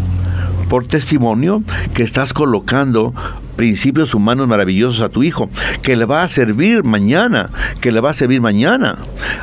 por 0.69 0.85
testimonio, 0.85 1.63
que 1.93 2.03
estás 2.03 2.33
colocando 2.33 3.13
principios 3.59 4.15
humanos 4.15 4.47
maravillosos 4.47 5.01
a 5.01 5.09
tu 5.09 5.21
hijo, 5.21 5.49
que 5.81 5.97
le 5.97 6.05
va 6.05 6.23
a 6.23 6.29
servir 6.29 6.85
mañana, 6.85 7.49
que 7.81 7.91
le 7.91 7.99
va 7.99 8.11
a 8.11 8.13
servir 8.13 8.39
mañana 8.39 8.99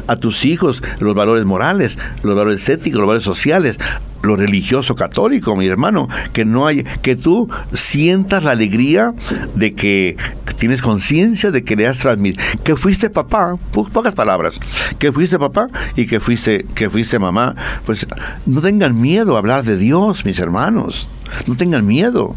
a 0.07 0.17
tus 0.17 0.47
hijos 0.47 0.83
los 1.01 1.15
valores 1.15 1.45
morales, 1.45 1.99
los 2.23 2.35
valores 2.35 2.67
éticos, 2.67 2.99
los 2.99 3.07
valores 3.07 3.25
sociales, 3.25 3.77
lo 4.23 4.35
religioso 4.35 4.95
católico, 4.95 5.55
mi 5.55 5.67
hermano, 5.67 6.09
que 6.33 6.47
no 6.47 6.67
hay, 6.67 6.83
que 7.03 7.15
tú 7.15 7.51
sientas 7.75 8.45
la 8.45 8.53
alegría 8.53 9.13
de 9.55 9.75
que 9.75 10.17
tienes 10.59 10.81
conciencia 10.81 11.51
de 11.51 11.63
que 11.63 11.77
le 11.77 11.87
has 11.87 11.99
transmitido, 11.99 12.43
que 12.65 12.75
fuiste 12.75 13.11
papá, 13.11 13.57
pocas 13.93 14.15
palabras, 14.15 14.59
que 14.99 15.13
fuiste 15.13 15.39
papá 15.39 15.67
y 15.95 16.07
que 16.07 16.21
fuiste, 16.21 16.65
que 16.75 16.89
fuiste 16.89 17.19
mamá, 17.19 17.55
pues 17.85 18.07
no 18.47 18.63
tengan 18.63 18.99
miedo 18.99 19.37
a 19.37 19.41
hablar 19.41 19.63
de 19.65 19.77
Dios, 19.77 20.25
mis 20.25 20.39
hermanos, 20.39 21.07
no 21.47 21.55
tengan 21.55 21.87
miedo 21.87 22.35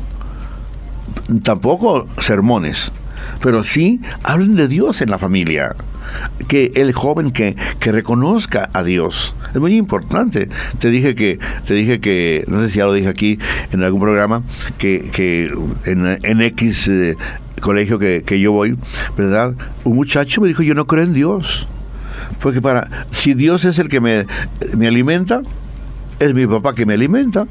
tampoco 1.43 2.07
sermones, 2.19 2.91
pero 3.41 3.63
sí 3.63 4.01
hablen 4.23 4.55
de 4.55 4.67
Dios 4.67 5.01
en 5.01 5.09
la 5.09 5.17
familia. 5.17 5.75
Que 6.47 6.71
el 6.73 6.91
joven 6.91 7.29
que, 7.29 7.55
que 7.79 7.91
reconozca 7.91 8.69
a 8.73 8.81
Dios 8.81 9.35
es 9.53 9.59
muy 9.59 9.75
importante. 9.75 10.49
Te 10.79 10.89
dije 10.89 11.13
que, 11.13 11.37
te 11.67 11.75
dije 11.75 11.99
que, 11.99 12.45
no 12.47 12.61
sé 12.61 12.69
si 12.69 12.79
ya 12.79 12.85
lo 12.85 12.93
dije 12.93 13.09
aquí 13.09 13.37
en 13.71 13.83
algún 13.83 14.01
programa, 14.01 14.41
que, 14.79 15.09
que 15.11 15.53
en, 15.85 16.41
X 16.41 16.87
eh, 16.87 17.15
colegio 17.61 17.99
que, 17.99 18.23
que 18.25 18.39
yo 18.39 18.51
voy, 18.51 18.75
¿verdad? 19.15 19.53
Un 19.83 19.95
muchacho 19.95 20.41
me 20.41 20.47
dijo, 20.47 20.63
yo 20.63 20.73
no 20.73 20.87
creo 20.87 21.03
en 21.03 21.13
Dios. 21.13 21.67
Porque 22.41 22.61
para, 22.61 23.05
si 23.11 23.33
Dios 23.33 23.65
es 23.65 23.79
el 23.79 23.89
que 23.89 23.99
me, 23.99 24.25
me 24.75 24.87
alimenta, 24.87 25.41
es 26.19 26.33
mi 26.33 26.47
papá 26.47 26.73
que 26.73 26.85
me 26.85 26.93
alimenta. 26.93 27.47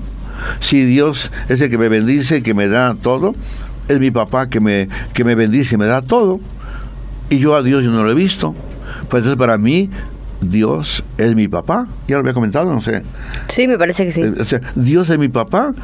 Si 0.61 0.85
Dios 0.85 1.31
es 1.49 1.61
el 1.61 1.71
que 1.71 1.79
me 1.79 1.89
bendice, 1.89 2.43
que 2.43 2.55
me 2.55 2.69
da 2.69 2.95
todo, 2.95 3.35
es 3.89 3.99
mi 3.99 4.11
papá 4.11 4.49
que 4.49 4.61
me, 4.61 4.89
que 5.15 5.25
me 5.25 5.35
bendice 5.35 5.75
y 5.75 5.79
me 5.79 5.87
da 5.87 6.03
todo. 6.03 6.41
Y 7.31 7.39
yo 7.39 7.55
a 7.55 7.63
Dios 7.63 7.85
yo 7.85 7.91
no 7.91 8.05
lo 8.05 8.11
he 8.11 8.15
visto. 8.15 8.55
Pues 9.09 9.23
entonces 9.23 9.37
para 9.37 9.59
mí 9.59 9.91
Dios 10.41 11.05
es 11.17 11.35
mi 11.35 11.49
papá. 11.49 11.87
Ya 12.07 12.17
lo 12.17 12.21
había 12.21 12.35
comentado, 12.35 12.73
no 12.73 12.81
sé. 12.81 13.03
Sí, 13.49 13.67
me 13.69 13.79
parece 13.79 14.05
que 14.05 14.13
sí. 14.13 14.23
Eh, 14.23 14.61
Dios 14.75 15.11
es 15.11 15.19
mi 15.19 15.29
papá 15.29 15.75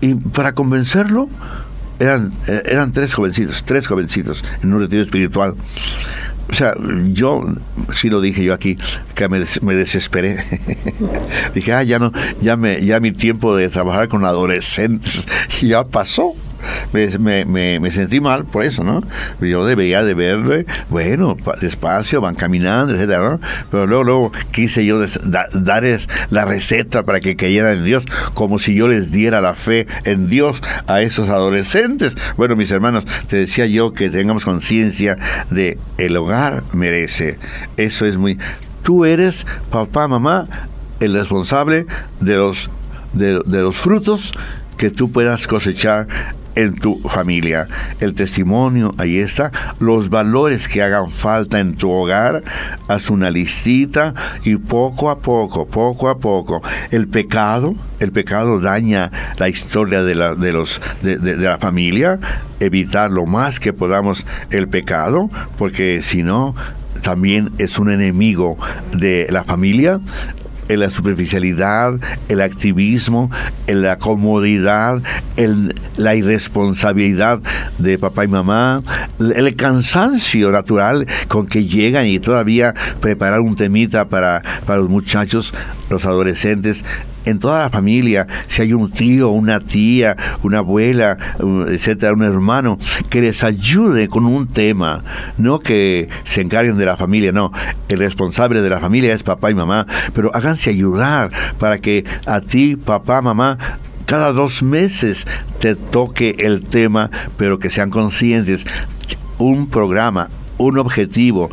Y 0.00 0.14
para 0.14 0.52
convencerlo, 0.52 1.28
eran, 1.98 2.32
eh, 2.46 2.62
eran 2.66 2.92
tres 2.92 3.12
jovencitos, 3.14 3.62
tres 3.64 3.86
jovencitos 3.86 4.42
en 4.62 4.72
un 4.72 4.80
retiro 4.80 5.02
espiritual. 5.02 5.54
O 6.50 6.54
sea, 6.54 6.74
yo, 7.12 7.44
sí 7.94 8.10
lo 8.10 8.20
dije 8.20 8.42
yo 8.42 8.52
aquí, 8.52 8.76
que 9.14 9.28
me, 9.28 9.44
me 9.62 9.74
desesperé. 9.74 10.36
dije, 11.54 11.72
ah, 11.72 11.82
ya 11.82 11.98
no, 11.98 12.12
ya 12.40 12.56
me, 12.56 12.84
ya 12.84 12.98
mi 13.00 13.12
tiempo 13.12 13.54
de 13.54 13.68
trabajar 13.68 14.08
con 14.08 14.24
adolescentes 14.24 15.26
ya 15.60 15.84
pasó 15.84 16.34
me, 16.92 17.44
me, 17.44 17.80
me, 17.80 17.90
sentí 17.90 18.20
mal 18.20 18.44
por 18.44 18.64
eso, 18.64 18.82
¿no? 18.84 19.02
Yo 19.40 19.66
debería 19.66 20.02
de 20.02 20.14
verle, 20.14 20.66
bueno, 20.88 21.36
despacio, 21.60 22.20
van 22.20 22.34
caminando, 22.34 22.94
etcétera, 22.94 23.30
¿no? 23.30 23.40
Pero 23.70 23.86
luego, 23.86 24.04
luego 24.04 24.32
quise 24.50 24.84
yo 24.84 25.04
darles 25.52 26.08
la 26.30 26.44
receta 26.44 27.02
para 27.02 27.20
que 27.20 27.36
cayeran 27.36 27.78
en 27.78 27.84
Dios, 27.84 28.04
como 28.34 28.58
si 28.58 28.74
yo 28.74 28.88
les 28.88 29.10
diera 29.10 29.40
la 29.40 29.54
fe 29.54 29.86
en 30.04 30.28
Dios 30.28 30.62
a 30.86 31.02
esos 31.02 31.28
adolescentes. 31.28 32.16
Bueno, 32.36 32.56
mis 32.56 32.70
hermanos, 32.70 33.04
te 33.28 33.36
decía 33.36 33.66
yo 33.66 33.92
que 33.92 34.10
tengamos 34.10 34.44
conciencia 34.44 35.16
de 35.50 35.78
el 35.98 36.16
hogar 36.16 36.62
merece. 36.72 37.38
Eso 37.76 38.06
es 38.06 38.16
muy... 38.16 38.38
Tú 38.82 39.04
eres, 39.04 39.46
papá, 39.70 40.08
mamá, 40.08 40.46
el 41.00 41.12
responsable 41.12 41.86
de 42.20 42.36
los, 42.36 42.70
de, 43.12 43.42
de 43.44 43.62
los 43.62 43.76
frutos 43.76 44.32
que 44.76 44.90
tú 44.90 45.12
puedas 45.12 45.46
cosechar 45.46 46.06
en 46.54 46.74
tu 46.74 47.00
familia. 47.00 47.68
El 48.00 48.14
testimonio, 48.14 48.94
ahí 48.98 49.18
está. 49.18 49.52
Los 49.78 50.10
valores 50.10 50.68
que 50.68 50.82
hagan 50.82 51.08
falta 51.08 51.60
en 51.60 51.74
tu 51.74 51.90
hogar, 51.90 52.42
haz 52.88 53.10
una 53.10 53.30
listita 53.30 54.14
y 54.44 54.56
poco 54.56 55.10
a 55.10 55.18
poco, 55.20 55.66
poco 55.66 56.08
a 56.08 56.18
poco. 56.18 56.62
El 56.90 57.08
pecado, 57.08 57.74
el 57.98 58.12
pecado 58.12 58.60
daña 58.60 59.10
la 59.38 59.48
historia 59.48 60.02
de 60.02 60.14
la, 60.14 60.34
de 60.34 60.52
los, 60.52 60.80
de, 61.02 61.16
de 61.18 61.36
la 61.36 61.58
familia. 61.58 62.18
Evitar 62.60 63.10
lo 63.10 63.24
más 63.24 63.58
que 63.58 63.72
podamos 63.72 64.26
el 64.50 64.68
pecado, 64.68 65.30
porque 65.56 66.02
si 66.02 66.22
no, 66.22 66.54
también 67.00 67.52
es 67.58 67.78
un 67.78 67.90
enemigo 67.90 68.58
de 68.92 69.26
la 69.30 69.44
familia 69.44 70.00
en 70.70 70.80
la 70.80 70.90
superficialidad, 70.90 71.94
el 72.28 72.40
activismo, 72.40 73.30
en 73.66 73.82
la 73.82 73.98
comodidad, 73.98 75.02
en 75.36 75.74
la 75.96 76.14
irresponsabilidad 76.14 77.40
de 77.78 77.98
papá 77.98 78.24
y 78.24 78.28
mamá, 78.28 78.82
el 79.18 79.54
cansancio 79.56 80.50
natural 80.50 81.06
con 81.28 81.46
que 81.46 81.64
llegan 81.64 82.06
y 82.06 82.20
todavía 82.20 82.74
preparar 83.00 83.40
un 83.40 83.56
temita 83.56 84.04
para, 84.04 84.42
para 84.64 84.78
los 84.78 84.88
muchachos, 84.88 85.52
los 85.90 86.04
adolescentes, 86.04 86.84
en 87.24 87.38
toda 87.38 87.60
la 87.60 87.70
familia, 87.70 88.26
si 88.46 88.62
hay 88.62 88.72
un 88.72 88.90
tío, 88.90 89.30
una 89.30 89.60
tía, 89.60 90.16
una 90.42 90.58
abuela, 90.58 91.18
etcétera, 91.68 92.12
un 92.12 92.22
hermano, 92.22 92.78
que 93.10 93.20
les 93.20 93.44
ayude 93.44 94.08
con 94.08 94.24
un 94.24 94.46
tema, 94.46 95.02
no 95.36 95.58
que 95.58 96.08
se 96.24 96.40
encarguen 96.40 96.78
de 96.78 96.86
la 96.86 96.96
familia, 96.96 97.32
no, 97.32 97.52
el 97.88 97.98
responsable 97.98 98.62
de 98.62 98.70
la 98.70 98.80
familia 98.80 99.12
es 99.12 99.22
papá 99.22 99.50
y 99.50 99.54
mamá, 99.54 99.86
pero 100.14 100.30
háganse 100.34 100.70
ayudar 100.70 101.30
para 101.58 101.78
que 101.78 102.04
a 102.26 102.40
ti, 102.40 102.76
papá, 102.76 103.20
mamá, 103.20 103.58
cada 104.06 104.32
dos 104.32 104.62
meses 104.62 105.26
te 105.60 105.76
toque 105.76 106.36
el 106.38 106.62
tema, 106.62 107.10
pero 107.36 107.58
que 107.58 107.70
sean 107.70 107.90
conscientes. 107.90 108.64
Un 109.38 109.68
programa, 109.68 110.30
un 110.60 110.78
objetivo, 110.78 111.50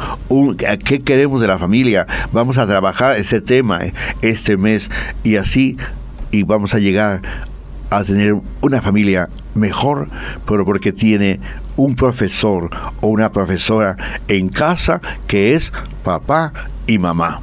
qué 0.83 0.99
queremos 0.99 1.41
de 1.41 1.47
la 1.47 1.57
familia, 1.57 2.05
vamos 2.31 2.57
a 2.57 2.67
trabajar 2.67 3.17
ese 3.17 3.41
tema 3.41 3.85
eh, 3.85 3.93
este 4.21 4.57
mes 4.57 4.89
y 5.23 5.37
así 5.37 5.77
y 6.31 6.43
vamos 6.43 6.73
a 6.73 6.79
llegar 6.79 7.21
a 7.89 8.03
tener 8.03 8.35
una 8.61 8.81
familia 8.81 9.29
mejor, 9.55 10.09
pero 10.45 10.65
porque 10.65 10.91
tiene 10.91 11.39
un 11.77 11.95
profesor 11.95 12.69
o 12.99 13.07
una 13.07 13.31
profesora 13.31 13.95
en 14.27 14.49
casa 14.49 14.99
que 15.25 15.53
es 15.53 15.71
papá 16.03 16.51
y 16.85 16.97
mamá. 16.97 17.39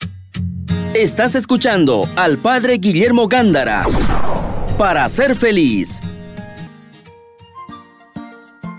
Estás 0.94 1.34
escuchando 1.34 2.06
al 2.14 2.36
padre 2.38 2.76
Guillermo 2.76 3.26
Gándara 3.26 3.84
para 4.76 5.08
ser 5.08 5.34
feliz 5.34 6.00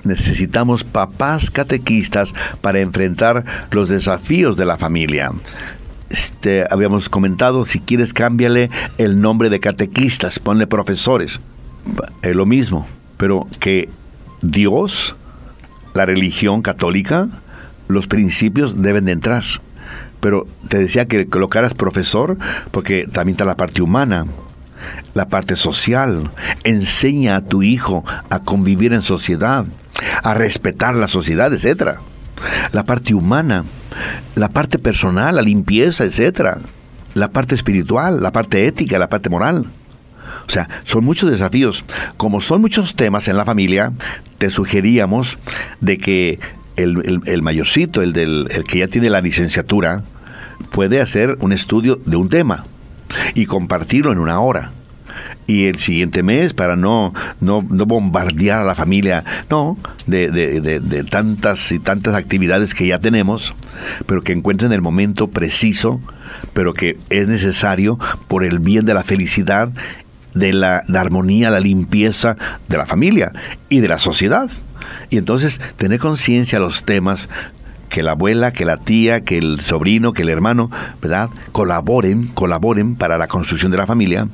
necesitamos 0.06 0.84
papás 0.84 1.52
catequistas 1.52 2.34
para 2.62 2.80
enfrentar 2.80 3.44
los 3.72 3.90
desafíos 3.90 4.56
de 4.58 4.66
la 4.66 4.78
familia. 4.78 5.32
Este, 6.10 6.66
habíamos 6.70 7.10
comentado, 7.10 7.66
si 7.66 7.80
quieres 7.80 8.14
cámbiale 8.14 8.70
el 8.98 9.20
nombre 9.20 9.50
de 9.50 9.60
catequistas, 9.60 10.40
ponle 10.40 10.68
profesores. 10.68 11.40
Es 12.22 12.36
lo 12.36 12.46
mismo, 12.46 12.88
pero 13.18 13.48
que 13.60 13.90
Dios, 14.42 15.16
la 15.94 16.06
religión 16.06 16.62
católica, 16.62 17.28
los 17.88 18.08
principios 18.08 18.82
deben 18.82 19.06
de 19.06 19.12
entrar. 19.12 19.44
Pero 20.20 20.48
te 20.70 20.80
decía 20.80 21.08
que 21.08 21.28
colocaras 21.28 21.74
profesor 21.74 22.38
porque 22.72 23.08
también 23.12 23.34
está 23.34 23.46
la 23.46 23.58
parte 23.58 23.82
humana 23.82 24.26
la 25.14 25.28
parte 25.28 25.56
social. 25.56 26.30
Enseña 26.64 27.38
a 27.38 27.42
tu 27.42 27.64
hijo 27.64 28.04
a 28.30 28.40
convivir 28.40 28.94
en 28.94 29.02
sociedad 29.02 29.66
a 30.24 30.34
respetar 30.34 30.96
la 30.96 31.08
sociedad, 31.08 31.54
etcétera. 31.54 32.02
La 32.72 32.84
parte 32.84 33.14
humana, 33.14 33.66
la 34.36 34.50
parte 34.50 34.80
personal, 34.80 35.36
la 35.36 35.42
limpieza, 35.42 36.04
etcétera. 36.04 36.60
La 37.14 37.30
parte 37.30 37.56
espiritual, 37.56 38.22
la 38.22 38.32
parte 38.32 38.68
ética, 38.68 39.00
la 39.00 39.10
parte 39.10 39.30
moral. 39.30 39.66
O 40.48 40.52
sea, 40.52 40.70
son 40.84 41.04
muchos 41.04 41.32
desafíos. 41.32 41.84
Como 42.18 42.42
son 42.42 42.62
muchos 42.62 42.96
temas 42.96 43.28
en 43.28 43.38
la 43.38 43.46
familia, 43.46 43.94
te 44.38 44.50
sugeríamos 44.50 45.38
de 45.80 45.98
que 45.98 46.40
el, 46.76 47.42
mayorcito, 47.42 48.02
el, 48.02 48.12
del, 48.14 48.48
el 48.52 48.64
que 48.66 48.80
ya 48.80 48.88
tiene 48.88 49.10
la 49.10 49.22
licenciatura, 49.22 50.04
puede 50.72 51.02
hacer 51.02 51.38
un 51.40 51.54
estudio 51.54 52.00
de 52.06 52.18
un 52.18 52.30
tema 52.30 52.66
y 53.34 53.46
compartirlo 53.46 54.12
en 54.12 54.20
una 54.20 54.40
hora 54.40 54.72
y 55.48 55.66
el 55.66 55.78
siguiente 55.78 56.24
mes 56.24 56.54
para 56.54 56.76
no, 56.76 57.14
no, 57.40 57.62
bombardear 57.62 58.60
a 58.60 58.64
la 58.64 58.76
familia, 58.76 59.24
no, 59.50 59.78
de, 60.08 60.30
de, 60.30 61.04
tantas 61.04 61.72
y 61.72 61.80
tantas 61.80 62.16
actividades 62.16 62.74
que 62.74 62.88
ya 62.88 63.00
tenemos, 63.00 63.54
pero 64.06 64.22
que 64.22 64.34
encuentren 64.34 64.72
el 64.72 64.82
momento 64.82 65.28
preciso, 65.28 66.00
pero 66.54 66.74
que 66.74 66.98
es 67.10 67.28
necesario 67.28 68.00
por 68.28 68.44
el 68.44 68.60
bien 68.60 68.86
de 68.86 68.94
la 68.94 69.04
felicidad, 69.04 69.70
de 70.34 70.52
la, 70.52 70.84
la 70.88 71.02
armonía, 71.02 71.50
la 71.50 71.60
limpieza 71.60 72.36
de 72.68 72.78
la 72.78 72.86
familia 72.86 73.32
y 73.70 73.80
de 73.80 73.88
la 73.88 74.00
sociedad. 74.00 74.50
Y 75.10 75.18
entonces 75.18 75.60
tener 75.78 76.00
conciencia 76.00 76.60
de 76.60 76.66
los 76.66 76.84
temas 76.84 77.30
que 77.90 78.04
la 78.04 78.12
abuela, 78.12 78.52
que 78.52 78.66
la 78.66 78.78
tía, 78.78 79.22
que 79.22 79.38
el 79.38 79.60
sobrino, 79.62 80.12
que 80.12 80.24
el 80.24 80.30
hermano, 80.30 80.70
¿verdad? 81.02 81.30
Colaboren, 81.52 82.28
colaboren 82.28 82.96
para 82.96 83.18
la 83.18 83.28
construcción 83.28 83.72
de 83.72 83.78
la 83.78 83.88
familia. 83.88 84.28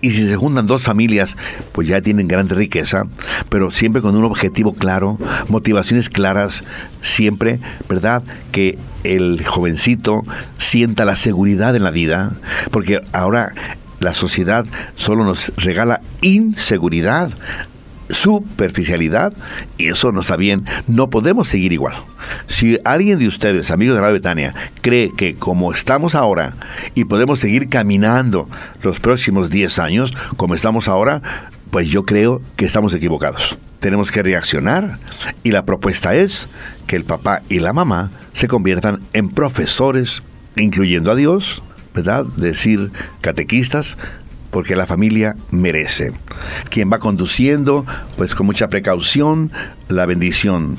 Y 0.00 0.10
si 0.10 0.26
se 0.26 0.36
juntan 0.36 0.66
dos 0.66 0.84
familias, 0.84 1.36
pues 1.72 1.88
ya 1.88 2.00
tienen 2.00 2.28
gran 2.28 2.48
riqueza, 2.48 3.06
pero 3.48 3.70
siempre 3.70 4.02
con 4.02 4.16
un 4.16 4.24
objetivo 4.24 4.74
claro, 4.74 5.18
motivaciones 5.48 6.08
claras, 6.08 6.64
siempre, 7.00 7.60
¿verdad? 7.88 8.22
Que 8.50 8.78
el 9.04 9.44
jovencito 9.44 10.22
sienta 10.58 11.04
la 11.04 11.16
seguridad 11.16 11.74
en 11.76 11.84
la 11.84 11.90
vida, 11.90 12.32
porque 12.70 13.00
ahora 13.12 13.52
la 14.00 14.14
sociedad 14.14 14.66
solo 14.96 15.24
nos 15.24 15.52
regala 15.56 16.00
inseguridad 16.22 17.30
superficialidad 18.12 19.32
y 19.78 19.88
eso 19.88 20.12
no 20.12 20.20
está 20.20 20.36
bien. 20.36 20.64
No 20.86 21.10
podemos 21.10 21.48
seguir 21.48 21.72
igual. 21.72 21.94
Si 22.46 22.78
alguien 22.84 23.18
de 23.18 23.26
ustedes, 23.26 23.70
amigos 23.70 23.96
de 23.96 24.02
la 24.02 24.12
Betania, 24.12 24.54
cree 24.80 25.10
que 25.16 25.34
como 25.34 25.72
estamos 25.72 26.14
ahora 26.14 26.54
y 26.94 27.04
podemos 27.04 27.40
seguir 27.40 27.68
caminando 27.68 28.48
los 28.82 29.00
próximos 29.00 29.50
10 29.50 29.78
años 29.78 30.14
como 30.36 30.54
estamos 30.54 30.88
ahora, 30.88 31.22
pues 31.70 31.88
yo 31.88 32.04
creo 32.04 32.42
que 32.56 32.66
estamos 32.66 32.94
equivocados. 32.94 33.56
Tenemos 33.80 34.12
que 34.12 34.22
reaccionar 34.22 34.98
y 35.42 35.50
la 35.50 35.64
propuesta 35.64 36.14
es 36.14 36.48
que 36.86 36.96
el 36.96 37.04
papá 37.04 37.42
y 37.48 37.58
la 37.58 37.72
mamá 37.72 38.10
se 38.34 38.46
conviertan 38.46 39.00
en 39.12 39.30
profesores, 39.30 40.22
incluyendo 40.56 41.10
a 41.10 41.14
Dios, 41.14 41.62
¿verdad? 41.94 42.24
Decir 42.36 42.90
catequistas, 43.20 43.96
porque 44.52 44.76
la 44.76 44.86
familia 44.86 45.34
merece. 45.50 46.12
Quien 46.68 46.92
va 46.92 46.98
conduciendo, 46.98 47.84
pues 48.16 48.36
con 48.36 48.46
mucha 48.46 48.68
precaución, 48.68 49.50
la 49.88 50.06
bendición. 50.06 50.76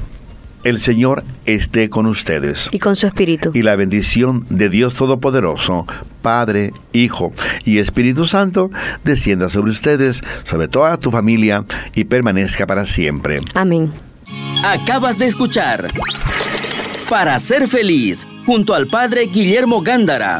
El 0.64 0.80
Señor 0.80 1.26
esté 1.46 1.90
con 1.90 2.06
ustedes. 2.06 2.70
Y 2.72 2.80
con 2.80 2.96
su 2.96 3.08
Espíritu. 3.08 3.52
Y 3.54 3.64
la 3.64 3.76
bendición 3.76 4.46
de 4.50 4.70
Dios 4.70 4.94
Todopoderoso, 4.94 5.86
Padre, 6.22 6.72
Hijo 6.94 7.34
y 7.66 7.80
Espíritu 7.80 8.26
Santo, 8.28 8.72
descienda 9.04 9.50
sobre 9.50 9.72
ustedes, 9.72 10.24
sobre 10.46 10.70
toda 10.70 10.96
tu 10.98 11.12
familia 11.12 11.66
y 11.96 12.06
permanezca 12.06 12.66
para 12.66 12.86
siempre. 12.86 13.42
Amén. 13.56 13.92
Acabas 14.64 15.18
de 15.20 15.28
escuchar 15.28 15.90
Para 17.10 17.38
ser 17.40 17.68
feliz, 17.68 18.26
junto 18.46 18.74
al 18.74 18.88
Padre 18.88 19.26
Guillermo 19.26 19.82
Gándara. 19.82 20.40